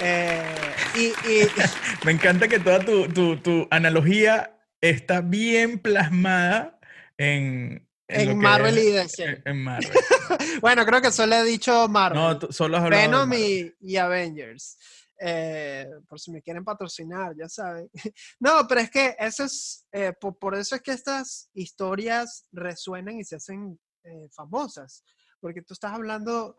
Eh, 0.00 0.74
y, 0.94 1.06
y- 1.28 1.48
Me 2.04 2.12
encanta 2.12 2.46
que 2.46 2.60
toda 2.60 2.84
tu, 2.84 3.08
tu- 3.08 3.36
tu 3.38 3.66
analogía 3.70 4.57
está 4.80 5.20
bien 5.20 5.78
plasmada 5.80 6.78
en, 7.16 7.88
en 8.08 8.38
Marvel 8.38 8.78
es- 8.78 8.84
y 8.84 8.90
DC. 8.90 9.24
en- 9.24 9.42
en 9.44 9.62
Marvel. 9.64 9.90
Bueno, 10.60 10.84
creo 10.84 11.00
que 11.00 11.10
solo 11.10 11.36
he 11.36 11.44
dicho 11.44 11.88
Marvel. 11.88 12.20
No, 12.20 12.52
solo 12.52 12.76
has 12.78 12.90
Venom 12.90 13.32
y, 13.32 13.72
y 13.80 13.96
Avengers. 13.96 14.76
Eh, 15.20 15.88
por 16.08 16.20
si 16.20 16.30
me 16.30 16.42
quieren 16.42 16.64
patrocinar, 16.64 17.34
ya 17.36 17.48
saben. 17.48 17.90
No, 18.40 18.66
pero 18.68 18.80
es 18.82 18.90
que 18.90 19.16
eso 19.18 19.44
es, 19.44 19.86
eh, 19.92 20.12
po- 20.20 20.38
por, 20.38 20.54
eso 20.54 20.76
es 20.76 20.82
que 20.82 20.92
estas 20.92 21.50
historias 21.54 22.46
resuenan 22.52 23.18
y 23.18 23.24
se 23.24 23.36
hacen 23.36 23.80
eh, 24.04 24.28
famosas, 24.30 25.02
porque 25.40 25.62
tú 25.62 25.74
estás 25.74 25.92
hablando 25.92 26.56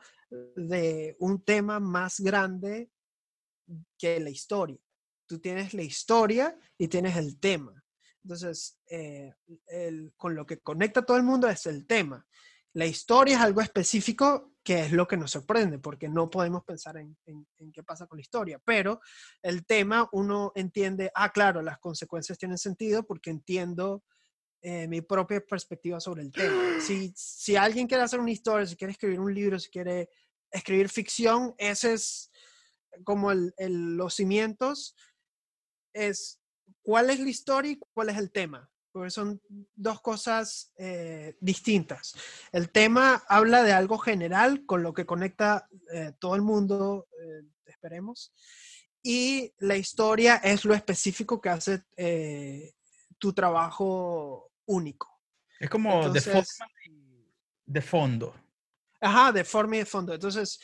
de 0.55 1.15
un 1.19 1.43
tema 1.43 1.79
más 1.79 2.19
grande 2.19 2.89
que 3.97 4.19
la 4.19 4.29
historia. 4.29 4.77
Tú 5.27 5.39
tienes 5.39 5.73
la 5.73 5.83
historia 5.83 6.57
y 6.77 6.87
tienes 6.87 7.15
el 7.17 7.39
tema. 7.39 7.73
Entonces, 8.23 8.77
eh, 8.89 9.33
el- 9.67 10.13
con 10.17 10.35
lo 10.35 10.45
que 10.45 10.59
conecta 10.59 10.99
a 11.01 11.05
todo 11.05 11.17
el 11.17 11.23
mundo 11.23 11.47
es 11.47 11.65
el 11.65 11.85
tema. 11.87 12.25
La 12.73 12.85
historia 12.85 13.35
es 13.37 13.41
algo 13.41 13.61
específico 13.61 14.53
que 14.63 14.81
es 14.85 14.91
lo 14.91 15.07
que 15.07 15.17
nos 15.17 15.31
sorprende, 15.31 15.79
porque 15.79 16.07
no 16.07 16.29
podemos 16.29 16.63
pensar 16.63 16.97
en, 16.97 17.17
en- 17.25 17.47
en 17.57 17.71
qué 17.71 17.81
pasa 17.81 18.05
con 18.05 18.17
la 18.17 18.21
historia, 18.21 18.59
pero 18.63 18.99
el 19.41 19.65
tema 19.65 20.07
uno 20.11 20.51
entiende, 20.53 21.11
ah, 21.15 21.31
claro, 21.31 21.61
las 21.61 21.79
consecuencias 21.79 22.37
tienen 22.37 22.57
sentido 22.57 23.03
porque 23.03 23.29
entiendo 23.31 24.03
eh, 24.61 24.89
mi 24.89 24.99
propia 25.01 25.39
perspectiva 25.39 26.01
sobre 26.01 26.21
el 26.21 26.31
tema. 26.33 26.81
Si, 26.81 27.13
si 27.15 27.55
alguien 27.55 27.87
quiere 27.87 28.03
hacer 28.03 28.19
una 28.19 28.31
historia, 28.31 28.67
si 28.67 28.75
quiere 28.75 28.91
escribir 28.91 29.17
un 29.19 29.33
libro, 29.33 29.57
si 29.57 29.69
quiere 29.69 30.09
escribir 30.51 30.89
ficción, 30.89 31.55
ese 31.57 31.93
es 31.93 32.29
como 33.05 33.31
el- 33.31 33.53
el- 33.55 33.95
los 33.95 34.15
cimientos, 34.15 34.97
es 35.93 36.38
cuál 36.81 37.09
es 37.09 37.19
la 37.19 37.29
historia 37.29 37.71
y 37.71 37.79
cuál 37.93 38.09
es 38.09 38.17
el 38.17 38.31
tema. 38.31 38.69
Porque 38.91 39.11
son 39.11 39.39
dos 39.75 40.01
cosas 40.01 40.73
eh, 40.77 41.37
distintas. 41.39 42.15
El 42.51 42.71
tema 42.71 43.23
habla 43.27 43.63
de 43.63 43.71
algo 43.71 43.99
general 43.99 44.65
con 44.65 44.81
lo 44.81 44.93
que 44.93 45.05
conecta 45.05 45.67
eh, 45.93 46.13
todo 46.19 46.35
el 46.35 46.41
mundo, 46.41 47.07
eh, 47.21 47.43
esperemos. 47.65 48.33
Y 49.03 49.53
la 49.59 49.77
historia 49.77 50.37
es 50.37 50.65
lo 50.65 50.73
específico 50.73 51.39
que 51.39 51.49
hace 51.49 51.83
eh, 51.97 52.73
tu 53.19 53.31
trabajo 53.31 54.51
único. 54.65 55.21
Es 55.59 55.69
como 55.69 55.91
de 56.11 56.19
Entonces- 56.19 56.57
forma 56.57 56.71
y 56.85 57.27
de 57.65 57.81
fondo. 57.81 58.35
Ajá, 58.99 59.31
de 59.31 59.43
forma 59.43 59.75
y 59.75 59.79
de 59.79 59.85
fondo. 59.85 60.13
Entonces, 60.13 60.59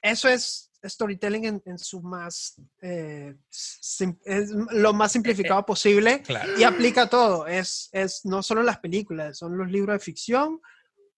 eso 0.00 0.28
es 0.28 0.67
storytelling 0.82 1.44
en, 1.44 1.62
en 1.64 1.78
su 1.78 2.00
más, 2.02 2.54
eh, 2.82 3.34
sim- 3.50 4.18
es 4.24 4.50
lo 4.50 4.92
más 4.92 5.12
simplificado 5.12 5.64
posible 5.66 6.22
Claro. 6.22 6.58
y 6.58 6.62
aplica 6.64 7.08
todo. 7.08 7.46
Es, 7.46 7.88
es 7.92 8.24
no 8.24 8.42
solo 8.42 8.62
las 8.62 8.78
películas, 8.78 9.38
son 9.38 9.56
los 9.58 9.68
libros 9.70 9.94
de 9.94 10.00
ficción. 10.04 10.60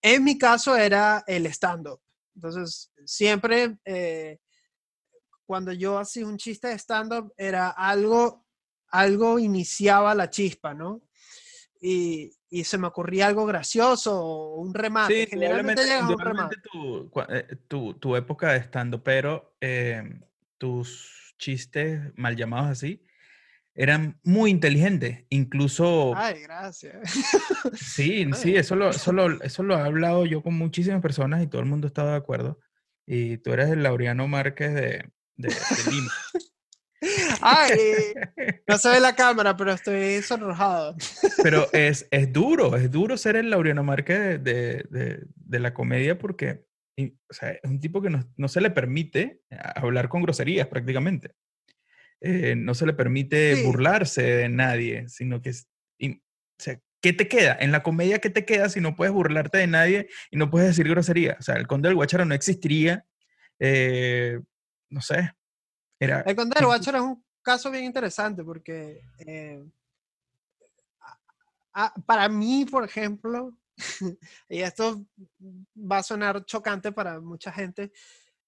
En 0.03 0.25
mi 0.25 0.39
caso 0.39 0.77
era 0.77 1.23
el 1.27 1.47
stand-up. 1.47 2.01
Entonces, 2.35 2.91
siempre 3.05 3.79
eh, 3.85 4.39
cuando 5.45 5.73
yo 5.73 5.99
hacía 5.99 6.27
un 6.27 6.39
chiste 6.39 6.69
de 6.69 6.79
stand-up 6.79 7.33
era 7.37 7.69
algo, 7.71 8.47
algo 8.89 9.39
iniciaba 9.39 10.15
la 10.15 10.31
chispa, 10.31 10.73
¿no? 10.75 11.03
Y, 11.83 12.31
y 12.51 12.65
se 12.65 12.77
me 12.79 12.89
ocurría 12.89 13.29
algo 13.29 13.47
gracioso 13.47 14.21
o 14.23 14.57
un 14.57 14.75
remate. 14.75 15.25
Sí, 15.25 15.31
Generalmente 15.31 15.83
indudablemente, 15.83 15.87
llegas 15.87 16.03
a 16.03 16.13
un 16.13 16.19
remate. 16.19 16.57
tu, 16.61 17.11
eh, 17.29 17.57
tu, 17.69 17.95
tu 17.95 18.17
época 18.17 18.53
de 18.53 18.59
estando, 18.59 19.03
pero 19.05 19.55
eh, 19.61 20.21
tus 20.59 21.35
chistes, 21.39 22.01
mal 22.17 22.37
llamados 22.37 22.71
así, 22.71 23.07
eran 23.75 24.19
muy 24.25 24.51
inteligentes. 24.51 25.25
Incluso, 25.31 26.13
Ay, 26.17 26.43
gracias. 26.43 27.09
sí, 27.75 28.25
ay. 28.27 28.35
sí, 28.35 28.57
eso 28.57 28.75
lo, 28.75 28.91
eso, 28.91 29.13
lo, 29.13 29.41
eso 29.43 29.63
lo 29.63 29.79
he 29.79 29.81
hablado 29.81 30.27
yo 30.27 30.43
con 30.43 30.55
muchísimas 30.55 31.01
personas 31.01 31.43
y 31.43 31.47
todo 31.47 31.61
el 31.63 31.69
mundo 31.69 31.87
estaba 31.87 32.11
de 32.11 32.17
acuerdo. 32.17 32.59
Y 33.07 33.39
tú 33.39 33.53
eres 33.53 33.71
el 33.71 33.83
Laureano 33.85 34.29
Márquez 34.29 34.75
de, 34.75 35.11
de, 35.37 35.49
de 35.49 35.91
Lima. 35.91 36.11
Ay, 37.43 37.79
no 38.69 38.79
se 38.79 38.89
ve 38.91 39.01
la 39.01 39.15
cámara, 39.15 39.57
pero 39.57 39.73
estoy 39.73 40.23
sonrojado. 40.23 40.97
Pero 41.43 41.67
es, 41.73 42.07
es 42.11 42.33
duro, 42.33 42.77
es 42.77 42.91
duro 42.91 43.17
ser 43.17 43.37
el 43.37 43.51
Laureano 43.51 43.83
Márquez 43.85 44.19
de, 44.19 44.35
de- 44.43 44.85
de- 44.91 45.21
de 45.35 45.59
la 45.61 45.75
comedia 45.75 46.19
porque 46.19 46.65
y, 46.97 47.07
o 47.31 47.33
sea, 47.33 47.51
es 47.53 47.61
un 47.65 47.81
tipo 47.81 48.03
que 48.03 48.11
no, 48.11 48.23
no 48.37 48.49
se 48.49 48.61
le 48.61 48.71
permite 48.71 49.41
hablar 49.75 50.09
con 50.09 50.23
groserías 50.23 50.67
prácticamente. 50.69 51.33
Eh, 52.21 52.55
no 52.57 52.75
se 52.75 52.85
le 52.85 52.93
permite 52.93 53.57
Sí. 53.57 53.63
burlarse 53.65 54.23
de 54.23 54.49
nadie, 54.51 55.09
sino 55.09 55.41
que 55.41 55.53
y, 55.99 56.17
o 56.17 56.21
sea, 56.59 56.79
¿qué 57.01 57.15
te 57.15 57.27
queda? 57.29 57.57
En 57.59 57.73
la 57.73 57.83
comedia, 57.83 58.19
¿qué 58.19 58.29
te 58.29 58.45
queda 58.45 58.69
si 58.69 58.81
no 58.83 58.95
puedes 58.97 59.15
burlarte 59.15 59.57
de 59.59 59.67
nadie 59.67 60.09
y 60.31 60.37
no 60.37 60.51
puedes 60.51 60.69
decir 60.69 60.87
grosería? 60.91 61.37
O 61.39 61.43
sea, 61.43 61.55
el 61.55 61.67
Conde 61.67 61.89
del 61.89 61.97
Guacharo 61.97 62.27
no 62.27 62.35
existiría. 62.35 63.07
eh, 63.59 64.39
no 64.91 65.01
sé. 65.01 65.33
Era... 65.99 66.21
El 66.23 66.37
Conde 66.37 66.55
del 66.57 66.67
Guacharo 66.67 66.99
es 66.99 67.05
un 67.05 67.25
caso 67.51 67.69
bien 67.73 67.83
interesante 67.83 68.45
porque 68.45 69.03
eh, 69.19 69.61
para 72.07 72.29
mí, 72.29 72.65
por 72.65 72.85
ejemplo, 72.85 73.57
y 74.49 74.61
esto 74.61 75.05
va 75.77 75.99
a 75.99 76.03
sonar 76.05 76.45
chocante 76.45 76.93
para 76.93 77.19
mucha 77.19 77.51
gente, 77.51 77.91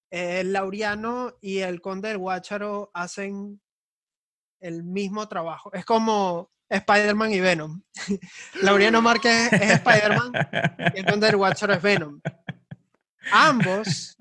eh, 0.09 0.45
Laureano 0.45 1.35
y 1.41 1.57
el 1.57 1.81
Conde 1.81 2.07
del 2.07 2.17
Guacharo 2.17 2.91
hacen 2.93 3.59
el 4.61 4.83
mismo 4.83 5.27
trabajo. 5.27 5.73
Es 5.73 5.83
como 5.83 6.49
Spider-Man 6.69 7.33
y 7.33 7.41
Venom. 7.41 7.81
Laureano 8.61 9.01
Márquez 9.01 9.51
es 9.51 9.71
Spider-Man 9.71 10.31
y 10.95 10.99
el 10.99 11.05
Conde 11.05 11.27
del 11.27 11.35
Guacharo 11.35 11.73
es 11.73 11.81
Venom. 11.81 12.21
Ambos, 13.33 14.15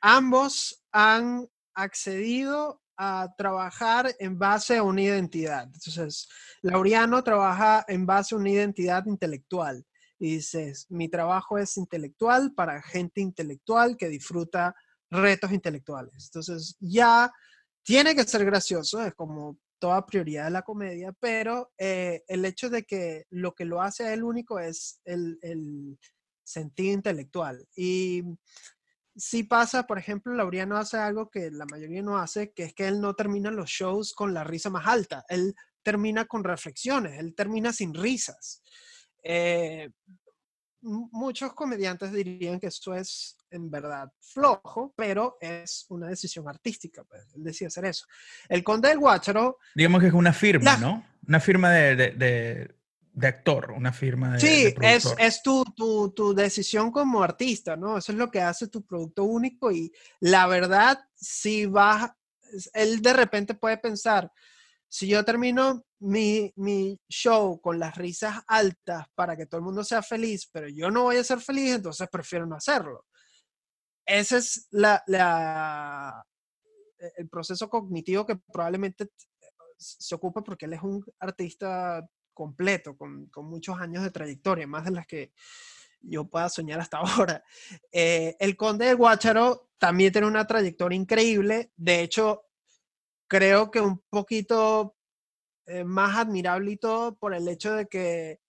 ambos 0.00 0.80
han 0.92 1.48
accedido 1.74 2.80
a 2.96 3.32
trabajar 3.36 4.14
en 4.18 4.38
base 4.38 4.76
a 4.76 4.82
una 4.82 5.02
identidad. 5.02 5.64
Entonces, 5.64 6.28
Laureano 6.62 7.22
trabaja 7.22 7.84
en 7.88 8.06
base 8.06 8.34
a 8.34 8.38
una 8.38 8.50
identidad 8.50 9.04
intelectual. 9.06 9.84
Y 10.18 10.36
dices, 10.36 10.86
mi 10.88 11.08
trabajo 11.08 11.58
es 11.58 11.76
intelectual 11.76 12.54
para 12.54 12.80
gente 12.82 13.20
intelectual 13.20 13.96
que 13.96 14.08
disfruta 14.08 14.74
retos 15.10 15.52
intelectuales. 15.52 16.24
Entonces, 16.26 16.76
ya 16.80 17.30
tiene 17.82 18.14
que 18.14 18.24
ser 18.24 18.44
gracioso, 18.44 19.02
es 19.02 19.14
como 19.14 19.58
toda 19.78 20.06
prioridad 20.06 20.46
de 20.46 20.50
la 20.50 20.62
comedia, 20.62 21.12
pero 21.20 21.70
eh, 21.78 22.24
el 22.28 22.44
hecho 22.44 22.70
de 22.70 22.84
que 22.84 23.26
lo 23.30 23.54
que 23.54 23.66
lo 23.66 23.82
hace 23.82 24.04
a 24.04 24.14
él 24.14 24.24
único 24.24 24.58
es 24.58 25.00
el, 25.04 25.38
el 25.42 25.98
sentido 26.42 26.94
intelectual. 26.94 27.66
Y 27.76 28.22
sí 29.16 29.44
pasa, 29.44 29.86
por 29.86 29.98
ejemplo, 29.98 30.34
Laureano 30.34 30.76
hace 30.76 30.98
algo 30.98 31.30
que 31.30 31.50
la 31.50 31.64
mayoría 31.70 32.02
no 32.02 32.18
hace, 32.18 32.52
que 32.52 32.64
es 32.64 32.74
que 32.74 32.86
él 32.86 33.00
no 33.00 33.14
termina 33.14 33.50
los 33.50 33.70
shows 33.70 34.12
con 34.14 34.34
la 34.34 34.44
risa 34.44 34.70
más 34.70 34.86
alta, 34.86 35.24
él 35.28 35.54
termina 35.82 36.24
con 36.26 36.44
reflexiones, 36.44 37.18
él 37.18 37.34
termina 37.34 37.72
sin 37.72 37.94
risas. 37.94 38.62
Eh, 39.22 39.90
muchos 40.82 41.52
comediantes 41.54 42.12
dirían 42.12 42.60
que 42.60 42.68
eso 42.68 42.94
es 42.94 43.36
en 43.50 43.70
verdad 43.70 44.08
flojo, 44.20 44.92
pero 44.96 45.36
es 45.40 45.86
una 45.88 46.08
decisión 46.08 46.48
artística, 46.48 47.02
pues, 47.04 47.22
él 47.34 47.42
decide 47.42 47.68
hacer 47.68 47.86
eso. 47.86 48.06
El 48.48 48.62
Conde 48.62 48.88
del 48.88 48.98
Guácharo, 48.98 49.58
Digamos 49.74 50.00
que 50.00 50.08
es 50.08 50.12
una 50.14 50.32
firma, 50.32 50.72
La- 50.72 50.76
¿no? 50.78 51.06
Una 51.28 51.40
firma 51.40 51.70
de, 51.72 51.96
de, 51.96 52.10
de- 52.12 52.75
de 53.16 53.28
actor, 53.28 53.72
una 53.72 53.94
firma 53.94 54.34
de, 54.34 54.40
Sí, 54.40 54.74
de 54.74 54.94
es, 54.94 55.14
es 55.18 55.42
tu, 55.42 55.64
tu, 55.74 56.10
tu 56.10 56.34
decisión 56.34 56.90
como 56.90 57.22
artista, 57.22 57.74
¿no? 57.74 57.96
Eso 57.96 58.12
es 58.12 58.18
lo 58.18 58.30
que 58.30 58.42
hace 58.42 58.68
tu 58.68 58.84
producto 58.84 59.24
único 59.24 59.72
y 59.72 59.90
la 60.20 60.46
verdad, 60.46 61.02
si 61.14 61.64
vas, 61.64 62.10
él 62.74 63.00
de 63.00 63.14
repente 63.14 63.54
puede 63.54 63.78
pensar, 63.78 64.30
si 64.86 65.08
yo 65.08 65.24
termino 65.24 65.86
mi, 66.00 66.52
mi 66.56 67.00
show 67.08 67.58
con 67.58 67.78
las 67.78 67.96
risas 67.96 68.42
altas 68.46 69.06
para 69.14 69.34
que 69.34 69.46
todo 69.46 69.60
el 69.60 69.64
mundo 69.64 69.82
sea 69.82 70.02
feliz, 70.02 70.46
pero 70.52 70.68
yo 70.68 70.90
no 70.90 71.04
voy 71.04 71.16
a 71.16 71.24
ser 71.24 71.40
feliz, 71.40 71.76
entonces 71.76 72.06
prefiero 72.12 72.44
no 72.44 72.56
hacerlo. 72.56 73.06
Ese 74.04 74.36
es 74.36 74.68
la, 74.72 75.02
la, 75.06 76.22
e, 76.98 77.12
el 77.16 77.30
proceso 77.30 77.70
cognitivo 77.70 78.26
que 78.26 78.36
probablemente 78.36 79.08
se 79.78 80.14
ocupa 80.14 80.44
porque 80.44 80.66
él 80.66 80.74
es 80.74 80.82
un 80.82 81.02
artista 81.18 82.06
completo, 82.36 82.96
con, 82.96 83.30
muchos 83.36 83.80
años 83.80 84.04
de 84.04 84.10
trayectoria, 84.10 84.66
más 84.66 84.84
de 84.84 84.90
las 84.90 85.06
que 85.06 85.32
yo 86.00 86.28
pueda 86.28 86.48
soñar 86.50 86.78
hasta 86.78 86.98
ahora. 87.32 87.42
Eh, 87.90 88.36
el 88.38 88.56
Conde 88.56 88.86
de 88.86 88.94
Guácharo 88.94 89.70
también 89.78 90.12
tiene 90.12 90.26
una 90.28 90.46
trayectoria 90.46 90.96
increíble. 90.96 91.72
De 91.76 92.02
hecho, 92.02 92.44
creo 93.26 93.70
que 93.70 93.80
un 93.80 93.98
poquito 94.10 94.96
eh, 95.66 95.82
más 95.82 96.16
admirable 96.16 96.72
y 96.72 96.76
todo 96.76 97.16
por 97.16 97.34
el 97.34 97.48
hecho 97.48 97.74
de 97.74 97.86
que 97.86 98.40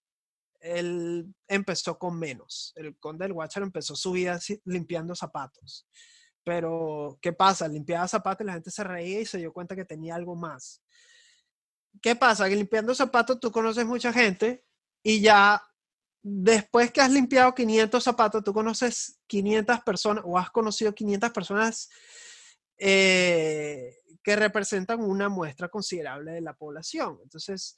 él 0.59 1.33
empezó 1.47 1.97
con 1.97 2.19
menos. 2.19 2.73
El 2.75 2.97
conde 2.97 3.25
del 3.25 3.33
Guácharo 3.33 3.65
empezó 3.65 3.95
su 3.95 4.11
vida 4.11 4.39
limpiando 4.65 5.15
zapatos. 5.15 5.87
Pero, 6.43 7.17
¿qué 7.21 7.33
pasa? 7.33 7.67
Limpiaba 7.67 8.07
zapatos 8.07 8.43
y 8.43 8.47
la 8.47 8.53
gente 8.53 8.71
se 8.71 8.83
reía 8.83 9.21
y 9.21 9.25
se 9.25 9.37
dio 9.37 9.53
cuenta 9.53 9.75
que 9.75 9.85
tenía 9.85 10.15
algo 10.15 10.35
más. 10.35 10.81
¿Qué 12.01 12.15
pasa? 12.15 12.49
Que 12.49 12.55
limpiando 12.55 12.93
zapatos 12.93 13.39
tú 13.39 13.51
conoces 13.51 13.85
mucha 13.85 14.11
gente 14.13 14.63
y 15.03 15.21
ya 15.21 15.61
después 16.21 16.91
que 16.91 17.01
has 17.01 17.11
limpiado 17.11 17.55
500 17.55 18.03
zapatos, 18.03 18.43
tú 18.43 18.53
conoces 18.53 19.19
500 19.27 19.79
personas 19.81 20.23
o 20.27 20.37
has 20.37 20.49
conocido 20.49 20.93
500 20.93 21.31
personas 21.31 21.89
eh, 22.77 23.97
que 24.21 24.35
representan 24.35 25.01
una 25.01 25.29
muestra 25.29 25.69
considerable 25.69 26.33
de 26.33 26.41
la 26.41 26.53
población. 26.53 27.19
Entonces, 27.23 27.77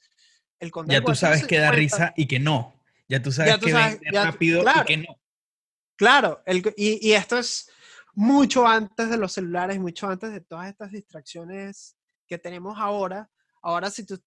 el 0.58 0.72
Ya 0.86 1.02
tú 1.02 1.14
sabes 1.14 1.46
que 1.46 1.58
da 1.58 1.70
risa 1.70 2.12
y 2.16 2.26
que 2.26 2.40
no. 2.40 2.74
Ya 3.08 3.22
tú 3.22 3.32
sabes 3.32 3.58
que 3.58 3.70
sabes, 3.70 4.00
rápido 4.12 4.62
y 4.62 4.84
que 4.84 4.96
no. 4.96 5.20
Claro, 5.96 6.42
y, 6.76 7.08
y, 7.08 7.12
esto 7.12 7.38
es 7.38 7.70
mucho 8.14 8.66
antes 8.66 9.10
de 9.10 9.18
los 9.18 9.32
celulares, 9.32 9.78
mucho 9.78 10.08
antes 10.08 10.32
de 10.32 10.40
todas 10.40 10.68
estas 10.68 10.92
distracciones 10.92 11.96
que 12.26 12.38
tenemos 12.38 12.78
ahora. 12.78 13.28
Ahora, 13.62 13.90
si, 13.90 14.04
tú, 14.04 14.20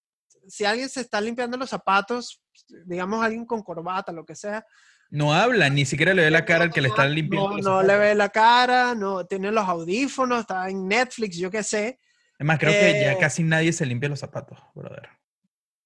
si 0.48 0.66
alguien 0.66 0.90
se 0.90 1.02
está 1.02 1.20
limpiando 1.22 1.58
los 1.58 1.70
zapatos, 1.70 2.42
digamos 2.86 3.24
alguien 3.24 3.46
con 3.46 3.62
corbata, 3.64 4.12
lo 4.12 4.26
que 4.26 4.36
sea. 4.36 4.66
No 5.10 5.34
habla, 5.34 5.70
ni 5.70 5.86
siquiera 5.86 6.14
le 6.14 6.24
ve 6.24 6.32
la 6.32 6.46
cara 6.46 6.64
al 6.64 6.72
que 6.72 6.82
le 6.82 6.88
está 6.88 7.06
limpiando. 7.06 7.58
No, 7.58 7.62
no 7.62 7.84
le 7.84 7.98
ve 7.98 8.16
la 8.16 8.30
cara, 8.30 8.96
no 8.96 9.26
tiene 9.26 9.52
los 9.52 9.68
audífonos, 9.68 10.42
está 10.42 10.70
en 10.70 10.88
Netflix, 10.88 11.38
yo 11.38 11.52
qué 11.52 11.62
sé. 11.62 12.00
Es 12.40 12.46
más, 12.46 12.58
creo 12.58 12.72
que 12.72 13.02
ya 13.02 13.14
eh, 13.14 13.18
casi 13.20 13.44
nadie 13.44 13.72
se 13.72 13.86
limpia 13.86 14.10
los 14.10 14.20
zapatos, 14.20 14.58
brother. 14.74 15.10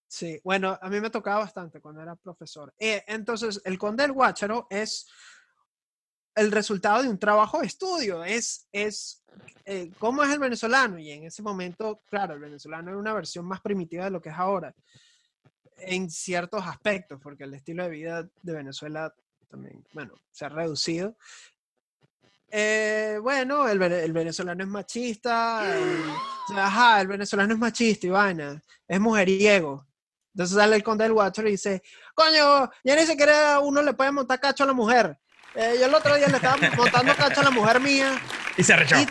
Sí, 0.08 0.40
bueno, 0.44 0.80
a 0.82 0.90
mí 0.90 1.02
me 1.02 1.10
tocaba 1.10 1.40
bastante 1.40 1.82
cuando 1.82 2.02
era 2.02 2.16
profesor. 2.16 2.74
Eh, 2.80 3.04
entonces, 3.08 3.62
el 3.66 3.78
Conde 3.78 4.04
del 4.04 4.14
Guácharo 4.14 4.66
es 4.70 5.08
el 6.38 6.52
resultado 6.52 7.02
de 7.02 7.10
un 7.10 7.18
trabajo 7.18 7.60
de 7.60 7.68
estudio, 7.68 8.24
es, 8.24 8.68
es 8.72 9.24
eh, 9.66 9.92
cómo 9.98 10.24
es 10.24 10.32
el 10.32 10.40
venezolano. 10.40 11.00
Y 11.00 11.12
en 11.12 11.24
ese 11.24 11.42
momento, 11.42 12.02
claro, 12.10 12.36
el 12.36 12.40
venezolano 12.40 12.90
era 12.90 12.98
una 12.98 13.14
versión 13.14 13.46
más 13.46 13.60
primitiva 13.60 14.06
de 14.06 14.12
lo 14.12 14.22
que 14.22 14.30
es 14.30 14.36
ahora, 14.36 14.74
en 15.80 16.10
ciertos 16.10 16.66
aspectos, 16.66 17.20
porque 17.22 17.44
el 17.44 17.54
estilo 17.56 17.84
de 17.84 17.90
vida 17.90 18.30
de 18.42 18.54
Venezuela 18.54 19.14
también, 19.50 19.84
bueno, 19.94 20.14
se 20.32 20.46
ha 20.46 20.50
reducido. 20.50 21.18
Eh, 22.50 23.20
bueno, 23.22 23.68
el, 23.68 23.82
el, 23.82 24.14
venezolano 24.14 24.64
es 24.64 24.70
machista, 24.70 25.64
ajá, 26.56 27.02
el 27.02 27.08
venezolano 27.08 27.54
es 27.54 27.60
machista 27.60 28.08
y 28.08 28.10
vaina, 28.10 28.62
es 28.88 29.00
mujeriego, 29.02 29.86
entonces 30.38 30.56
sale 30.56 30.76
el 30.76 30.84
conde 30.84 31.04
del 31.04 31.14
Watcher 31.14 31.48
y 31.48 31.52
dice, 31.52 31.82
coño, 32.14 32.70
ya 32.84 32.96
ni 32.96 33.08
siquiera 33.08 33.60
uno 33.60 33.82
le 33.82 33.94
puede 33.94 34.12
montar 34.12 34.40
cacho 34.40 34.64
a 34.64 34.68
la 34.68 34.74
mujer. 34.74 35.18
Eh, 35.56 35.78
yo 35.80 35.86
el 35.86 35.94
otro 35.94 36.16
día 36.16 36.28
le 36.28 36.36
estaba 36.36 36.58
montando 36.76 37.16
cacho 37.16 37.42
a 37.42 37.46
la 37.46 37.52
mujer 37.52 37.80
mía. 37.80 38.20
Y 38.58 38.64
se 38.64 38.76
rechazó. 38.76 39.02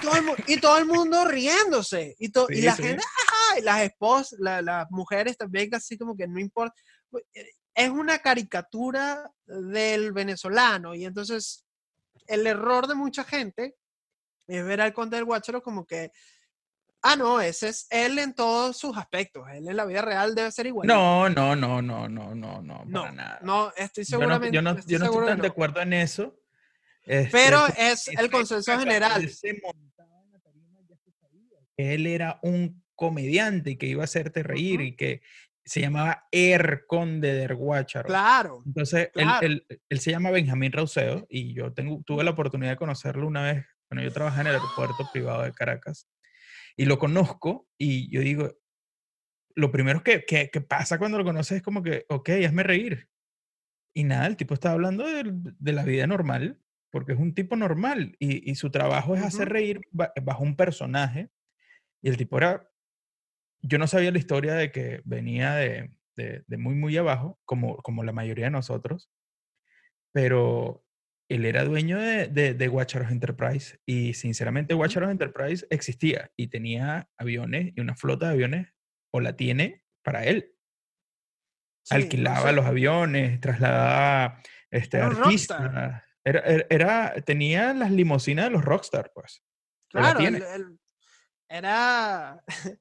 Y 0.47 0.59
todo 0.59 0.79
el, 0.79 0.87
mundo 0.87 1.25
riéndose. 1.25 2.15
Y, 2.19 2.33
y 2.51 2.63
la 2.63 2.75
gente, 2.75 3.03
y 3.59 3.63
las 3.63 3.83
esposas, 3.83 4.39
las 4.39 4.91
mujeres 4.91 5.37
también, 5.37 5.75
así 5.75 5.97
como 5.97 6.17
que 6.17 6.27
no 6.27 6.39
importa. 6.39 6.75
Es 7.75 7.91
una 7.91 8.19
caricatura 8.19 9.31
del 9.45 10.13
venezolano. 10.13 10.95
Y 10.95 11.05
entonces, 11.05 11.65
el 12.27 12.47
error 12.47 12.87
de 12.87 12.95
mucha 12.95 13.25
gente 13.25 13.77
es 14.47 14.65
ver 14.65 14.81
al 14.81 14.93
conde 14.93 15.17
del 15.17 15.25
Guacharo 15.25 15.63
como 15.63 15.85
que 15.85 16.11
Ah, 17.03 17.17
no, 17.17 17.41
ese 17.41 17.69
es 17.69 17.87
él 17.91 18.19
en 18.19 18.35
todos 18.35 18.77
sus 18.77 18.97
aspectos. 18.97 19.45
Él 19.53 19.69
en 19.69 19.77
la 19.77 19.85
vida 19.85 20.03
real 20.03 20.35
debe 20.35 20.51
ser 20.51 20.67
igual. 20.67 20.89
No, 20.89 21.29
no, 21.29 21.55
no, 21.55 21.81
no, 21.81 22.09
no, 22.09 22.35
no, 22.35 22.63
no, 22.63 22.85
no 22.85 23.01
para 23.03 23.13
nada. 23.13 23.39
No, 23.43 23.73
estoy 23.77 24.05
seguramente. 24.05 24.55
Yo 24.55 24.63
no, 24.63 24.71
yo 24.71 24.75
no, 24.75 24.81
estoy, 24.81 24.93
yo 24.93 24.99
no 24.99 25.05
estoy 25.07 25.27
tan 25.27 25.41
de 25.41 25.49
acuerdo 25.49 25.81
en 25.81 25.93
eso. 25.93 26.37
Este, 27.05 27.31
Pero 27.31 27.65
es 27.77 28.09
el 28.09 28.31
consenso 28.31 28.79
general. 28.79 29.31
Él 31.77 32.07
era 32.07 32.41
un 32.43 32.83
comediante 32.97 33.71
y 33.71 33.77
que 33.77 33.87
iba 33.87 34.03
a 34.03 34.05
hacerte 34.05 34.43
reír 34.43 34.81
uh 34.81 34.83
-huh. 34.83 34.89
y 34.89 34.97
que 34.97 35.23
se 35.65 35.81
llamaba 35.81 36.27
Er 36.33 36.85
Conde 36.87 37.35
de 37.35 37.55
Guácharo. 37.55 38.07
Claro. 38.07 38.63
Entonces, 38.67 39.11
claro. 39.13 39.47
Él, 39.47 39.65
él, 39.69 39.81
él, 39.89 40.01
se 40.01 40.11
llama 40.11 40.31
Benjamín 40.31 40.73
Rauseo 40.73 41.27
y 41.29 41.55
yo 41.55 41.73
tengo, 41.73 42.03
tuve 42.05 42.25
la 42.25 42.31
oportunidad 42.31 42.71
de 42.71 42.77
conocerlo 42.77 43.27
una 43.27 43.43
vez. 43.43 43.67
Bueno, 43.91 44.03
yo 44.03 44.13
trabajé 44.13 44.41
en 44.41 44.47
el 44.49 44.55
aeropuerto 44.55 45.09
privado 45.13 45.43
de 45.43 45.53
Caracas 45.53 46.09
y 46.77 46.85
lo 46.85 46.99
conozco 46.99 47.69
y 47.79 48.11
yo 48.11 48.21
digo, 48.21 48.53
lo 49.55 49.71
primero 49.71 50.03
que, 50.03 50.25
que, 50.25 50.61
pasa 50.61 50.99
cuando 50.99 51.19
lo 51.19 51.25
conoces 51.25 51.59
es 51.59 51.63
como 51.63 51.83
que, 51.83 52.05
ok, 52.09 52.29
hazme 52.47 52.63
reír. 52.63 53.09
Y 53.95 54.05
nada, 54.05 54.27
el 54.27 54.37
tipo 54.37 54.53
está 54.53 54.73
hablando 54.73 55.07
de, 55.07 55.25
de 55.59 55.73
la 55.73 55.85
vida 55.85 56.07
normal, 56.07 56.61
porque 56.91 57.13
es 57.13 57.19
un 57.19 57.35
tipo 57.35 57.57
normal 57.57 58.15
y, 58.19 58.51
y 58.51 58.55
su 58.57 58.71
trabajo 58.71 59.17
es 59.17 59.23
hacer 59.23 59.49
reír 59.49 59.81
bajo 59.91 60.43
un 60.43 60.57
personaje. 60.57 61.31
Y 62.03 62.11
el 62.11 62.19
tipo 62.19 62.37
era, 62.37 62.69
yo 63.63 63.79
no 63.79 63.87
sabía 63.87 64.13
la 64.13 64.19
historia 64.19 64.55
de 64.55 64.71
que 64.71 65.01
venía 65.07 65.55
de, 65.55 65.91
de, 66.17 66.45
de 66.47 66.57
muy, 66.59 66.75
muy 66.75 66.95
abajo, 66.99 67.41
como, 67.47 67.79
como 67.79 68.05
la 68.05 68.13
mayoría 68.13 68.47
de 68.47 68.51
nosotros, 68.51 69.11
pero 70.13 70.86
él 71.29 71.45
era 71.45 71.65
dueño 71.65 71.99
de, 71.99 72.29
de, 72.29 72.55
de 72.55 72.87
Enterprise 73.11 73.81
y 73.85 74.15
sinceramente 74.15 74.75
Watcheros 74.75 75.11
Enterprise 75.11 75.67
existía 75.71 76.31
y 76.37 76.49
tenía 76.49 77.09
aviones 77.19 77.73
y 77.75 77.81
una 77.81 77.97
flota 77.97 78.27
de 78.27 78.33
aviones, 78.33 78.69
o 79.13 79.21
la 79.21 79.37
tiene 79.37 79.85
para 80.03 80.25
él. 80.25 80.55
Alquilaba 81.91 82.53
los 82.53 82.67
aviones, 82.67 83.41
trasladaba 83.41 84.41
este, 84.71 85.01
artistas. 85.01 86.03
Era, 86.25 86.43
era, 86.69 87.15
tenía 87.25 87.73
las 87.73 87.91
limusinas 87.91 88.47
de 88.47 88.51
los 88.51 88.65
rockstar, 88.65 89.13
pues. 89.15 89.45
Claro, 89.89 90.21
era... 91.49 92.43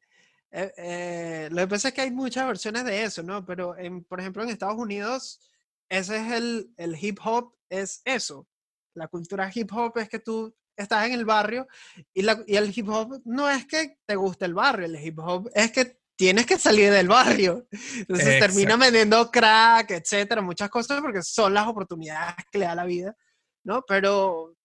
Eh, 0.58 0.72
eh, 0.78 1.50
lo 1.52 1.64
que 1.64 1.68
pasa 1.68 1.89
es 1.89 1.93
que 1.93 2.00
hay 2.00 2.12
muchas 2.12 2.48
versiones 2.48 2.86
de 2.86 3.04
eso, 3.04 3.22
¿no? 3.22 3.43
Pero, 3.46 3.78
en, 3.78 4.06
por 4.06 4.22
ejemplo, 4.22 4.41
en 4.41 4.48
Estados 4.48 4.78
Unidos, 4.78 5.52
ese 5.90 6.18
es 6.18 6.32
el, 6.34 6.74
el 6.78 6.96
hip 7.02 7.20
hop 7.24 7.54
es 7.70 8.02
eso. 8.06 8.48
La 8.96 9.08
cultura 9.08 9.52
hip 9.54 9.72
hop 9.74 9.98
es 9.98 10.10
que 10.10 10.20
tú 10.20 10.56
estás 10.76 11.06
en 11.06 11.14
el 11.14 11.26
barrio 11.26 11.68
y, 12.14 12.22
la, 12.22 12.44
y, 12.46 12.56
el 12.56 12.72
hip 12.76 12.90
hop 12.90 13.22
no 13.26 13.50
es 13.50 13.66
que 13.66 13.98
te 14.06 14.16
guste 14.16 14.46
el 14.46 14.54
barrio, 14.54 14.86
el 14.86 14.96
hip 14.96 15.20
hop 15.20 15.50
es 15.54 15.72
que 15.72 16.00
tienes 16.18 16.46
que 16.46 16.58
salir 16.58 16.92
del 16.92 17.08
barrio. 17.08 17.68
Entonces 17.98 18.40
termina 18.40 18.78
vendiendo 18.78 19.30
crack, 19.30 19.92
etcétera, 19.92 20.42
muchas 20.42 20.70
cosas 20.70 21.02
porque 21.02 21.22
son 21.22 21.54
las 21.54 21.68
oportunidades 21.68 22.36
que 22.52 22.60
le 22.60 22.66
da 22.66 22.76
la 22.76 22.86
vida, 22.86 23.16
¿no? 23.64 23.84
Pero 23.88 24.56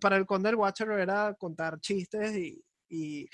para 0.00 0.16
el 0.16 0.26
Conde 0.26 0.54
Watcher 0.54 0.90
era 0.90 1.34
contar 1.34 1.80
chistes 1.80 2.36
y, 2.36 2.62
y, 2.88 3.28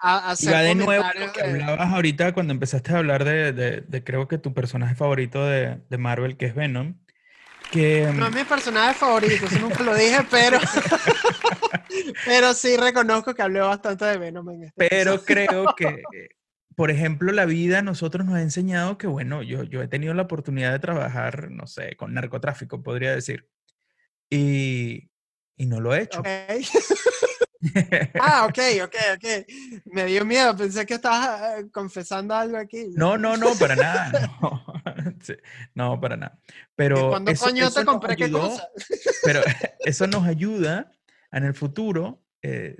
hacer 0.00 0.56
de 0.64 0.74
nuevo 0.74 1.04
lo 1.18 1.32
que 1.32 1.42
hablabas 1.42 1.92
ahorita 1.92 2.32
cuando 2.32 2.52
empezaste 2.52 2.92
a 2.92 2.98
hablar 2.98 3.24
de, 3.24 3.52
de, 3.52 3.80
de, 3.82 4.04
creo 4.04 4.28
que 4.28 4.38
tu 4.38 4.54
personaje 4.54 4.94
favorito 4.94 5.44
de, 5.44 5.80
de 5.88 5.98
Marvel, 5.98 6.36
que 6.36 6.46
es 6.46 6.54
Venom, 6.54 6.94
no 7.72 8.26
es 8.26 8.34
mi 8.34 8.44
personaje 8.44 8.94
favorito, 8.94 9.46
eso 9.46 9.58
nunca 9.60 9.82
lo 9.84 9.94
dije, 9.94 10.18
pero, 10.28 10.58
pero 12.26 12.52
sí 12.52 12.76
reconozco 12.76 13.32
que 13.32 13.42
hablé 13.42 13.60
bastante 13.60 14.04
de 14.06 14.18
Venom 14.18 14.50
en 14.50 14.64
este 14.64 14.88
Pero 14.88 15.22
creo 15.22 15.74
que, 15.76 16.02
por 16.76 16.90
ejemplo, 16.90 17.30
la 17.32 17.44
vida 17.44 17.78
a 17.78 17.82
nosotros 17.82 18.26
nos 18.26 18.34
ha 18.34 18.42
enseñado 18.42 18.98
que, 18.98 19.06
bueno, 19.06 19.42
yo, 19.42 19.62
yo 19.62 19.82
he 19.82 19.88
tenido 19.88 20.14
la 20.14 20.22
oportunidad 20.22 20.72
de 20.72 20.80
trabajar, 20.80 21.50
no 21.50 21.68
sé, 21.68 21.94
con 21.96 22.12
narcotráfico, 22.12 22.82
podría 22.82 23.14
decir, 23.14 23.48
y, 24.28 25.10
y 25.56 25.66
no 25.66 25.80
lo 25.80 25.94
he 25.94 26.02
hecho. 26.02 26.22
ah, 28.20 28.46
ok, 28.46 28.58
ok, 28.84 28.96
ok. 29.14 29.24
Me 29.86 30.06
dio 30.06 30.24
miedo, 30.24 30.56
pensé 30.56 30.86
que 30.86 30.94
estabas 30.94 31.60
eh, 31.60 31.70
confesando 31.70 32.34
algo 32.34 32.56
aquí. 32.56 32.88
No, 32.94 33.18
no, 33.18 33.36
no, 33.36 33.54
para 33.58 33.76
nada. 33.76 34.12
No, 35.74 36.00
para 36.00 36.16
nada. 36.16 36.38
Pero 36.74 37.10
cuando 37.10 37.34
coño 37.34 37.70
te 37.70 37.84
compré 37.84 38.16
qué 38.16 38.30
cosa? 38.30 38.68
Pero 39.22 39.40
eso 39.80 40.06
nos 40.06 40.26
ayuda 40.26 40.90
en 41.32 41.44
el 41.44 41.54
futuro 41.54 42.24
eh, 42.42 42.76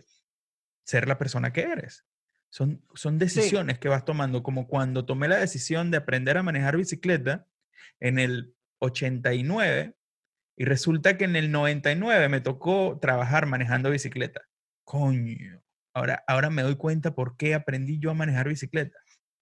ser 0.85 1.07
la 1.07 1.19
persona 1.19 1.53
que 1.53 1.63
eres. 1.63 2.05
Son, 2.49 2.85
son 2.95 3.19
decisiones 3.19 3.79
que 3.79 3.89
vas 3.89 4.05
tomando, 4.05 4.43
como 4.43 4.67
cuando 4.67 5.05
tomé 5.05 5.29
la 5.29 5.37
decisión 5.37 5.93
de 5.93 5.99
aprender 5.99 6.37
a 6.37 6.43
manejar 6.43 6.77
bicicleta 6.77 7.47
en 8.01 8.19
el 8.19 8.57
89 8.81 9.95
y 10.57 10.65
resulta 10.65 11.17
que 11.17 11.27
en 11.27 11.37
el 11.37 11.53
99 11.53 12.29
me 12.29 12.41
tocó 12.41 12.99
trabajar 13.01 13.47
manejando 13.47 13.91
bicicleta 13.91 14.51
coño, 14.91 15.63
ahora, 15.95 16.25
ahora 16.27 16.51
me 16.51 16.63
doy 16.63 16.75
cuenta 16.75 17.15
por 17.15 17.37
qué 17.37 17.55
aprendí 17.55 18.01
yo 18.01 18.11
a 18.11 18.15
manejar 18.15 18.49
bicicleta. 18.49 18.99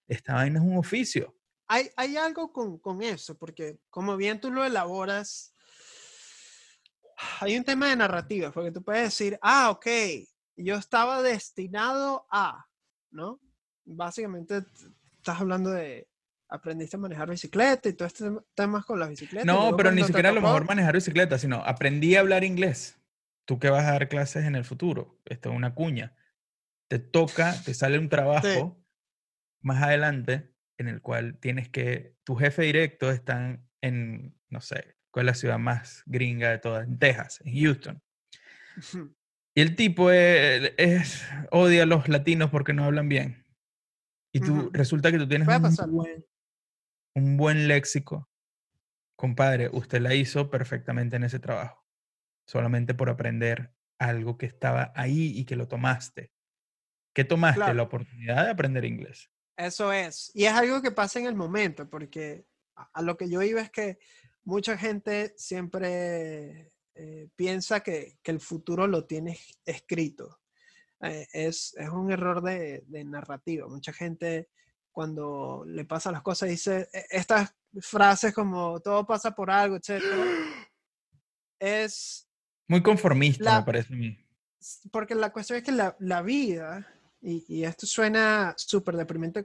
Esta 0.07 0.35
vaina 0.35 0.59
es 0.61 0.65
un 0.67 0.77
oficio. 0.77 1.35
Hay, 1.69 1.89
hay 1.97 2.19
algo 2.19 2.53
con, 2.53 2.79
con 2.79 3.03
eso, 3.03 3.35
porque 3.39 3.79
como 3.89 4.19
bien 4.19 4.41
tú 4.43 4.51
lo 4.51 4.63
elaboras, 4.63 5.55
hay 7.41 7.57
un 7.57 7.65
tema 7.65 7.89
de 7.89 7.97
narrativa, 7.97 8.53
porque 8.53 8.73
tú 8.73 8.83
puedes 8.83 9.05
decir, 9.05 9.39
ah, 9.41 9.71
ok, 9.71 9.87
yo 10.57 10.77
estaba 10.77 11.23
destinado 11.23 12.27
a, 12.31 12.67
¿no? 13.11 13.41
Básicamente 13.87 14.65
estás 15.17 15.41
hablando 15.41 15.71
de 15.71 16.09
aprendiste 16.51 16.97
a 16.97 17.01
manejar 17.01 17.31
bicicleta 17.31 17.89
y 17.89 17.95
todo 17.95 18.07
este 18.07 18.25
tem- 18.27 18.45
temas 18.55 18.85
con 18.85 18.99
las 19.01 19.09
bicicletas. 19.09 19.47
No, 19.47 19.75
pero 19.79 19.93
ni 19.93 20.05
siquiera 20.05 20.29
a 20.29 20.33
lo 20.33 20.43
mejor 20.43 20.67
manejar 20.67 20.95
bicicleta, 20.95 21.39
sino 21.39 21.57
aprendí 21.65 22.17
a 22.17 22.21
hablar 22.21 22.45
inglés. 22.45 22.98
Tú 23.49 23.59
que 23.59 23.71
vas 23.71 23.87
a 23.87 23.93
dar 23.93 24.11
clases 24.11 24.45
en 24.45 24.57
el 24.57 24.65
futuro, 24.67 25.19
esto 25.25 25.49
es 25.49 25.57
una 25.57 25.75
cuña. 25.75 26.15
Te 26.87 26.99
toca, 26.99 27.55
te 27.65 27.73
sale 27.73 27.99
un 27.99 28.11
trabajo 28.11 28.85
más 29.63 29.83
adelante 29.83 30.53
en 30.77 30.87
el 30.89 31.01
cual 31.01 31.39
tienes 31.39 31.71
que, 31.71 32.15
tu 32.25 32.37
jefe 32.37 32.65
directo 32.65 33.11
está 33.11 33.59
en, 33.81 34.39
no 34.51 34.61
sé, 34.61 34.97
¿cuál 35.11 35.25
es 35.25 35.33
la 35.33 35.41
ciudad 35.41 35.59
más 35.59 36.03
gringa 36.05 36.51
de 36.51 36.59
todas? 36.59 36.87
En 36.87 36.99
Texas, 36.99 37.41
en 37.43 37.55
Houston. 37.59 38.03
Y 39.55 39.63
el 39.63 39.75
tipo 39.77 40.11
es, 40.11 40.75
es- 40.77 41.27
odia 41.51 41.85
a 41.85 41.87
los 41.87 42.07
latinos 42.07 42.51
porque 42.51 42.75
no 42.75 42.85
hablan 42.85 43.09
bien. 43.09 43.47
Y 44.31 44.41
tú, 44.41 44.71
resulta 44.75 45.11
que 45.11 45.17
tú 45.17 45.27
tienes 45.27 45.49
un 45.49 45.63
buen, 45.63 46.27
un 47.17 47.37
buen 47.39 47.67
léxico. 47.67 48.29
Compadre, 49.17 49.71
usted 49.73 50.03
la 50.03 50.15
hizo 50.15 50.51
perfectamente 50.51 51.17
en 51.17 51.25
ese 51.25 51.39
trabajo. 51.39 51.88
Solamente 52.49 52.95
por 52.95 53.11
aprender 53.11 53.75
algo 53.99 54.39
que 54.39 54.47
estaba 54.47 54.93
ahí 54.97 55.39
y 55.39 55.45
que 55.45 55.55
lo 55.55 55.69
tomaste. 55.69 56.33
¿Qué 57.15 57.25
tomaste? 57.25 57.57
Claro. 57.59 57.75
La 57.75 57.83
oportunidad 57.83 58.45
de 58.47 58.51
aprender 58.53 58.85
inglés. 58.87 59.31
Eso 59.57 59.93
es. 59.93 60.31
Y 60.35 60.45
es 60.45 60.53
algo 60.53 60.81
que 60.81 60.91
pasa 60.93 61.19
en 61.19 61.27
el 61.27 61.35
momento, 61.35 61.91
porque 61.91 62.47
a, 62.75 63.03
lo 63.03 63.17
que 63.17 63.29
yo 63.29 63.43
iba 63.43 63.61
es 63.61 63.71
que 63.71 63.99
mucha 64.45 64.79
gente 64.79 65.35
siempre 65.37 66.73
eh, 66.95 67.29
piensa 67.37 67.81
que, 67.81 68.19
que 68.23 68.31
el 68.31 68.41
futuro 68.41 68.87
lo 68.87 69.05
tienes 69.05 69.61
escrito. 69.67 70.41
Eh, 71.01 71.27
es, 71.33 71.75
es 71.77 71.89
un 71.91 72.11
error 72.11 72.41
de, 72.43 72.83
de 72.87 73.05
narrativa. 73.05 73.69
Mucha 73.69 73.93
gente 73.93 74.49
cuando 74.91 75.65
le 75.67 75.85
pasa 75.85 76.11
las 76.13 76.23
cosas 76.23 76.49
dice 76.49 76.89
"E- 76.93 77.07
estas 77.11 77.55
frases 77.81 78.33
como 78.33 78.81
todo 78.81 79.07
pasa 79.07 79.33
por 79.35 79.51
algo, 79.51 79.77
etc. 79.77 79.91
Es 81.61 82.28
Muy 82.69 82.83
conformista, 82.83 83.45
La- 83.45 83.61
me 83.61 83.67
parece 83.67 83.95
a 83.95 83.97
mí. 83.97 84.17
porque 84.93 85.15
la 85.15 85.33
cuestión 85.33 85.59
es 85.59 85.65
que 85.65 85.73
la, 85.73 85.97
la 86.01 86.23
vida, 86.23 86.87
y, 87.21 87.45
y 87.49 87.65
esto 87.65 87.87
suena 87.87 88.55
súper 88.57 88.97
deprimente 88.97 89.45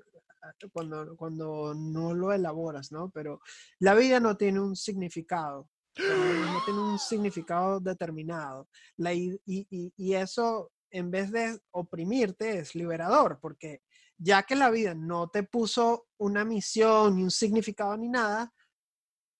cuando, 0.71 1.15
cuando 1.15 1.73
no 1.73 2.13
lo 2.13 2.33
elaboras, 2.33 2.91
¿no? 2.91 3.09
Pero 3.11 3.39
la 3.79 3.93
vida 3.95 4.19
no 4.19 4.35
tiene 4.35 4.59
un 4.59 4.75
significado, 4.75 5.69
no 5.97 6.61
tiene 6.65 6.79
un 6.81 6.99
significado 6.99 7.79
determinado. 7.79 8.67
La, 8.97 9.13
y, 9.13 9.39
y- 9.45 9.93
y 9.95 10.13
eso, 10.15 10.71
en 10.91 11.09
vez 11.11 11.31
de 11.31 11.57
oprimirte, 11.71 12.59
es 12.59 12.75
liberador, 12.75 13.39
porque 13.41 13.81
ya 14.17 14.43
que 14.43 14.55
la 14.55 14.69
vida 14.69 14.93
no 14.93 15.29
te 15.29 15.43
puso 15.43 16.07
una 16.17 16.43
misión, 16.43 17.15
ni 17.15 17.23
un 17.23 17.31
significado, 17.31 17.95
ni 17.97 18.09
nada, 18.09 18.51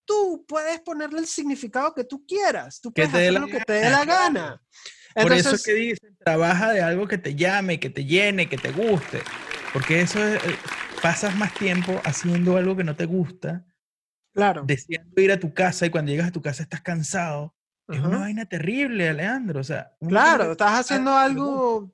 tú 0.05 0.45
puedes 0.47 0.81
ponerle 0.81 1.19
el 1.19 1.27
significado 1.27 1.93
que 1.93 2.03
tú 2.03 2.25
quieras, 2.25 2.79
tú 2.81 2.91
puedes 2.91 3.13
hacer 3.13 3.33
lo 3.33 3.47
que 3.47 3.59
te 3.61 3.73
dé 3.73 3.89
la 3.89 4.05
gana, 4.05 4.39
gana. 4.39 4.61
Por 5.15 5.31
eso 5.33 5.33
es 5.33 5.45
Entonces, 5.45 5.65
que 5.65 5.73
dicen, 5.73 6.17
trabaja 6.17 6.71
de 6.71 6.81
algo 6.81 7.07
que 7.07 7.17
te 7.17 7.35
llame, 7.35 7.79
que 7.79 7.89
te 7.89 8.05
llene, 8.05 8.49
que 8.49 8.57
te 8.57 8.71
guste. 8.71 9.21
Porque 9.71 10.01
eso 10.01 10.23
es, 10.23 10.43
eh, 10.43 10.55
pasas 11.01 11.35
más 11.35 11.53
tiempo 11.53 11.99
haciendo 12.03 12.57
algo 12.57 12.75
que 12.75 12.83
no 12.83 12.95
te 12.95 13.05
gusta, 13.05 13.65
claro. 14.33 14.63
deseando 14.65 15.21
ir 15.21 15.31
a 15.31 15.39
tu 15.39 15.53
casa 15.53 15.85
y 15.85 15.89
cuando 15.89 16.11
llegas 16.11 16.29
a 16.29 16.31
tu 16.31 16.41
casa 16.41 16.63
estás 16.63 16.81
cansado. 16.81 17.55
Es 17.87 17.99
una 17.99 18.19
vaina 18.19 18.45
terrible, 18.45 19.09
Alejandro. 19.09 19.59
O 19.59 19.63
sea, 19.63 19.91
Claro, 20.07 20.53
estás 20.53 20.79
haciendo 20.79 21.11
algo 21.11 21.91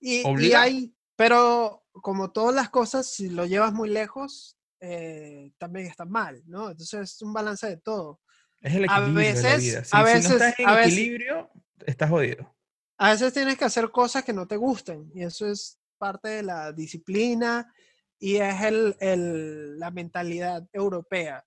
y, 0.00 0.22
y 0.40 0.52
hay, 0.52 0.94
pero 1.16 1.84
como 1.92 2.30
todas 2.30 2.54
las 2.54 2.70
cosas, 2.70 3.12
si 3.12 3.28
lo 3.28 3.44
llevas 3.44 3.72
muy 3.72 3.88
lejos, 3.88 4.56
eh, 4.84 5.52
también 5.58 5.86
está 5.86 6.04
mal, 6.04 6.42
¿no? 6.46 6.70
Entonces 6.70 7.12
es 7.14 7.22
un 7.22 7.32
balance 7.32 7.66
de 7.68 7.76
todo. 7.76 8.20
Es 8.60 8.74
el 8.74 8.82
A 8.90 8.98
equilibrio 8.98 9.28
de 9.28 9.34
la 9.34 9.48
veces- 9.52 9.62
vida. 9.62 9.84
Si, 9.84 9.96
a 9.96 9.98
si 10.00 10.04
veces- 10.04 10.28
no 10.28 10.36
estás 10.36 10.58
en 10.58 10.68
a 10.68 10.74
veces- 10.74 10.92
equilibrio, 10.92 11.50
estás 11.86 12.10
jodido. 12.10 12.56
A 12.98 13.10
veces 13.12 13.32
tienes 13.32 13.56
que 13.56 13.64
hacer 13.64 13.90
cosas 13.90 14.24
que 14.24 14.32
no 14.32 14.46
te 14.46 14.56
gusten 14.56 15.10
y 15.14 15.22
eso 15.22 15.46
es 15.46 15.78
parte 15.98 16.28
de 16.28 16.42
la 16.42 16.72
disciplina 16.72 17.72
y 18.18 18.36
es 18.36 18.60
el, 18.62 18.96
el- 19.00 19.78
la 19.78 19.90
mentalidad 19.92 20.66
europea. 20.72 21.44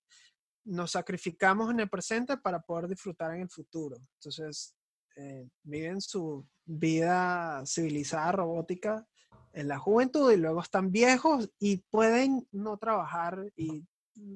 Nos 0.64 0.92
sacrificamos 0.92 1.70
en 1.72 1.82
el 1.82 1.90
presente 1.90 2.38
para 2.38 2.62
poder 2.62 2.88
disfrutar 2.88 3.34
en 3.36 3.42
el 3.42 3.50
futuro. 3.50 3.98
Entonces, 4.20 4.74
eh, 5.18 5.48
viven 5.64 6.00
su 6.02 6.48
vida 6.66 7.64
civilizada, 7.66 8.32
robótica 8.32 9.06
en 9.54 9.68
la 9.68 9.78
juventud 9.80 10.32
y 10.32 10.38
luego 10.38 10.62
están 10.62 10.92
viejos 10.92 11.50
y 11.60 11.78
pueden 11.90 12.48
no 12.52 12.78
trabajar 12.78 13.40
y 13.56 13.84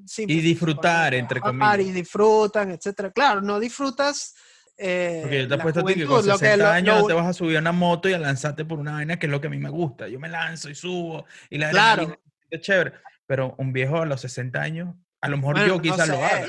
simplemente 0.05 0.47
disfrutar, 0.47 1.13
entre 1.13 1.39
comillas. 1.41 1.79
Y 1.79 1.91
disfrutan, 1.91 2.71
etcétera. 2.71 3.11
Claro, 3.11 3.41
no 3.41 3.59
disfrutas. 3.59 4.35
eh, 4.77 5.19
Porque 5.21 5.41
yo 5.41 5.47
te 5.49 5.53
apuesto 5.55 5.79
a 5.81 5.85
ti 5.85 5.95
que 5.95 6.05
con 6.05 6.25
lo 6.25 6.37
que 6.39 6.45
60 6.47 6.57
lo- 6.65 6.69
años 6.71 6.95
lo 6.95 7.01
no 7.01 7.07
te 7.07 7.13
vas 7.13 7.27
a 7.27 7.33
subir 7.33 7.57
a 7.57 7.59
una 7.59 7.71
moto 7.73 8.07
y 8.07 8.13
a 8.13 8.19
lanzarte 8.19 8.63
por 8.63 8.79
una 8.79 8.93
vaina 8.93 9.19
que 9.19 9.25
es 9.25 9.31
lo 9.31 9.41
que 9.41 9.47
a 9.47 9.49
mí 9.49 9.57
me 9.57 9.69
gusta. 9.69 10.07
Yo 10.07 10.19
me 10.19 10.29
lanzo 10.29 10.69
y 10.69 10.75
subo 10.75 11.25
y 11.49 11.57
la 11.57 11.69
Claro. 11.71 12.17
es 12.49 12.61
chévere. 12.61 12.93
Pero 13.25 13.55
un 13.57 13.73
viejo 13.73 13.97
a 14.01 14.05
los 14.05 14.21
60 14.21 14.61
años, 14.61 14.95
a 15.21 15.27
lo 15.27 15.37
mejor 15.37 15.55
Bueno, 15.55 15.67
yo 15.67 15.75
no 15.75 15.81
quizás 15.81 16.07
lo 16.07 16.15
sé, 16.15 16.23
haga. 16.23 16.47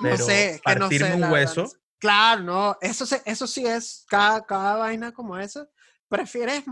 No 0.00 0.16
sé, 0.18 0.50
es 0.56 0.60
que 0.62 0.74
no 0.74 0.80
partirme 0.80 1.06
sé, 1.08 1.14
un 1.14 1.20
verdad, 1.20 1.32
hueso, 1.32 1.62
no. 1.62 1.70
Claro, 1.98 2.42
no, 2.42 2.76
eso, 2.82 3.06
eso 3.24 3.46
sí 3.46 3.64
es 3.66 4.04
cada, 4.08 4.44
cada 4.44 4.76
vaina 4.76 5.12
como 5.12 5.38
esa. 5.38 5.66
Prefieres 6.08 6.66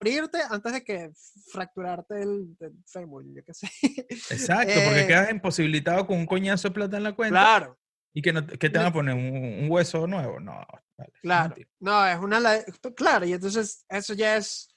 morirte 0.00 0.38
antes 0.50 0.72
de 0.72 0.84
que 0.84 1.10
fracturarte 1.50 2.22
el, 2.22 2.56
el 2.60 2.72
fémur, 2.86 3.24
yo 3.34 3.42
qué 3.44 3.54
sé. 3.54 3.68
exacto, 4.34 4.82
porque 4.84 5.00
Eh, 5.00 5.06
quedas 5.06 5.30
imposibilitado 5.30 6.06
con 6.06 6.18
un 6.18 6.26
coñazo 6.26 6.68
de 6.68 6.74
plata 6.74 6.96
en 6.96 7.02
la 7.04 7.14
cuenta 7.14 7.40
Claro, 7.40 7.78
y 8.12 8.22
que, 8.22 8.32
no, 8.32 8.46
te- 8.46 8.58
que 8.58 8.70
te 8.70 8.78
van 8.78 8.86
a 8.88 8.92
poner 8.92 9.14
un, 9.14 9.64
un 9.64 9.70
hueso 9.70 10.06
nuevo. 10.06 10.40
No, 10.40 10.52
vale, 10.52 10.82
eso 10.96 11.02
es 11.14 11.20
claro. 11.20 11.56
No, 11.80 12.06
es 12.06 12.18
una. 12.18 12.40
la- 12.40 12.64
Claro, 12.96 13.26
y 13.26 13.32
entonces 13.32 13.84
eso 13.88 14.14
ya 14.14 14.36
es 14.36 14.68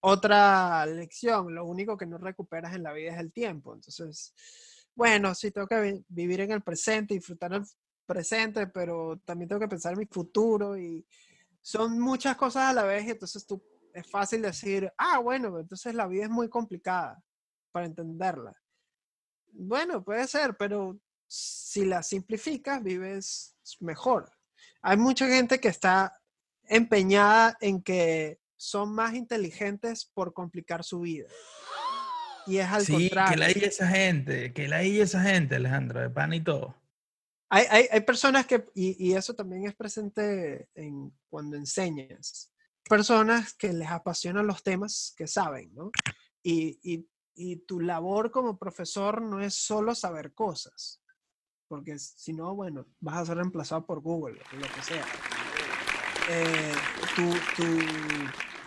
otra 0.00 0.84
lección. 0.86 1.54
Lo 1.54 1.64
único 1.66 1.96
que 1.96 2.06
no 2.06 2.18
recuperas 2.18 2.74
en 2.74 2.82
la 2.82 2.92
vida 2.92 3.12
es 3.12 3.18
el 3.20 3.32
tiempo. 3.32 3.74
Entonces, 3.74 4.34
bueno, 4.94 5.34
sí, 5.34 5.50
tengo 5.50 5.66
que 5.66 5.80
vi- 5.80 6.04
vivir 6.08 6.40
en 6.42 6.52
el 6.52 6.62
presente, 6.62 7.14
disfrutar 7.14 7.52
el 7.54 7.62
presente, 8.06 8.66
pero 8.66 9.18
también 9.24 9.48
tengo 9.48 9.60
que 9.60 9.68
pensar 9.68 9.92
en 9.94 10.00
mi 10.00 10.06
futuro 10.06 10.76
y 10.76 11.06
son 11.62 11.98
muchas 11.98 12.36
cosas 12.36 12.64
a 12.70 12.72
la 12.74 12.82
vez 12.84 13.06
y 13.06 13.10
entonces 13.12 13.46
tú 13.46 13.62
es 13.94 14.10
fácil 14.10 14.42
decir, 14.42 14.92
ah, 14.98 15.18
bueno, 15.20 15.58
entonces 15.58 15.94
la 15.94 16.06
vida 16.06 16.24
es 16.24 16.30
muy 16.30 16.48
complicada 16.48 17.22
para 17.72 17.86
entenderla. 17.86 18.54
Bueno, 19.52 20.02
puede 20.04 20.26
ser, 20.26 20.56
pero 20.56 20.98
si 21.26 21.84
la 21.84 22.02
simplificas, 22.02 22.82
vives 22.82 23.56
mejor. 23.80 24.30
Hay 24.82 24.96
mucha 24.96 25.26
gente 25.28 25.60
que 25.60 25.68
está 25.68 26.20
empeñada 26.64 27.56
en 27.60 27.82
que 27.82 28.40
son 28.56 28.92
más 28.94 29.14
inteligentes 29.14 30.04
por 30.12 30.32
complicar 30.34 30.82
su 30.84 31.00
vida. 31.00 31.28
Y 32.46 32.58
es 32.58 32.66
al 32.66 32.84
Sí, 32.84 32.92
que 32.92 32.98
contrario. 33.10 33.36
la 33.38 33.46
hay 33.46 33.52
esa 33.62 33.86
gente, 33.88 34.52
que 34.52 34.68
la 34.68 34.76
hay 34.78 35.00
esa 35.00 35.22
gente, 35.22 35.56
Alejandro, 35.56 36.00
de 36.00 36.10
pan 36.10 36.32
y 36.34 36.42
todo. 36.42 36.74
Hay, 37.48 37.66
hay, 37.70 37.88
hay 37.90 38.00
personas 38.00 38.46
que, 38.46 38.66
y, 38.74 39.08
y 39.10 39.14
eso 39.14 39.34
también 39.34 39.66
es 39.66 39.74
presente 39.74 40.68
en, 40.74 41.16
cuando 41.30 41.56
enseñas, 41.56 42.50
personas 42.88 43.54
que 43.54 43.72
les 43.72 43.88
apasionan 43.88 44.46
los 44.46 44.62
temas 44.62 45.14
que 45.16 45.26
saben, 45.26 45.74
¿no? 45.74 45.90
Y, 46.42 46.78
y, 46.82 47.08
y 47.34 47.56
tu 47.64 47.80
labor 47.80 48.30
como 48.30 48.58
profesor 48.58 49.22
no 49.22 49.40
es 49.40 49.54
solo 49.54 49.94
saber 49.94 50.34
cosas, 50.34 51.02
porque 51.68 51.98
si 51.98 52.32
no, 52.32 52.54
bueno, 52.54 52.86
vas 53.00 53.18
a 53.18 53.26
ser 53.26 53.36
reemplazado 53.38 53.86
por 53.86 54.00
Google 54.00 54.40
o 54.52 54.56
lo 54.56 54.66
que 54.66 54.82
sea. 54.82 55.04
Eh, 56.30 56.72
tu, 57.16 57.30
tu, 57.56 57.64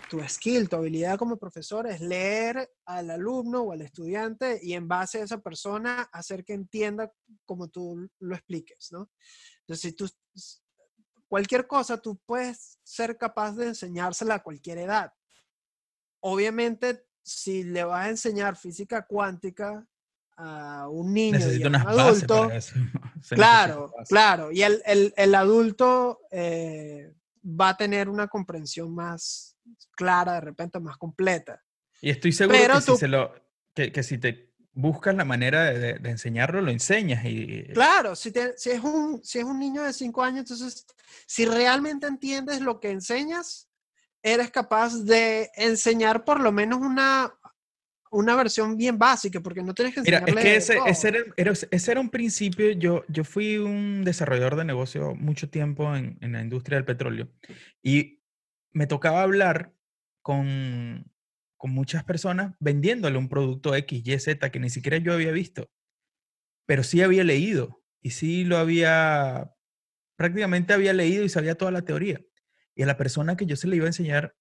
tu 0.08 0.28
skill, 0.28 0.68
tu 0.68 0.76
habilidad 0.76 1.18
como 1.18 1.36
profesor 1.36 1.86
es 1.86 2.00
leer 2.00 2.70
al 2.86 3.10
alumno 3.10 3.62
o 3.62 3.72
al 3.72 3.82
estudiante 3.82 4.58
y 4.62 4.74
en 4.74 4.88
base 4.88 5.20
a 5.20 5.24
esa 5.24 5.40
persona 5.40 6.02
hacer 6.12 6.44
que 6.44 6.54
entienda 6.54 7.12
como 7.44 7.68
tú 7.68 8.08
lo 8.20 8.34
expliques, 8.34 8.88
¿no? 8.92 9.10
Entonces, 9.60 9.80
si 9.80 9.92
tú, 9.92 10.08
cualquier 11.28 11.66
cosa, 11.66 11.98
tú 12.00 12.18
puedes 12.26 12.78
ser 12.82 13.16
capaz 13.16 13.52
de 13.56 13.68
enseñársela 13.68 14.36
a 14.36 14.42
cualquier 14.42 14.78
edad. 14.78 15.12
Obviamente, 16.20 17.04
si 17.22 17.62
le 17.64 17.84
vas 17.84 18.06
a 18.06 18.10
enseñar 18.10 18.56
física 18.56 19.06
cuántica 19.06 19.86
a 20.36 20.88
un 20.88 21.12
niño 21.12 21.38
y 21.52 21.62
a 21.62 21.68
un 21.68 21.74
adulto, 21.86 22.48
claro, 23.30 23.92
claro, 24.08 24.52
y 24.52 24.62
el, 24.62 24.82
el- 24.86 25.12
el 25.16 25.34
adulto 25.34 26.20
eh, 26.30 27.12
va 27.44 27.70
a 27.70 27.76
tener 27.76 28.08
una 28.08 28.28
comprensión 28.28 28.94
más 28.94 29.56
clara, 29.92 30.34
de 30.34 30.40
repente 30.40 30.80
más 30.80 30.96
completa. 30.96 31.62
Y 32.00 32.10
estoy 32.10 32.32
seguro 32.32 32.56
Pero 32.58 32.74
que, 32.76 32.80
si 32.80 32.86
tú- 32.86 32.96
se 32.96 33.08
lo, 33.08 33.34
que, 33.74 33.92
que 33.92 34.02
si 34.02 34.18
te 34.18 34.47
buscas 34.80 35.14
la 35.16 35.24
manera 35.24 35.64
de, 35.64 35.78
de- 35.78 35.98
de 35.98 36.10
enseñarlo, 36.10 36.60
lo 36.62 36.70
enseñas. 36.70 37.24
Y, 37.24 37.64
Claro, 37.74 38.14
si, 38.14 38.30
te- 38.30 38.56
si, 38.56 38.70
es 38.70 38.80
un, 38.82 39.20
si 39.24 39.38
es 39.40 39.44
un 39.44 39.58
niño 39.58 39.82
de 39.82 39.92
5 39.92 40.22
años, 40.22 40.40
entonces, 40.40 40.86
si 41.26 41.44
realmente 41.46 42.06
entiendes 42.06 42.60
lo 42.60 42.78
que 42.78 42.90
enseñas, 42.90 43.68
eres 44.22 44.50
capaz 44.50 44.94
de 45.04 45.50
enseñar 45.56 46.24
por 46.24 46.40
lo 46.40 46.52
menos 46.52 46.78
una, 46.80 47.32
una 48.10 48.36
versión 48.36 48.76
bien 48.76 48.98
básica, 48.98 49.40
porque 49.40 49.62
no 49.62 49.74
tienes 49.74 49.94
que 49.94 50.00
Mira, 50.00 50.18
enseñarle 50.18 50.40
es 50.40 50.44
que 50.46 50.56
ese, 50.56 50.74
todo. 50.76 50.86
ese, 50.86 51.08
era, 51.08 51.18
era- 51.36 51.52
ese 51.70 51.90
era 51.90 52.00
un 52.00 52.10
principio. 52.10 52.70
Yo, 52.72 53.04
yo 53.08 53.24
fui 53.24 53.58
un 53.58 54.04
desarrollador 54.04 54.54
de 54.56 54.64
negocio 54.64 55.14
mucho 55.16 55.50
tiempo 55.50 55.94
en, 55.96 56.18
en 56.20 56.32
la 56.32 56.40
industria 56.40 56.76
del 56.78 56.84
petróleo 56.84 57.28
y 57.82 58.20
me 58.72 58.86
tocaba 58.86 59.22
hablar 59.22 59.72
con, 60.22 61.10
con 61.58 61.72
muchas 61.72 62.04
personas 62.04 62.54
vendiéndole 62.60 63.18
un 63.18 63.28
producto 63.28 63.74
X, 63.74 64.02
Y, 64.06 64.18
Z 64.18 64.50
que 64.50 64.60
ni 64.60 64.70
siquiera 64.70 64.96
yo 64.98 65.12
había 65.12 65.32
visto, 65.32 65.70
pero 66.66 66.82
sí 66.82 67.02
había 67.02 67.24
leído 67.24 67.82
y 68.00 68.10
sí 68.10 68.44
lo 68.44 68.56
había, 68.58 69.52
prácticamente 70.16 70.72
había 70.72 70.92
leído 70.92 71.24
y 71.24 71.28
sabía 71.28 71.56
toda 71.56 71.72
la 71.72 71.82
teoría. 71.82 72.20
Y 72.74 72.82
a 72.82 72.86
la 72.86 72.96
persona 72.96 73.36
que 73.36 73.46
yo 73.46 73.56
se 73.56 73.68
le 73.68 73.76
iba 73.76 73.86
a 73.86 73.88
enseñar, 73.88 74.36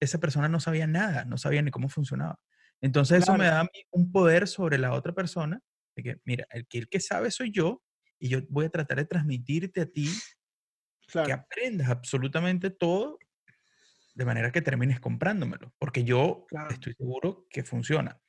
esa 0.00 0.18
persona 0.18 0.48
no 0.48 0.60
sabía 0.60 0.86
nada, 0.86 1.24
no 1.26 1.38
sabía 1.38 1.62
ni 1.62 1.70
cómo 1.70 1.88
funcionaba. 1.88 2.40
Entonces 2.80 3.22
eso 3.22 3.34
me 3.36 3.46
da 3.46 3.60
a 3.60 3.64
mí 3.64 3.84
un 3.90 4.10
poder 4.10 4.48
sobre 4.48 4.78
la 4.78 4.94
otra 4.94 5.12
persona, 5.12 5.60
de 5.94 6.02
que, 6.02 6.16
mira, 6.24 6.46
el 6.50 6.66
que, 6.66 6.78
el 6.78 6.88
que 6.88 7.00
sabe 7.00 7.30
soy 7.30 7.52
yo 7.52 7.82
y 8.18 8.28
yo 8.28 8.40
voy 8.48 8.66
a 8.66 8.70
tratar 8.70 8.96
de 8.98 9.04
transmitirte 9.04 9.82
a 9.82 9.86
ti 9.86 10.08
que 10.08 11.12
Claro, 11.12 11.34
aprendas 11.34 11.90
absolutamente 11.90 12.70
todo 12.70 13.18
de 14.14 14.24
manera 14.24 14.52
que 14.52 14.62
termines 14.62 15.00
comprándomelo, 15.00 15.74
porque 15.78 16.04
yo 16.04 16.46
claro. 16.48 16.70
estoy 16.70 16.94
seguro 16.94 17.46
que 17.50 17.64
funciona. 17.64 18.20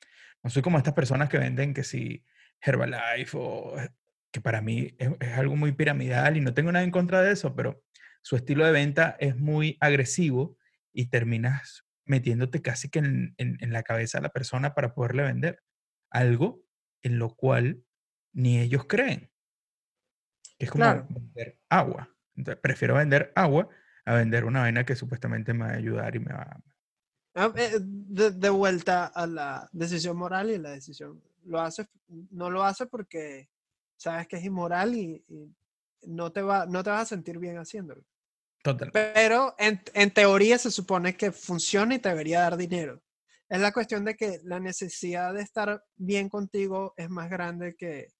No 0.42 0.50
soy 0.50 0.62
como 0.62 0.78
estas 0.78 0.94
personas 0.94 1.28
que 1.28 1.38
venden 1.38 1.74
que 1.74 1.84
si 1.84 2.24
Herbalife 2.60 3.36
o 3.38 3.78
eh, 3.78 3.90
que 4.32 4.40
para 4.40 4.60
mí 4.60 4.94
es, 4.98 5.10
es 5.20 5.32
algo 5.38 5.56
muy 5.56 5.72
piramidal 5.72 6.36
y 6.36 6.40
no 6.40 6.54
tengo 6.54 6.72
nada 6.72 6.84
en 6.84 6.90
contra 6.90 7.22
de 7.22 7.32
eso, 7.32 7.54
pero 7.54 7.82
su 8.22 8.36
estilo 8.36 8.64
de 8.64 8.72
venta 8.72 9.16
es 9.20 9.36
muy 9.36 9.76
agresivo 9.80 10.56
y 10.92 11.06
terminas 11.10 11.84
metiéndote 12.06 12.62
casi 12.62 12.88
que 12.90 12.98
en, 13.00 13.34
en- 13.38 13.56
en 13.60 13.72
la 13.72 13.82
cabeza 13.82 14.18
a 14.18 14.22
la 14.22 14.30
persona 14.30 14.74
para 14.74 14.94
poderle 14.94 15.22
vender 15.24 15.62
algo 16.10 16.62
en 17.02 17.18
lo 17.18 17.30
cual 17.34 17.84
ni 18.32 18.58
ellos 18.60 18.86
creen, 18.86 19.30
que 20.58 20.66
es 20.66 20.70
como 20.70 20.82
Claro. 20.84 21.06
vender 21.08 21.58
agua. 21.68 22.08
Entonces, 22.36 22.60
prefiero 22.60 22.94
vender 22.94 23.32
agua 23.34 23.68
a 24.04 24.14
vender 24.14 24.44
una 24.44 24.60
vaina 24.60 24.84
que 24.84 24.96
supuestamente 24.96 25.54
me 25.54 25.64
va 25.64 25.70
a 25.70 25.76
ayudar 25.76 26.14
y 26.14 26.18
me 26.20 26.32
va 26.32 26.60
Ah, 27.36 27.52
eh, 27.56 27.78
De, 27.80 28.30
de 28.30 28.50
vuelta 28.50 29.06
a 29.06 29.26
la 29.26 29.68
decisión 29.72 30.16
moral 30.16 30.50
y 30.50 30.58
la 30.58 30.70
decisión. 30.70 31.20
Lo 31.44 31.60
haces, 31.60 31.88
no 32.30 32.48
lo 32.48 32.62
hace 32.62 32.86
porque 32.86 33.48
sabes 33.96 34.28
que 34.28 34.36
es 34.36 34.44
inmoral 34.44 34.94
y, 34.94 35.24
y 35.28 35.52
no, 36.02 36.30
te 36.30 36.42
va, 36.42 36.66
no 36.66 36.82
te 36.84 36.90
vas 36.90 37.02
a 37.02 37.06
sentir 37.16 37.38
bien 37.38 37.58
haciéndolo. 37.58 38.04
Total. 38.62 38.90
Pero 38.92 39.54
en, 39.58 39.82
en 39.94 40.10
teoría 40.12 40.58
se 40.58 40.70
supone 40.70 41.16
que 41.16 41.32
funciona 41.32 41.96
y 41.96 41.98
te 41.98 42.08
debería 42.08 42.40
dar 42.40 42.56
dinero. 42.56 43.02
Es 43.48 43.60
la 43.60 43.72
cuestión 43.72 44.04
de 44.04 44.14
que 44.14 44.40
la 44.44 44.58
necesidad 44.58 45.34
de 45.34 45.42
estar 45.42 45.84
bien 45.96 46.28
contigo 46.28 46.94
es 46.96 47.10
más 47.10 47.28
grande 47.28 47.74
que, 47.76 48.14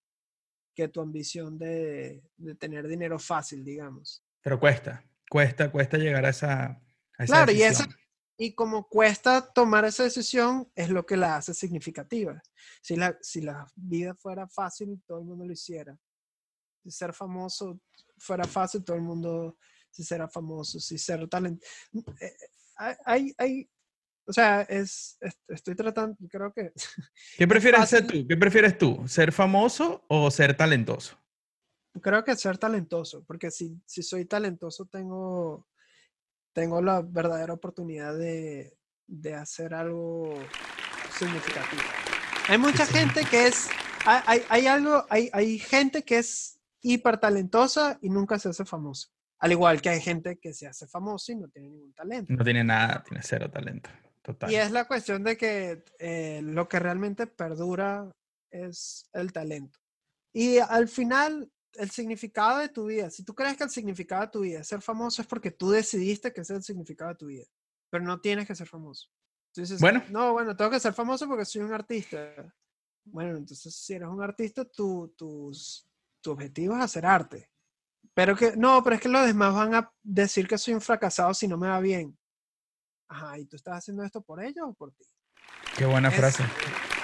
que 0.74 0.88
tu 0.88 1.00
ambición 1.00 1.56
de, 1.56 2.22
de 2.36 2.54
tener 2.56 2.86
dinero 2.88 3.18
fácil, 3.18 3.64
digamos. 3.64 4.22
Pero 4.42 4.60
cuesta, 4.60 5.02
cuesta, 5.28 5.70
cuesta 5.70 5.98
llegar 5.98 6.24
a 6.26 6.30
esa, 6.30 6.64
a 6.64 7.24
esa 7.24 7.26
Claro, 7.26 7.52
y 7.52 7.62
eso, 7.62 7.82
decisión. 7.82 8.00
y 8.36 8.54
como 8.54 8.88
cuesta 8.88 9.52
tomar 9.52 9.84
esa 9.84 10.02
decisión, 10.04 10.70
es 10.74 10.90
lo 10.90 11.04
que 11.06 11.16
la 11.16 11.36
hace 11.36 11.54
significativa. 11.54 12.42
Si 12.82 12.96
la, 12.96 13.16
si 13.20 13.40
la 13.40 13.66
vida 13.74 14.14
fuera 14.14 14.48
fácil, 14.48 15.02
todo 15.06 15.18
el 15.20 15.24
mundo 15.24 15.44
lo 15.46 15.52
hiciera. 15.52 15.96
Si 16.82 16.90
ser 16.90 17.12
famoso 17.12 17.80
fuera 18.18 18.44
fácil, 18.44 18.84
todo 18.84 18.96
el 18.96 19.02
mundo 19.02 19.56
si 19.90 20.02
será 20.04 20.28
famoso. 20.28 20.78
Si 20.80 20.98
ser 20.98 21.26
talento. 21.28 21.66
Hay, 23.06 23.32
hay, 23.38 23.70
o 24.26 24.32
sea, 24.32 24.62
es, 24.62 25.16
es- 25.20 25.38
estoy 25.48 25.74
tratando, 25.76 26.16
creo 26.28 26.52
que 26.52 26.72
¿Qué 27.38 27.46
prefieres 27.48 27.88
ser 27.88 28.06
tú? 28.06 28.26
¿Qué 28.26 28.36
prefieres 28.36 28.76
tú? 28.76 29.06
¿Ser 29.06 29.32
famoso 29.32 30.04
o 30.08 30.30
ser 30.30 30.56
talentoso? 30.56 31.16
Creo 32.00 32.24
que 32.24 32.36
ser 32.36 32.58
talentoso, 32.58 33.24
porque 33.24 33.50
si, 33.50 33.80
si 33.86 34.02
soy 34.02 34.24
talentoso 34.24 34.86
tengo, 34.86 35.66
tengo 36.52 36.82
la 36.82 37.02
verdadera 37.02 37.52
oportunidad 37.52 38.16
de, 38.16 38.76
de 39.06 39.34
hacer 39.34 39.74
algo 39.74 40.34
significativo. 41.16 41.82
Hay 42.48 42.58
mucha 42.58 42.86
gente 42.86 43.24
que 43.24 43.46
es, 43.46 43.68
hay, 44.04 44.42
hay, 44.48 44.66
algo, 44.66 45.04
hay, 45.08 45.30
hay 45.32 45.58
gente 45.58 46.02
que 46.02 46.18
es 46.18 46.60
hiper 46.82 47.18
talentosa 47.18 47.98
y 48.02 48.10
nunca 48.10 48.38
se 48.38 48.50
hace 48.50 48.64
famosa. 48.64 49.08
Al 49.38 49.52
igual 49.52 49.80
que 49.80 49.88
hay 49.88 50.00
gente 50.00 50.38
que 50.38 50.52
se 50.52 50.66
hace 50.66 50.86
famosa 50.86 51.32
y 51.32 51.36
no 51.36 51.48
tiene 51.48 51.68
ningún 51.68 51.92
talento. 51.92 52.32
No 52.32 52.44
tiene 52.44 52.64
nada, 52.64 53.02
tiene 53.02 53.22
cero 53.22 53.50
talento. 53.50 53.90
Total. 54.22 54.50
Y 54.50 54.56
es 54.56 54.70
la 54.70 54.86
cuestión 54.86 55.22
de 55.22 55.36
que 55.36 55.84
eh, 55.98 56.40
lo 56.42 56.66
que 56.66 56.78
realmente 56.78 57.26
perdura 57.26 58.10
es 58.50 59.08
el 59.12 59.32
talento. 59.32 59.78
Y 60.32 60.58
al 60.58 60.88
final, 60.88 61.50
el 61.76 61.90
significado 61.90 62.58
de 62.58 62.68
tu 62.68 62.86
vida, 62.86 63.10
si 63.10 63.24
tú 63.24 63.34
crees 63.34 63.56
que 63.56 63.64
el 63.64 63.70
significado 63.70 64.22
de 64.22 64.28
tu 64.28 64.40
vida 64.40 64.60
es 64.60 64.68
ser 64.68 64.80
famoso, 64.82 65.22
es 65.22 65.28
porque 65.28 65.50
tú 65.50 65.70
decidiste 65.70 66.32
que 66.32 66.40
ese 66.42 66.52
es 66.54 66.58
el 66.58 66.62
significado 66.64 67.10
de 67.10 67.16
tu 67.16 67.26
vida. 67.26 67.44
Pero 67.90 68.04
no 68.04 68.20
tienes 68.20 68.46
que 68.46 68.54
ser 68.54 68.66
famoso. 68.66 69.08
Tú 69.52 69.60
dices, 69.60 69.80
Bueno. 69.80 70.02
no, 70.10 70.32
bueno, 70.32 70.56
tengo 70.56 70.70
que 70.70 70.80
ser 70.80 70.92
famoso 70.92 71.26
porque 71.28 71.44
soy 71.44 71.62
un 71.62 71.72
artista. 71.72 72.18
Bueno, 73.04 73.36
entonces 73.36 73.74
si 73.74 73.92
eres 73.94 74.08
un 74.08 74.22
artista, 74.22 74.64
tu, 74.64 75.14
tus, 75.16 75.86
tu 76.20 76.30
objetivo 76.32 76.74
es 76.76 76.82
hacer 76.82 77.06
arte. 77.06 77.50
Pero 78.14 78.36
que, 78.36 78.56
no, 78.56 78.82
pero 78.82 78.96
es 78.96 79.02
que 79.02 79.08
los 79.08 79.26
demás 79.26 79.54
van 79.54 79.74
a 79.74 79.92
decir 80.02 80.46
que 80.48 80.58
soy 80.58 80.74
un 80.74 80.80
fracasado 80.80 81.32
si 81.34 81.46
no 81.48 81.56
me 81.56 81.68
va 81.68 81.80
bien. 81.80 82.16
Ajá, 83.08 83.38
¿y 83.38 83.46
tú 83.46 83.56
estás 83.56 83.78
haciendo 83.78 84.02
esto 84.02 84.20
por 84.22 84.42
ellos 84.42 84.64
o 84.66 84.72
por 84.74 84.92
ti? 84.92 85.04
Qué 85.76 85.84
buena 85.84 86.08
es 86.08 86.14
frase. 86.16 86.42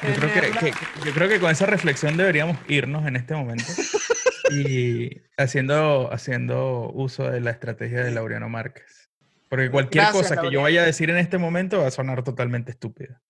Yo 0.03 0.15
creo 0.15 0.33
que- 0.33 0.73
yo 1.05 1.13
creo 1.13 1.29
que 1.29 1.39
con 1.41 1.51
esa 1.51 1.67
reflexión 1.67 2.17
deberíamos 2.17 2.57
irnos 2.69 3.07
en 3.07 3.17
este 3.17 3.35
momento 3.35 3.65
y 4.51 5.23
haciendo, 5.37 6.13
haciendo 6.13 6.91
uso 6.93 7.31
de 7.31 7.41
la 7.41 7.51
estrategia 7.51 8.05
de 8.05 8.11
Laureano 8.11 8.49
Márquez. 8.49 9.11
Porque 9.49 9.71
cualquier 9.71 10.05
Gracias, 10.05 10.31
cosa 10.31 10.41
que 10.41 10.53
yo 10.53 10.63
vaya 10.63 10.83
a 10.83 10.87
decir 10.87 11.11
en 11.11 11.17
este 11.17 11.39
momento 11.39 11.81
va 11.81 11.89
a 11.89 11.91
sonar 11.91 12.23
totalmente 12.23 12.71
estúpida. 12.71 13.21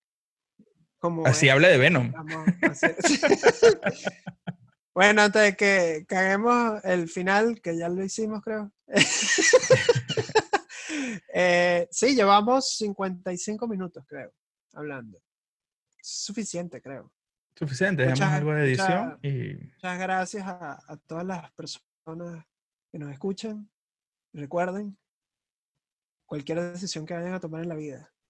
Como 0.99 1.25
Así 1.25 1.47
es, 1.47 1.53
habla 1.53 1.69
de 1.69 1.79
Venom. 1.79 2.13
bueno, 4.93 5.23
antes 5.23 5.41
de 5.41 5.55
que 5.55 6.05
caguemos 6.07 6.83
el 6.85 7.09
final, 7.09 7.59
que 7.59 7.75
ya 7.75 7.89
lo 7.89 8.03
hicimos, 8.03 8.43
creo. 8.43 8.71
Eh, 11.33 11.87
sí, 11.89 12.15
llevamos 12.15 12.75
55 12.75 13.65
minutos, 13.65 14.03
creo, 14.05 14.33
hablando. 14.73 15.19
Es 15.97 16.25
suficiente, 16.25 16.81
creo. 16.81 17.09
Suficiente, 17.61 18.01
dejamos 18.01 18.19
Muchas- 18.21 18.33
algo 18.39 18.53
de 18.53 18.63
edición 18.63 19.05
muchas- 19.05 19.19
y 19.23 19.53
Muchas 19.73 19.99
gracias 19.99 20.47
a, 20.47 20.79
a 20.91 20.97
todas 20.97 21.25
las 21.25 21.51
personas 21.51 22.45
que 22.91 22.97
nos 22.99 23.11
escuchan. 23.11 23.69
Recuerden, 24.33 24.97
cualquier 26.25 26.59
decisión 26.71 27.05
que 27.05 27.13
vayan 27.13 27.33
a 27.33 27.39
tomar 27.39 27.61
en 27.61 27.69
la 27.69 27.75
vida, 27.75 28.10